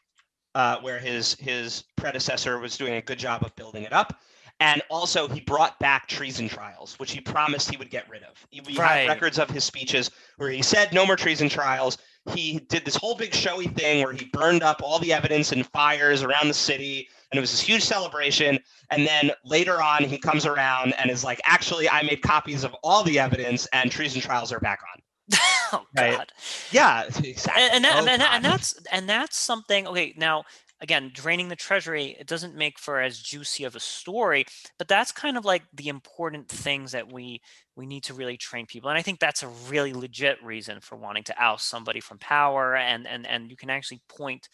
uh, 0.55 0.79
where 0.81 0.99
his 0.99 1.35
his 1.35 1.85
predecessor 1.97 2.59
was 2.59 2.77
doing 2.77 2.95
a 2.95 3.03
good 3.03 3.19
job 3.19 3.43
of 3.45 3.55
building 3.57 3.85
it 3.85 3.93
up 3.93 4.19
and 4.61 4.83
also 4.91 5.27
he 5.29 5.41
brought 5.41 5.79
back 5.79 6.07
treason 6.09 6.49
trials 6.49 6.99
which 6.99 7.13
he 7.13 7.21
promised 7.21 7.71
he 7.71 7.77
would 7.77 7.91
get 7.91 8.09
rid 8.09 8.23
of 8.23 8.47
we 8.67 8.77
Right. 8.77 9.01
have 9.01 9.09
records 9.09 9.39
of 9.39 9.49
his 9.51 9.65
speeches 9.65 10.11
where 10.37 10.51
he 10.51 10.63
said 10.63 10.93
no 10.93 11.07
more 11.07 11.17
treason 11.17 11.49
trials 11.49 11.99
he 12.33 12.61
did 12.69 12.85
this 12.85 12.95
whole 12.97 13.17
big 13.17 13.35
showy 13.35 13.67
thing 13.67 14.05
where 14.05 14.13
he 14.13 14.27
burned 14.27 14.63
up 14.63 14.81
all 14.83 14.99
the 14.99 15.13
evidence 15.13 15.53
in 15.53 15.65
fires 15.65 16.23
around 16.23 16.49
the 16.49 16.55
city 16.55 17.09
and 17.31 17.39
it 17.39 17.41
was 17.41 17.51
this 17.51 17.61
huge 17.61 17.83
celebration 17.83 18.59
and 18.91 19.07
then 19.07 19.31
later 19.45 19.83
on 19.83 20.05
he 20.05 20.19
comes 20.19 20.45
around 20.47 20.93
and 20.99 21.11
is 21.11 21.25
like 21.25 21.41
actually 21.47 21.89
i 21.89 22.03
made 22.03 22.21
copies 22.23 22.63
of 22.63 22.75
all 22.83 23.03
the 23.05 23.19
evidence 23.19 23.67
and 23.73 23.91
treason 23.91 24.21
trials 24.21 24.53
are 24.53 24.61
back 24.61 24.81
on 24.95 25.03
oh 25.73 25.87
Right. 25.97 26.19
God. 26.19 26.32
Yeah, 26.73 27.05
exactly. 27.23 27.63
And, 27.63 27.75
and, 27.75 27.85
that, 27.85 27.97
and, 27.99 28.21
that- 28.23 28.35
and 28.35 28.45
that's 28.45 28.75
and 28.91 29.09
that's 29.09 29.37
something. 29.37 29.87
Okay, 29.87 30.15
now 30.17 30.45
again, 30.81 31.11
draining 31.15 31.49
the 31.49 31.57
treasury 31.57 32.17
it 32.19 32.27
doesn't 32.27 32.57
make 32.57 32.79
for 32.79 33.01
as 33.01 33.19
juicy 33.19 33.65
of 33.65 33.77
a 33.77 33.81
story, 33.81 34.45
but 34.79 34.89
that's 34.89 35.13
kind 35.13 35.37
of 35.37 35.45
like 35.45 35.63
the 35.75 35.89
important 35.89 36.49
things 36.49 36.93
that 36.93 37.13
we 37.13 37.41
we 37.77 37.87
need 37.87 38.05
to 38.05 38.15
really 38.15 38.37
train 38.37 38.67
people. 38.67 38.91
And 38.91 38.99
I 38.99 39.03
think 39.03 39.21
that's 39.21 39.43
a 39.43 39.49
really 39.69 39.93
legit 39.93 40.43
reason 40.43 40.81
for 40.81 40.97
wanting 40.97 41.25
to 41.25 41.43
oust 41.43 41.69
somebody 41.69 42.01
from 42.01 42.19
power, 42.19 42.77
and 42.77 43.07
and 43.07 43.27
and 43.27 43.51
you 43.51 43.57
can 43.57 43.71
actually 43.71 44.01
point 44.09 44.49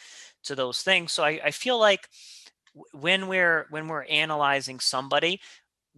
to 0.45 0.55
those 0.55 0.83
things. 0.83 1.13
So 1.13 1.25
I, 1.25 1.41
I 1.45 1.51
feel 1.51 1.79
like 1.79 2.09
when 2.93 3.29
we're 3.29 3.67
when 3.71 3.89
we're 3.89 4.05
analyzing 4.05 4.81
somebody 4.81 5.41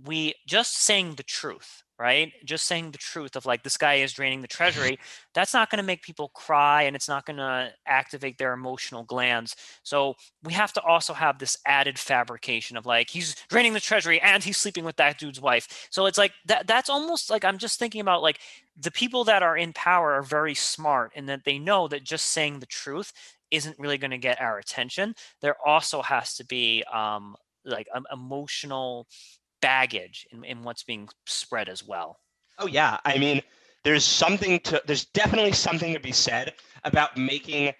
we 0.05 0.35
just 0.47 0.79
saying 0.79 1.15
the 1.17 1.23
truth 1.23 1.83
right? 2.01 2.33
Just 2.47 2.65
saying 2.65 2.93
the 2.93 2.99
truth 2.99 3.37
of 3.37 3.45
like 3.45 3.63
this 3.63 3.77
guy 3.77 3.97
is 3.97 4.15
draining 4.15 4.41
the 4.41 4.49
treasury 4.49 4.99
that's 5.35 5.53
not 5.53 5.71
going 5.71 5.77
to 5.77 5.85
make 5.85 6.03
people 6.03 6.31
cry 6.31 6.85
and 6.85 6.97
it's 6.97 7.09
not 7.09 7.27
going 7.27 7.37
to 7.37 7.71
activate 7.87 8.39
their 8.39 8.55
emotional 8.55 9.05
glands. 9.05 9.55
So 9.83 10.15
we 10.43 10.55
have 10.55 10.73
to 10.73 10.83
also 10.83 11.13
have 11.13 11.39
this 11.39 11.59
added 11.67 11.99
fabrication 11.99 12.79
of 12.79 12.87
like 12.87 13.11
he's 13.11 13.37
draining 13.51 13.75
the 13.75 13.81
treasury 13.81 14.19
and 14.23 14.43
he's 14.43 14.57
sleeping 14.57 14.85
with 14.85 14.97
that 14.97 15.19
dude's 15.19 15.43
wife. 15.43 15.89
So 15.91 16.07
it's 16.07 16.17
like 16.17 16.33
that 16.47 16.67
that's 16.67 16.89
almost 16.89 17.31
like 17.31 17.45
i'm 17.45 17.59
just 17.59 17.79
thinking 17.79 18.01
about 18.01 18.23
like 18.23 18.39
the 18.81 18.91
people 18.91 19.25
that 19.25 19.43
are 19.43 19.57
in 19.57 19.73
power 19.75 20.15
are 20.15 20.23
very 20.23 20.55
smart 20.55 21.13
in 21.15 21.27
that 21.27 21.45
they 21.45 21.59
know 21.59 21.87
that 21.89 22.03
just 22.03 22.27
saying 22.27 22.61
the 22.61 22.67
truth 22.67 23.13
isn't 23.51 23.79
really 23.79 23.99
going 23.99 24.13
to 24.13 24.19
get 24.19 24.41
our 24.41 24.59
attention. 24.59 25.15
There 25.43 25.57
also 25.67 26.01
has 26.01 26.35
to 26.37 26.45
be 26.47 26.83
um 26.93 27.37
like 27.65 27.89
um, 27.95 28.07
emotional 28.11 29.07
baggage 29.61 30.27
in, 30.33 30.45
in 30.45 30.63
what's 30.63 30.83
being 30.83 31.09
spread 31.27 31.69
as 31.69 31.87
well 31.87 32.19
Oh 32.61 32.67
yeah, 32.67 32.99
I 33.07 33.17
mean, 33.19 33.41
there's 33.85 34.05
something 34.05 34.61
to 34.61 34.83
there's 34.87 35.07
definitely 35.07 35.53
something 35.53 35.95
to 35.95 36.01
be 36.01 36.13
said 36.13 36.53
about 36.85 37.17
making 37.17 37.73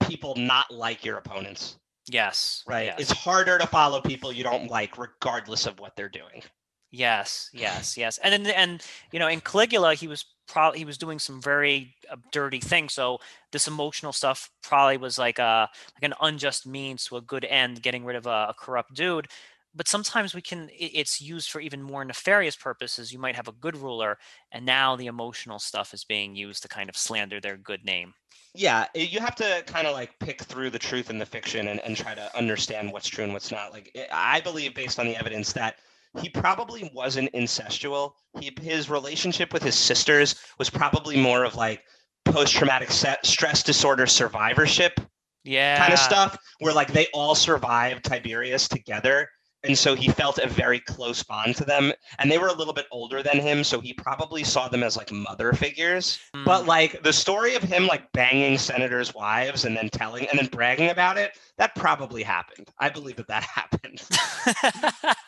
people 0.00 0.34
not 0.36 0.70
like 0.70 1.04
your 1.04 1.18
opponents, 1.18 1.76
yes 2.10 2.64
right? 2.66 2.86
yes. 2.86 2.98
It's 2.98 3.12
harder 3.12 3.58
to 3.58 3.66
follow 3.66 4.00
people 4.00 4.32
you 4.32 4.42
don't 4.42 4.70
like 4.70 4.96
regardless 4.96 5.66
of 5.66 5.78
what 5.78 5.94
they're 5.94 6.08
doing. 6.08 6.42
Yes, 6.90 7.50
yes, 7.52 7.98
yes. 7.98 8.18
And 8.18 8.32
then 8.46 8.54
and 8.54 8.82
you 9.12 9.18
know, 9.18 9.28
in 9.28 9.42
Caligula, 9.42 9.94
he 9.94 10.08
was 10.08 10.24
probably 10.46 10.78
he 10.78 10.86
was 10.86 10.96
doing 10.96 11.18
some 11.18 11.42
very 11.42 11.94
uh, 12.10 12.16
dirty 12.32 12.60
things. 12.60 12.94
So 12.94 13.18
this 13.52 13.68
emotional 13.68 14.14
stuff 14.14 14.50
probably 14.62 14.96
was 14.96 15.18
like 15.18 15.38
a 15.38 15.68
like 15.96 16.10
an 16.10 16.14
unjust 16.22 16.66
means 16.66 17.04
to 17.06 17.18
a 17.18 17.20
good 17.20 17.44
end, 17.44 17.82
getting 17.82 18.06
rid 18.06 18.16
of 18.16 18.26
a, 18.26 18.48
a 18.48 18.54
corrupt 18.58 18.94
dude. 18.94 19.28
But 19.74 19.88
sometimes 19.88 20.34
we 20.34 20.42
can 20.42 20.70
it's 20.72 21.20
used 21.20 21.50
for 21.50 21.60
even 21.60 21.82
more 21.82 22.04
nefarious 22.04 22.56
purposes. 22.56 23.12
You 23.12 23.18
might 23.18 23.36
have 23.36 23.48
a 23.48 23.52
good 23.52 23.76
ruler, 23.76 24.18
and 24.52 24.64
now 24.66 24.96
the 24.96 25.06
emotional 25.06 25.58
stuff 25.58 25.94
is 25.94 26.04
being 26.04 26.34
used 26.34 26.62
to 26.62 26.68
kind 26.68 26.88
of 26.88 26.96
slander 26.96 27.40
their 27.40 27.56
good 27.56 27.84
name. 27.84 28.14
Yeah, 28.54 28.86
you 28.94 29.20
have 29.20 29.36
to 29.36 29.62
kind 29.66 29.86
of 29.86 29.92
like 29.92 30.18
pick 30.18 30.42
through 30.42 30.70
the 30.70 30.78
truth 30.78 31.10
and 31.10 31.20
the 31.20 31.26
fiction 31.26 31.68
and, 31.68 31.80
and 31.80 31.96
try 31.96 32.14
to 32.14 32.36
understand 32.36 32.92
what's 32.92 33.08
true 33.08 33.24
and 33.24 33.32
what's 33.32 33.50
not. 33.52 33.72
Like 33.72 33.90
I 34.12 34.38
I 34.38 34.40
believe 34.40 34.74
based 34.74 34.98
on 34.98 35.06
the 35.06 35.16
evidence 35.16 35.52
that 35.52 35.76
he 36.20 36.28
probably 36.28 36.90
wasn't 36.94 37.32
incestual. 37.32 38.12
He 38.40 38.52
his 38.60 38.88
relationship 38.90 39.52
with 39.52 39.62
his 39.62 39.76
sisters 39.76 40.36
was 40.58 40.70
probably 40.70 41.16
more 41.16 41.44
of 41.44 41.54
like 41.54 41.82
post-traumatic 42.24 42.90
stress 42.90 43.62
disorder 43.62 44.06
survivorship 44.06 45.00
Yeah. 45.44 45.78
kind 45.78 45.92
of 45.92 45.98
stuff 45.98 46.36
where 46.60 46.72
like 46.74 46.92
they 46.92 47.06
all 47.14 47.34
survived 47.34 48.04
Tiberius 48.04 48.68
together. 48.68 49.28
And 49.64 49.76
so 49.76 49.94
he 49.94 50.08
felt 50.08 50.38
a 50.38 50.48
very 50.48 50.80
close 50.80 51.22
bond 51.22 51.56
to 51.56 51.64
them. 51.64 51.92
And 52.18 52.30
they 52.30 52.38
were 52.38 52.48
a 52.48 52.52
little 52.52 52.72
bit 52.72 52.86
older 52.92 53.22
than 53.22 53.40
him. 53.40 53.64
So 53.64 53.80
he 53.80 53.92
probably 53.92 54.44
saw 54.44 54.68
them 54.68 54.82
as 54.82 54.96
like 54.96 55.10
mother 55.10 55.52
figures. 55.52 56.18
Mm. 56.34 56.44
But 56.44 56.66
like 56.66 57.02
the 57.02 57.12
story 57.12 57.54
of 57.54 57.62
him 57.62 57.86
like 57.86 58.10
banging 58.12 58.58
senators' 58.58 59.14
wives 59.14 59.64
and 59.64 59.76
then 59.76 59.88
telling 59.88 60.28
and 60.28 60.38
then 60.38 60.46
bragging 60.46 60.90
about 60.90 61.18
it, 61.18 61.38
that 61.56 61.74
probably 61.74 62.22
happened. 62.22 62.68
I 62.78 62.88
believe 62.88 63.16
that 63.16 63.28
that 63.28 63.42
happened. 63.54 64.02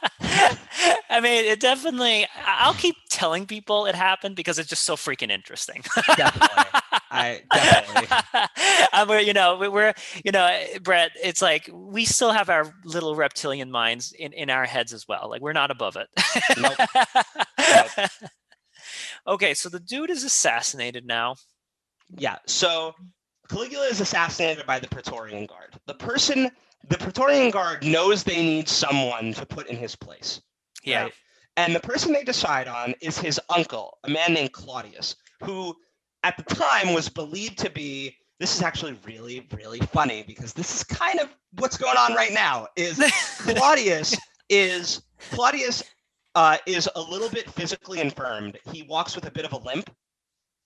I 1.10 1.20
mean, 1.20 1.44
it 1.44 1.60
definitely. 1.60 2.26
I'll 2.46 2.74
keep 2.74 2.96
telling 3.08 3.46
people 3.46 3.86
it 3.86 3.94
happened 3.94 4.36
because 4.36 4.58
it's 4.58 4.68
just 4.68 4.84
so 4.84 4.96
freaking 4.96 5.30
interesting. 5.30 5.82
Definitely. 6.16 6.80
I 7.10 7.42
definitely. 7.52 9.08
we're, 9.08 9.20
you 9.20 9.32
know, 9.32 9.56
we- 9.56 9.68
we're, 9.68 9.94
you 10.24 10.32
know, 10.32 10.48
Brett. 10.82 11.10
It's 11.22 11.42
like 11.42 11.68
we 11.72 12.04
still 12.04 12.30
have 12.32 12.48
our 12.48 12.72
little 12.84 13.16
reptilian 13.16 13.70
minds 13.70 14.12
in 14.12 14.32
in 14.32 14.50
our 14.50 14.64
heads 14.64 14.92
as 14.92 15.06
well. 15.08 15.28
Like 15.28 15.42
we're 15.42 15.52
not 15.52 15.70
above 15.70 15.96
it. 15.96 16.08
Nope. 16.58 18.10
okay, 19.26 19.54
so 19.54 19.68
the 19.68 19.80
dude 19.80 20.10
is 20.10 20.24
assassinated 20.24 21.06
now. 21.06 21.34
Yeah. 22.16 22.36
So 22.46 22.94
Caligula 23.48 23.86
is 23.86 24.00
assassinated 24.00 24.66
by 24.66 24.78
the 24.78 24.88
Praetorian 24.88 25.46
Guard. 25.46 25.74
The 25.86 25.94
person, 25.94 26.50
the 26.88 26.98
Praetorian 26.98 27.50
Guard 27.50 27.84
knows 27.84 28.24
they 28.24 28.42
need 28.42 28.68
someone 28.68 29.32
to 29.34 29.46
put 29.46 29.66
in 29.68 29.76
his 29.76 29.94
place. 29.96 30.40
Yeah. 30.84 31.04
right? 31.04 31.12
And 31.56 31.74
the 31.74 31.80
person 31.80 32.12
they 32.12 32.24
decide 32.24 32.68
on 32.68 32.94
is 33.02 33.18
his 33.18 33.38
uncle, 33.50 33.98
a 34.04 34.08
man 34.10 34.32
named 34.32 34.52
Claudius, 34.52 35.16
who 35.42 35.76
at 36.22 36.36
the 36.36 36.54
time 36.54 36.94
was 36.94 37.08
believed 37.08 37.58
to 37.58 37.70
be. 37.70 38.16
This 38.38 38.56
is 38.56 38.62
actually 38.62 38.98
really, 39.04 39.46
really 39.54 39.80
funny 39.80 40.24
because 40.26 40.54
this 40.54 40.74
is 40.74 40.84
kind 40.84 41.20
of 41.20 41.28
what's 41.58 41.76
going 41.76 41.96
on 41.98 42.14
right 42.14 42.32
now. 42.32 42.68
Is 42.76 42.98
Claudius 43.40 44.16
is 44.48 45.02
Claudius 45.32 45.82
uh, 46.34 46.56
is 46.66 46.88
a 46.96 47.00
little 47.02 47.28
bit 47.28 47.50
physically 47.50 48.00
infirmed. 48.00 48.58
He 48.72 48.82
walks 48.84 49.14
with 49.14 49.26
a 49.26 49.30
bit 49.30 49.44
of 49.44 49.52
a 49.52 49.58
limp, 49.58 49.90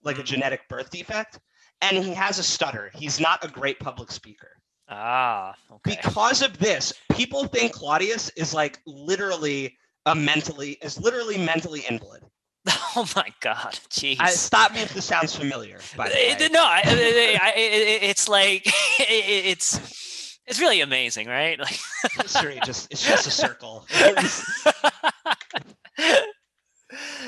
like 0.05 0.19
a 0.19 0.23
Mm. 0.23 0.27
genetic 0.27 0.69
birth 0.69 0.91
defect, 0.91 1.41
and 1.81 1.97
he 1.97 2.15
has 2.15 2.39
a 2.39 2.45
stutter. 2.45 2.93
He's 2.95 3.19
not 3.19 3.45
a 3.45 3.49
great 3.49 3.81
public 3.81 4.13
speaker. 4.13 4.51
Ah. 4.89 5.55
Okay. 5.71 5.99
Because 6.03 6.43
of 6.43 6.59
this, 6.59 6.93
people 7.13 7.47
think 7.47 7.73
Claudius 7.73 8.31
is 8.31 8.55
like 8.55 8.81
literally 8.87 9.77
a 10.07 10.15
mentally 10.15 10.79
is 10.83 10.99
literally 11.01 11.39
mentally 11.39 11.85
invalid. 11.89 12.23
Oh 12.97 13.05
my 13.17 13.29
God. 13.41 13.77
Jeez. 13.91 14.19
I, 14.21 14.31
stop 14.31 14.73
me 14.73 14.81
if 14.81 14.95
this 14.95 15.05
sounds 15.05 15.35
familiar. 15.35 15.81
By 15.97 16.11
the 16.11 16.15
uh, 16.15 16.39
way. 16.39 16.49
no, 16.53 16.63
I, 16.63 16.83
uh, 16.87 16.91
uh, 16.91 16.95
I, 16.95 17.41
I, 17.43 17.53
it's 17.57 18.29
like 18.29 18.63
it's 19.01 20.39
it's 20.47 20.61
really 20.61 20.81
amazing, 20.81 21.27
right? 21.27 21.59
Like, 21.59 21.77
history 22.23 22.61
just 22.65 22.87
it's 22.93 23.05
just 23.05 23.27
a 23.27 23.33
circle. 23.33 23.85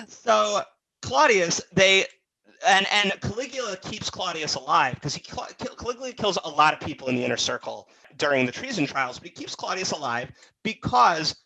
so 0.06 0.62
Claudius, 1.02 1.60
they 1.72 2.06
and 2.66 2.86
and 2.92 3.12
Caligula 3.20 3.76
keeps 3.78 4.10
Claudius 4.10 4.54
alive 4.54 4.94
because 4.94 5.14
he 5.14 5.22
Caligula 5.22 6.12
kills 6.12 6.38
a 6.44 6.48
lot 6.48 6.74
of 6.74 6.80
people 6.80 7.08
in 7.08 7.16
the 7.16 7.24
inner 7.24 7.36
circle 7.36 7.88
during 8.16 8.46
the 8.46 8.52
treason 8.52 8.86
trials, 8.86 9.18
but 9.18 9.28
he 9.28 9.34
keeps 9.34 9.54
Claudius 9.54 9.92
alive 9.92 10.30
because 10.62 11.36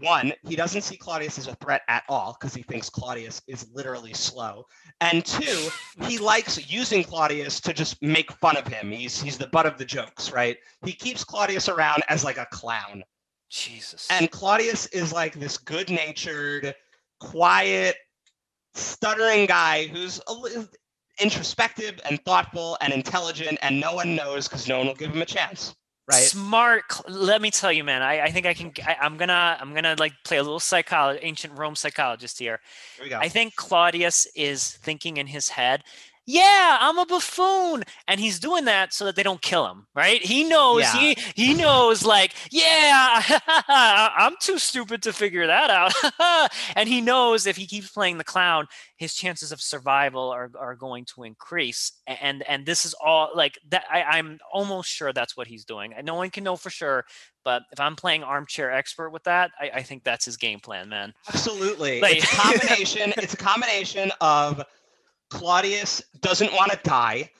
one, 0.00 0.32
he 0.46 0.54
doesn't 0.54 0.82
see 0.82 0.96
Claudius 0.96 1.36
as 1.36 1.48
a 1.48 1.56
threat 1.56 1.82
at 1.88 2.04
all 2.08 2.36
because 2.38 2.54
he 2.54 2.62
thinks 2.62 2.88
Claudius 2.88 3.42
is 3.48 3.66
literally 3.72 4.14
slow, 4.14 4.66
and 5.00 5.24
two, 5.24 5.68
he 6.06 6.18
likes 6.18 6.70
using 6.70 7.02
Claudius 7.02 7.60
to 7.60 7.72
just 7.72 8.00
make 8.00 8.30
fun 8.32 8.56
of 8.56 8.66
him. 8.68 8.92
He's 8.92 9.20
he's 9.20 9.38
the 9.38 9.48
butt 9.48 9.66
of 9.66 9.78
the 9.78 9.84
jokes, 9.84 10.30
right? 10.30 10.56
He 10.84 10.92
keeps 10.92 11.24
Claudius 11.24 11.68
around 11.68 12.04
as 12.08 12.24
like 12.24 12.38
a 12.38 12.46
clown. 12.52 13.02
Jesus. 13.48 14.06
And 14.10 14.30
Claudius 14.30 14.86
is 14.86 15.12
like 15.12 15.34
this 15.34 15.58
good 15.58 15.90
natured, 15.90 16.72
quiet, 17.18 17.96
stuttering 18.74 19.46
guy 19.46 19.86
who's 19.86 20.20
introspective 21.20 22.00
and 22.08 22.22
thoughtful 22.24 22.78
and 22.80 22.92
intelligent, 22.92 23.58
and 23.62 23.80
no 23.80 23.94
one 23.94 24.14
knows 24.14 24.48
because 24.48 24.68
no 24.68 24.78
one 24.78 24.86
will 24.86 24.94
give 24.94 25.10
him 25.10 25.22
a 25.22 25.26
chance. 25.26 25.74
Right? 26.10 26.22
smart. 26.22 26.82
Let 27.08 27.40
me 27.40 27.52
tell 27.52 27.70
you, 27.70 27.84
man. 27.84 28.02
I, 28.02 28.22
I 28.22 28.30
think 28.30 28.44
I 28.44 28.52
can. 28.52 28.72
I, 28.84 28.96
I'm 29.00 29.16
gonna. 29.16 29.56
I'm 29.60 29.74
gonna 29.74 29.94
like 29.98 30.12
play 30.24 30.38
a 30.38 30.42
little 30.42 30.58
psychology, 30.58 31.20
ancient 31.22 31.56
Rome 31.56 31.76
psychologist 31.76 32.38
here. 32.38 32.58
Here 32.96 33.04
we 33.04 33.10
go. 33.10 33.18
I 33.18 33.28
think 33.28 33.54
Claudius 33.54 34.26
is 34.34 34.72
thinking 34.78 35.18
in 35.18 35.28
his 35.28 35.48
head, 35.48 35.84
yeah, 36.32 36.78
I'm 36.80 36.98
a 36.98 37.06
buffoon. 37.06 37.82
And 38.06 38.20
he's 38.20 38.38
doing 38.38 38.64
that 38.66 38.92
so 38.92 39.04
that 39.04 39.16
they 39.16 39.22
don't 39.22 39.42
kill 39.42 39.66
him, 39.66 39.86
right? 39.94 40.22
He 40.24 40.44
knows 40.44 40.82
Yeah. 40.82 40.96
he 40.98 41.16
he 41.34 41.54
knows 41.54 42.04
like, 42.04 42.34
yeah, 42.50 43.22
I'm 43.68 44.34
too 44.40 44.58
stupid 44.58 45.02
to 45.02 45.12
figure 45.12 45.46
that 45.46 45.70
out. 45.70 46.50
and 46.76 46.88
he 46.88 47.00
knows 47.00 47.46
if 47.46 47.56
he 47.56 47.66
keeps 47.66 47.90
playing 47.90 48.18
the 48.18 48.24
clown, 48.24 48.66
his 48.96 49.14
chances 49.14 49.52
of 49.52 49.60
survival 49.60 50.30
are, 50.30 50.50
are 50.58 50.74
going 50.76 51.04
to 51.14 51.24
increase. 51.24 51.92
And 52.06 52.42
and 52.48 52.64
this 52.66 52.84
is 52.86 52.94
all 52.94 53.30
like 53.34 53.58
that 53.70 53.84
I, 53.90 54.02
I'm 54.02 54.38
almost 54.52 54.88
sure 54.90 55.12
that's 55.12 55.36
what 55.36 55.46
he's 55.46 55.64
doing. 55.64 55.92
And 55.94 56.06
no 56.06 56.14
one 56.14 56.30
can 56.30 56.44
know 56.44 56.56
for 56.56 56.70
sure, 56.70 57.04
but 57.44 57.62
if 57.72 57.80
I'm 57.80 57.96
playing 57.96 58.22
armchair 58.22 58.70
expert 58.72 59.10
with 59.10 59.24
that, 59.24 59.50
I, 59.60 59.70
I 59.76 59.82
think 59.82 60.04
that's 60.04 60.24
his 60.24 60.36
game 60.36 60.60
plan, 60.60 60.88
man. 60.88 61.12
Absolutely. 61.28 62.00
Like- 62.00 62.18
it's 62.18 62.32
a 62.32 62.36
combination. 62.36 63.12
it's 63.16 63.34
a 63.34 63.36
combination 63.36 64.12
of 64.20 64.62
Claudius 65.30 66.02
doesn't 66.20 66.52
want 66.52 66.72
to 66.72 66.78
die, 66.84 67.30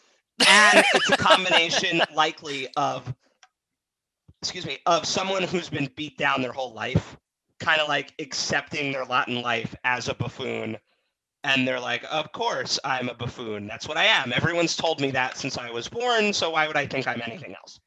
and 0.48 0.84
it's 0.94 1.10
a 1.10 1.16
combination 1.16 2.02
likely 2.16 2.68
of 2.76 3.14
excuse 4.42 4.66
me, 4.66 4.78
of 4.86 5.06
someone 5.06 5.42
who's 5.44 5.68
been 5.70 5.90
beat 5.96 6.16
down 6.18 6.42
their 6.42 6.52
whole 6.52 6.72
life, 6.74 7.16
kind 7.60 7.80
of 7.80 7.88
like 7.88 8.14
accepting 8.20 8.92
their 8.92 9.04
lot 9.04 9.28
in 9.28 9.42
life 9.42 9.74
as 9.84 10.08
a 10.08 10.14
buffoon 10.14 10.76
And 11.44 11.66
they're 11.68 11.80
like, 11.80 12.04
Of 12.10 12.32
course, 12.32 12.78
I'm 12.84 13.08
a 13.08 13.14
buffoon. 13.14 13.66
That's 13.66 13.88
what 13.88 13.96
I 13.98 14.04
am. 14.06 14.32
Everyone's 14.32 14.76
told 14.76 15.00
me 15.00 15.10
that 15.12 15.38
since 15.38 15.58
I 15.58 15.70
was 15.70 15.88
born, 15.88 16.32
so 16.32 16.50
why 16.50 16.66
would 16.66 16.76
I 16.76 16.86
think 16.86 17.06
I'm 17.08 17.22
anything 17.24 17.54
else? 17.54 17.80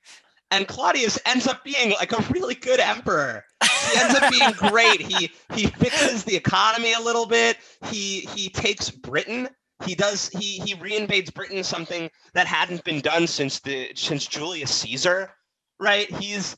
And 0.52 0.68
Claudius 0.68 1.20
ends 1.26 1.48
up 1.48 1.64
being 1.64 1.92
like 1.92 2.12
a 2.14 2.24
really 2.32 2.56
good 2.56 2.80
emperor. 2.80 3.44
He 3.64 4.00
ends 4.00 4.16
up 4.16 4.32
being 4.32 4.52
great. 4.54 5.02
He 5.02 5.32
he 5.56 5.68
fixes 5.68 6.24
the 6.24 6.36
economy 6.36 6.94
a 6.94 7.00
little 7.02 7.26
bit. 7.28 7.58
He 7.88 8.22
he 8.36 8.50
takes 8.50 8.90
Britain. 8.92 9.50
He 9.86 9.96
does 9.96 10.30
he 10.30 10.60
he 10.60 10.76
reinvades 10.76 11.34
Britain, 11.34 11.64
something 11.64 12.10
that 12.34 12.48
hadn't 12.48 12.84
been 12.84 13.02
done 13.02 13.28
since 13.28 13.60
the 13.60 13.92
since 13.96 14.26
Julius 14.26 14.74
Caesar, 14.76 15.32
right? 15.80 16.10
He's 16.16 16.56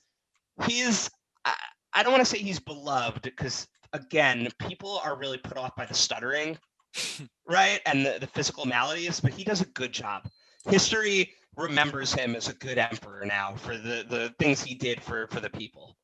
he's 0.66 1.10
I, 1.46 1.56
I 1.94 2.04
don't 2.04 2.12
want 2.12 2.24
to 2.24 2.30
say 2.30 2.38
he's 2.38 2.60
beloved 2.60 3.22
because 3.24 3.68
again, 3.94 4.48
people 4.60 5.00
are 5.04 5.18
really 5.18 5.38
put 5.38 5.58
off 5.58 5.76
by 5.76 5.86
the 5.86 5.94
stuttering, 5.94 6.58
right? 7.48 7.80
And 7.86 8.06
the, 8.06 8.18
the 8.20 8.28
physical 8.28 8.66
maladies, 8.66 9.20
but 9.20 9.34
he 9.34 9.44
does 9.44 9.62
a 9.62 9.66
good 9.68 9.92
job. 9.92 10.28
History 10.68 11.32
remembers 11.56 12.14
him 12.14 12.36
as 12.36 12.50
a 12.50 12.54
good 12.56 12.78
emperor 12.78 13.26
now 13.26 13.56
for 13.56 13.78
the, 13.78 14.06
the 14.10 14.34
things 14.40 14.62
he 14.62 14.76
did 14.76 15.02
for, 15.02 15.28
for 15.28 15.40
the 15.40 15.50
people. 15.50 15.96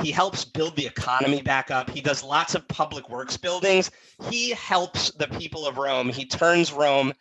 He 0.00 0.10
helps 0.10 0.44
build 0.44 0.76
the 0.76 0.86
economy 0.86 1.42
back 1.42 1.70
up. 1.70 1.90
He 1.90 2.00
does 2.00 2.22
lots 2.22 2.54
of 2.54 2.66
public 2.68 3.08
works 3.10 3.36
buildings. 3.36 3.90
He 4.30 4.50
helps 4.50 5.10
the 5.12 5.28
people 5.28 5.66
of 5.66 5.78
Rome. 5.78 6.08
He 6.08 6.24
turns 6.24 6.72
Rome 6.72 7.12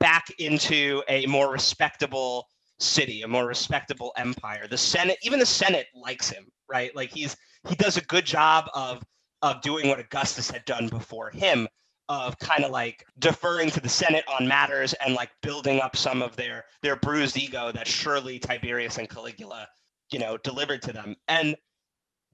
back 0.00 0.30
into 0.38 1.02
a 1.08 1.26
more 1.26 1.50
respectable 1.50 2.48
city, 2.78 3.22
a 3.22 3.28
more 3.28 3.46
respectable 3.46 4.12
empire. 4.16 4.66
The 4.68 4.78
Senate, 4.78 5.18
even 5.22 5.38
the 5.38 5.46
Senate 5.46 5.86
likes 5.94 6.30
him, 6.30 6.46
right? 6.68 6.94
Like 6.94 7.10
he's 7.10 7.36
he 7.68 7.74
does 7.74 7.96
a 7.96 8.02
good 8.02 8.24
job 8.24 8.70
of 8.74 9.02
of 9.42 9.60
doing 9.62 9.88
what 9.88 10.00
Augustus 10.00 10.50
had 10.50 10.64
done 10.64 10.88
before 10.88 11.30
him, 11.30 11.68
of 12.08 12.38
kind 12.38 12.64
of 12.64 12.70
like 12.70 13.04
deferring 13.18 13.70
to 13.70 13.80
the 13.80 13.88
Senate 13.88 14.24
on 14.28 14.48
matters 14.48 14.94
and 14.94 15.14
like 15.14 15.30
building 15.42 15.80
up 15.80 15.96
some 15.96 16.22
of 16.22 16.36
their 16.36 16.64
their 16.82 16.96
bruised 16.96 17.36
ego 17.36 17.72
that 17.72 17.86
surely 17.86 18.38
Tiberius 18.38 18.98
and 18.98 19.08
Caligula, 19.08 19.68
you 20.10 20.18
know, 20.18 20.36
delivered 20.38 20.82
to 20.82 20.92
them. 20.92 21.16
And 21.28 21.56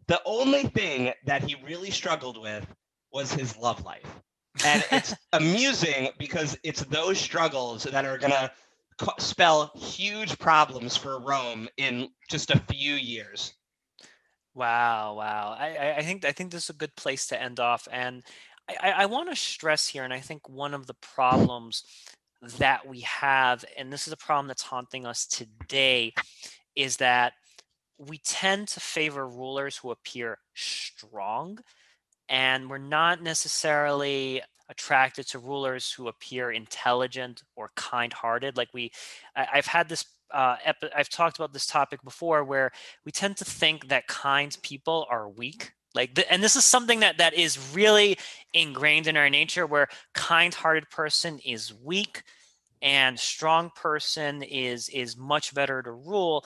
the 0.07 0.21
only 0.25 0.65
thing 0.65 1.13
that 1.27 1.43
he 1.43 1.57
really 1.65 1.91
struggled 1.91 2.41
with 2.41 2.67
was 3.13 3.33
his 3.33 3.57
love 3.57 3.85
life. 3.85 4.21
And 4.65 4.85
it's 4.93 5.15
amusing 5.33 6.11
because 6.19 6.57
it's 6.63 6.83
those 6.85 7.19
struggles 7.19 7.85
that 7.85 8.05
are 8.05 8.19
going 8.19 8.33
to 8.33 8.51
spell 9.19 9.73
huge 9.75 10.39
problems 10.39 10.97
for 10.97 11.19
Rome 11.19 11.69
in 11.77 12.09
just 12.29 12.51
a 12.51 12.59
few 12.71 12.95
years. 12.95 13.55
Wow, 14.55 15.15
wow. 15.15 15.57
I, 15.59 15.97
I 15.99 16.03
think 16.03 16.25
I 16.25 16.31
think 16.31 16.53
this 16.53 16.65
is 16.65 16.71
a 16.71 16.75
good 16.75 16.95
place 16.95 17.27
to 17.29 17.43
end 17.43 17.59
off. 17.59 17.89
And 17.91 18.23
I, 18.69 18.93
I 18.99 19.07
want 19.07 19.29
to 19.29 19.37
stress 19.37 19.89
here, 19.89 20.05
and 20.05 20.13
I 20.13 20.21
think 20.21 20.49
one 20.49 20.75
of 20.75 20.87
the 20.87 20.95
problems 20.95 21.83
that 22.59 22.87
we 22.87 23.01
have, 23.01 23.65
and 23.77 23.93
this 23.93 24.07
is 24.07 24.13
a 24.13 24.19
problem 24.19 24.47
that's 24.47 24.63
haunting 24.63 25.07
us 25.07 25.27
today, 25.27 26.15
is 26.77 26.99
that 26.99 27.33
we 27.99 28.19
tend 28.19 28.69
to 28.69 28.81
favor 28.81 29.29
rulers 29.29 29.77
who 29.77 29.91
appear 29.91 30.39
strong, 30.55 31.59
and 32.29 32.69
we're 32.69 32.79
not 32.79 33.23
necessarily 33.23 34.43
attracted 34.69 35.27
to 35.29 35.39
rulers 35.39 35.93
who 35.93 36.09
appear 36.09 36.51
intelligent 36.51 37.43
or 37.55 37.71
kind-hearted. 37.77 38.57
Like 38.57 38.71
we, 38.73 38.91
I, 39.37 39.47
have 39.53 39.67
had 39.67 39.89
this. 39.89 40.07
Uh, 40.31 40.57
I've 40.97 41.09
talked 41.11 41.37
about 41.37 41.53
this 41.53 41.67
topic 41.67 42.03
before, 42.03 42.43
where 42.43 42.73
we 43.05 43.13
tend 43.13 43.37
to 43.37 43.45
think 43.45 43.89
that 43.89 44.09
kind 44.09 44.57
people 44.63 45.07
are 45.11 45.29
weak. 45.29 45.73
Like, 45.95 46.19
and 46.29 46.43
this 46.43 46.57
is 46.57 46.65
something 46.65 47.01
that 47.01 47.19
that 47.19 47.35
is 47.35 47.73
really 47.73 48.19
ingrained 48.53 49.07
in 49.07 49.17
our 49.17 49.31
nature, 49.31 49.67
where 49.67 49.87
kind-hearted 50.15 50.91
person 50.91 51.39
is 51.45 51.73
weak, 51.73 52.23
and 52.83 53.19
strong 53.19 53.71
person 53.77 54.43
is 54.43 54.89
is 54.89 55.17
much 55.17 55.55
better 55.55 55.83
to 55.83 55.93
rule 55.93 56.45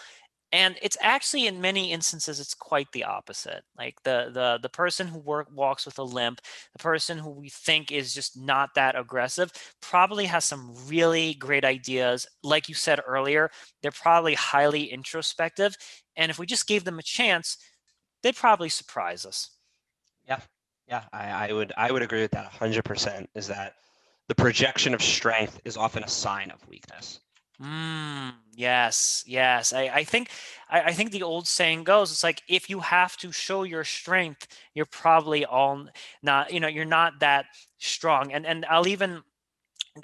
and 0.53 0.77
it's 0.81 0.97
actually 1.01 1.47
in 1.47 1.61
many 1.61 1.93
instances 1.93 2.41
it's 2.41 2.55
quite 2.55 2.91
the 2.93 3.05
opposite 3.05 3.63
like 3.77 3.95
the 4.05 4.31
the 4.33 4.59
the 4.63 4.69
person 4.69 5.07
who 5.07 5.19
work 5.19 5.49
walks 5.53 5.85
with 5.85 5.99
a 5.99 6.03
limp 6.03 6.41
the 6.73 6.83
person 6.83 7.19
who 7.19 7.31
we 7.31 7.49
think 7.49 7.93
is 7.93 8.15
just 8.15 8.41
not 8.41 8.71
that 8.75 8.99
aggressive 8.99 9.53
probably 9.81 10.25
has 10.27 10.45
some 10.45 10.75
really 10.87 11.35
great 11.35 11.65
ideas. 11.65 12.27
Like 12.43 12.69
you 12.69 12.75
said 12.75 13.01
earlier 13.07 13.51
they're 13.83 13.91
probably 13.91 14.35
highly 14.35 14.85
introspective 14.85 15.77
and 16.17 16.31
if 16.31 16.39
we 16.39 16.47
just 16.47 16.67
gave 16.67 16.85
them 16.85 16.99
a 16.99 17.03
chance 17.03 17.59
they'd 18.23 18.37
probably 18.37 18.69
surprise 18.69 19.25
us. 19.27 19.51
Yeah 20.27 20.41
yeah 20.89 21.05
i, 21.13 21.49
I 21.49 21.53
would 21.53 21.73
i 21.77 21.93
would 21.93 22.03
agree 22.03 22.23
with 22.23 22.31
that 22.33 22.51
100% 22.51 23.27
is 23.35 23.49
that 23.49 23.75
the 24.29 24.35
projection 24.35 24.95
of 24.95 25.03
strength 25.03 25.61
is 25.65 25.77
often 25.77 26.03
a 26.03 26.09
sign 26.09 26.51
of 26.51 26.67
weakness 26.69 27.21
Mm, 27.61 28.35
yes, 28.55 29.25
yes. 29.27 29.73
I, 29.73 29.83
I 29.93 30.05
think 30.05 30.31
I, 30.71 30.83
I 30.83 30.93
think 30.93 31.11
the 31.11 31.25
old 31.25 31.49
saying 31.49 31.83
goes, 31.85 32.13
it's 32.13 32.23
like 32.23 32.43
if 32.49 32.71
you 32.71 32.79
have 32.81 33.17
to 33.19 33.33
show 33.33 33.65
your 33.65 33.83
strength, 33.83 34.47
you're 34.75 34.87
probably 34.87 35.45
all 35.45 35.87
not, 36.23 36.53
you 36.53 36.61
know, 36.61 36.69
you're 36.69 36.85
not 36.85 37.19
that 37.21 37.47
strong. 37.79 38.33
And 38.33 38.47
and 38.47 38.65
I'll 38.67 38.87
even 38.87 39.23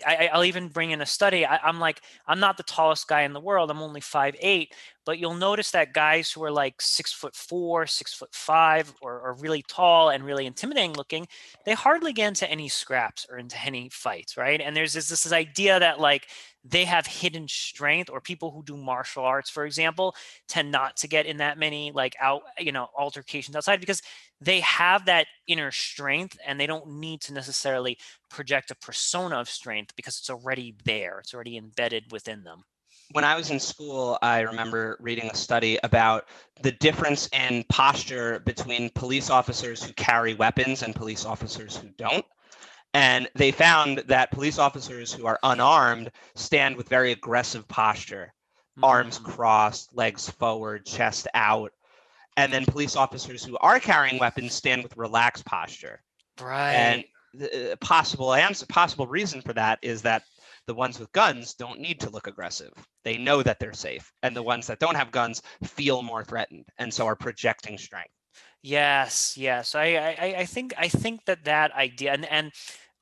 I, 0.07 0.31
will 0.35 0.45
even 0.45 0.69
bring 0.69 0.91
in 0.91 1.01
a 1.03 1.07
study. 1.07 1.47
I, 1.47 1.69
am 1.69 1.81
like, 1.81 2.01
I'm 2.27 2.41
not 2.41 2.57
the 2.57 2.65
tallest 2.65 3.09
guy 3.09 3.23
in 3.23 3.33
the 3.33 3.41
world. 3.41 3.71
I'm 3.71 3.83
only 3.83 4.01
five 4.01 4.37
eight. 4.41 4.75
But 5.07 5.19
you'll 5.19 5.35
notice 5.35 5.71
that 5.73 5.93
guys 5.95 6.33
who 6.33 6.43
are 6.45 6.51
like 6.51 6.83
six 6.83 7.13
foot 7.13 7.37
four, 7.37 7.87
six 7.87 8.13
foot 8.15 8.35
five, 8.35 8.93
or, 9.03 9.21
or 9.21 9.35
really 9.35 9.63
tall 9.69 10.11
and 10.11 10.25
really 10.25 10.47
intimidating 10.47 10.95
looking, 10.95 11.29
they 11.67 11.75
hardly 11.75 12.13
get 12.13 12.29
into 12.29 12.51
any 12.51 12.69
scraps 12.69 13.27
or 13.31 13.39
into 13.39 13.57
any 13.65 13.89
fights, 13.91 14.37
right? 14.37 14.61
And 14.61 14.77
there's 14.77 14.95
this, 14.95 15.09
this 15.09 15.33
idea 15.33 15.79
that 15.79 16.01
like 16.01 16.27
they 16.65 16.85
have 16.85 17.07
hidden 17.07 17.47
strength, 17.49 18.11
or 18.11 18.21
people 18.21 18.51
who 18.51 18.63
do 18.63 18.77
martial 18.77 19.25
arts, 19.25 19.51
for 19.51 19.67
example, 19.67 20.15
tend 20.49 20.71
not 20.71 20.97
to 20.99 21.09
get 21.09 21.27
in 21.27 21.37
that 21.39 21.59
many 21.59 21.93
like 21.93 22.17
out, 22.21 22.43
you 22.59 22.73
know, 22.73 22.89
altercations 22.97 23.57
outside 23.57 23.81
because 23.81 24.03
they 24.41 24.61
have 24.61 25.07
that 25.07 25.27
inner 25.47 25.71
strength 25.71 26.39
and 26.47 26.59
they 26.59 26.67
don't 26.67 26.89
need 26.89 27.21
to 27.23 27.33
necessarily 27.33 27.99
project 28.31 28.71
a 28.71 28.75
persona 28.77 29.37
of 29.37 29.49
strength 29.49 29.95
because 29.97 30.19
it's 30.19 30.31
already 30.31 30.75
there 30.85 31.21
it's 31.21 31.33
already 31.33 31.57
embedded 31.57 32.11
within 32.11 32.43
them 32.43 32.65
when 33.13 33.25
I 33.25 33.37
was 33.37 33.51
in 33.51 33.61
school, 33.61 34.19
I 34.23 34.41
remember 34.41 34.97
reading 34.99 35.31
a 35.31 35.37
study 35.37 35.79
about 35.85 36.27
the 36.63 36.73
difference 36.73 37.29
in 37.33 37.65
posture 37.69 38.41
between 38.41 38.91
police 38.91 39.31
officers 39.31 39.83
who 39.83 39.93
carry 39.93 40.35
weapons 40.35 40.83
and 40.83 40.95
police 40.95 41.25
officers 41.25 41.77
who 41.77 41.89
don't. 41.99 42.25
And 42.95 43.29
they 43.35 43.51
found 43.51 43.99
that 44.07 44.31
police 44.31 44.59
officers 44.59 45.13
who 45.13 45.27
are 45.27 45.39
unarmed 45.43 46.11
stand 46.37 46.77
with 46.77 46.89
very 46.89 47.13
aggressive 47.13 47.67
posture, 47.69 48.33
mm-hmm. 48.79 48.85
arms 48.85 49.19
crossed, 49.19 49.95
legs 49.95 50.31
forward, 50.31 50.87
chest 50.87 51.29
out 51.35 51.73
and 52.37 52.53
then 52.53 52.65
police 52.65 52.97
officers 52.97 53.45
who 53.45 53.57
are 53.59 53.79
carrying 53.79 54.19
weapons 54.19 54.53
stand 54.53 54.83
with 54.83 54.97
relaxed 54.97 55.45
posture. 55.45 56.03
Right. 56.41 56.73
And 56.73 57.05
the 57.33 57.73
uh, 57.73 57.77
possible 57.77 58.35
answer, 58.35 58.67
possible 58.67 59.07
reason 59.07 59.41
for 59.41 59.53
that 59.53 59.79
is 59.83 60.03
that 60.03 60.23
the 60.67 60.75
ones 60.75 60.99
with 60.99 61.13
guns 61.13 61.55
don't 61.55 61.81
need 61.81 62.01
to 62.01 62.11
look 62.11 62.27
aggressive. 62.27 62.73
They 63.05 63.19
know 63.19 63.43
that 63.43 63.59
they're 63.59 63.75
safe, 63.75 64.11
and 64.23 64.35
the 64.35 64.43
ones 64.43 64.67
that 64.67 64.79
don't 64.79 64.97
have 64.97 65.11
guns 65.11 65.43
feel 65.63 66.03
more 66.03 66.25
threatened, 66.25 66.65
and 66.79 66.93
so 66.93 67.07
are 67.07 67.17
projecting 67.17 67.77
strength. 67.77 68.11
Yes, 68.63 69.37
yes. 69.37 69.75
I, 69.75 70.17
I, 70.19 70.35
I 70.39 70.45
think, 70.47 70.73
I 70.79 70.89
think 70.89 71.27
that 71.27 71.45
that 71.45 71.73
idea, 71.73 72.13
and 72.13 72.25
and 72.25 72.51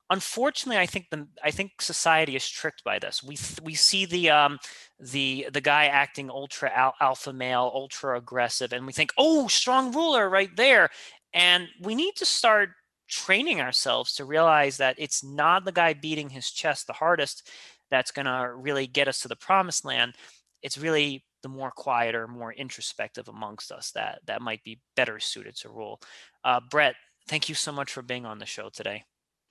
unfortunately, 0.09 0.79
I 0.81 0.85
think 0.85 1.07
the 1.09 1.27
I 1.43 1.51
think 1.51 1.81
society 1.81 2.35
is 2.35 2.47
tricked 2.47 2.83
by 2.83 2.99
this. 2.99 3.23
We 3.23 3.37
we 3.63 3.73
see 3.75 4.05
the 4.05 4.29
um 4.29 4.59
the 4.99 5.47
the 5.51 5.61
guy 5.61 5.85
acting 5.85 6.29
ultra 6.29 6.71
al- 6.71 6.95
alpha 7.01 7.33
male, 7.33 7.71
ultra 7.73 8.17
aggressive, 8.17 8.73
and 8.73 8.85
we 8.85 8.93
think, 8.93 9.11
oh, 9.17 9.47
strong 9.47 9.91
ruler 9.93 10.29
right 10.29 10.55
there. 10.55 10.89
And 11.33 11.67
we 11.81 11.95
need 11.95 12.15
to 12.17 12.25
start 12.25 12.69
training 13.07 13.61
ourselves 13.61 14.13
to 14.15 14.25
realize 14.25 14.77
that 14.77 14.95
it's 14.97 15.23
not 15.23 15.65
the 15.65 15.71
guy 15.71 15.93
beating 15.93 16.29
his 16.29 16.49
chest 16.51 16.87
the 16.87 16.93
hardest 16.93 17.49
that's 17.91 18.11
going 18.11 18.25
to 18.25 18.53
really 18.55 18.87
get 18.87 19.07
us 19.07 19.19
to 19.21 19.27
the 19.27 19.35
promised 19.35 19.85
land. 19.85 20.15
It's 20.61 20.77
really 20.77 21.25
the 21.43 21.49
more 21.49 21.71
quieter, 21.71 22.27
more 22.27 22.53
introspective 22.53 23.27
amongst 23.27 23.71
us 23.71 23.91
that 23.91 24.19
that 24.25 24.41
might 24.41 24.63
be 24.63 24.79
better 24.95 25.19
suited 25.19 25.55
to 25.57 25.69
rule. 25.69 25.99
Uh, 26.43 26.61
Brett, 26.71 26.95
thank 27.27 27.49
you 27.49 27.55
so 27.55 27.71
much 27.71 27.91
for 27.91 28.01
being 28.01 28.25
on 28.25 28.39
the 28.39 28.45
show 28.45 28.69
today. 28.69 29.03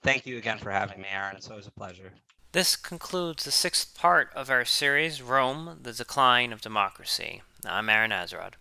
Thank 0.03 0.27
you 0.27 0.37
again 0.37 0.59
for 0.59 0.71
having 0.71 1.01
me, 1.01 1.09
Aaron. 1.11 1.37
It's 1.37 1.49
always 1.49 1.67
a 1.67 1.71
pleasure. 1.71 2.13
This 2.53 2.77
concludes 2.77 3.45
the 3.45 3.51
sixth 3.51 3.97
part 3.97 4.31
of 4.35 4.51
our 4.51 4.65
series, 4.65 5.23
Rome, 5.23 5.79
the 5.81 5.93
Decline 5.93 6.53
of 6.53 6.61
Democracy. 6.61 7.41
I'm 7.65 7.89
Aaron 7.89 8.11
Azrod. 8.11 8.55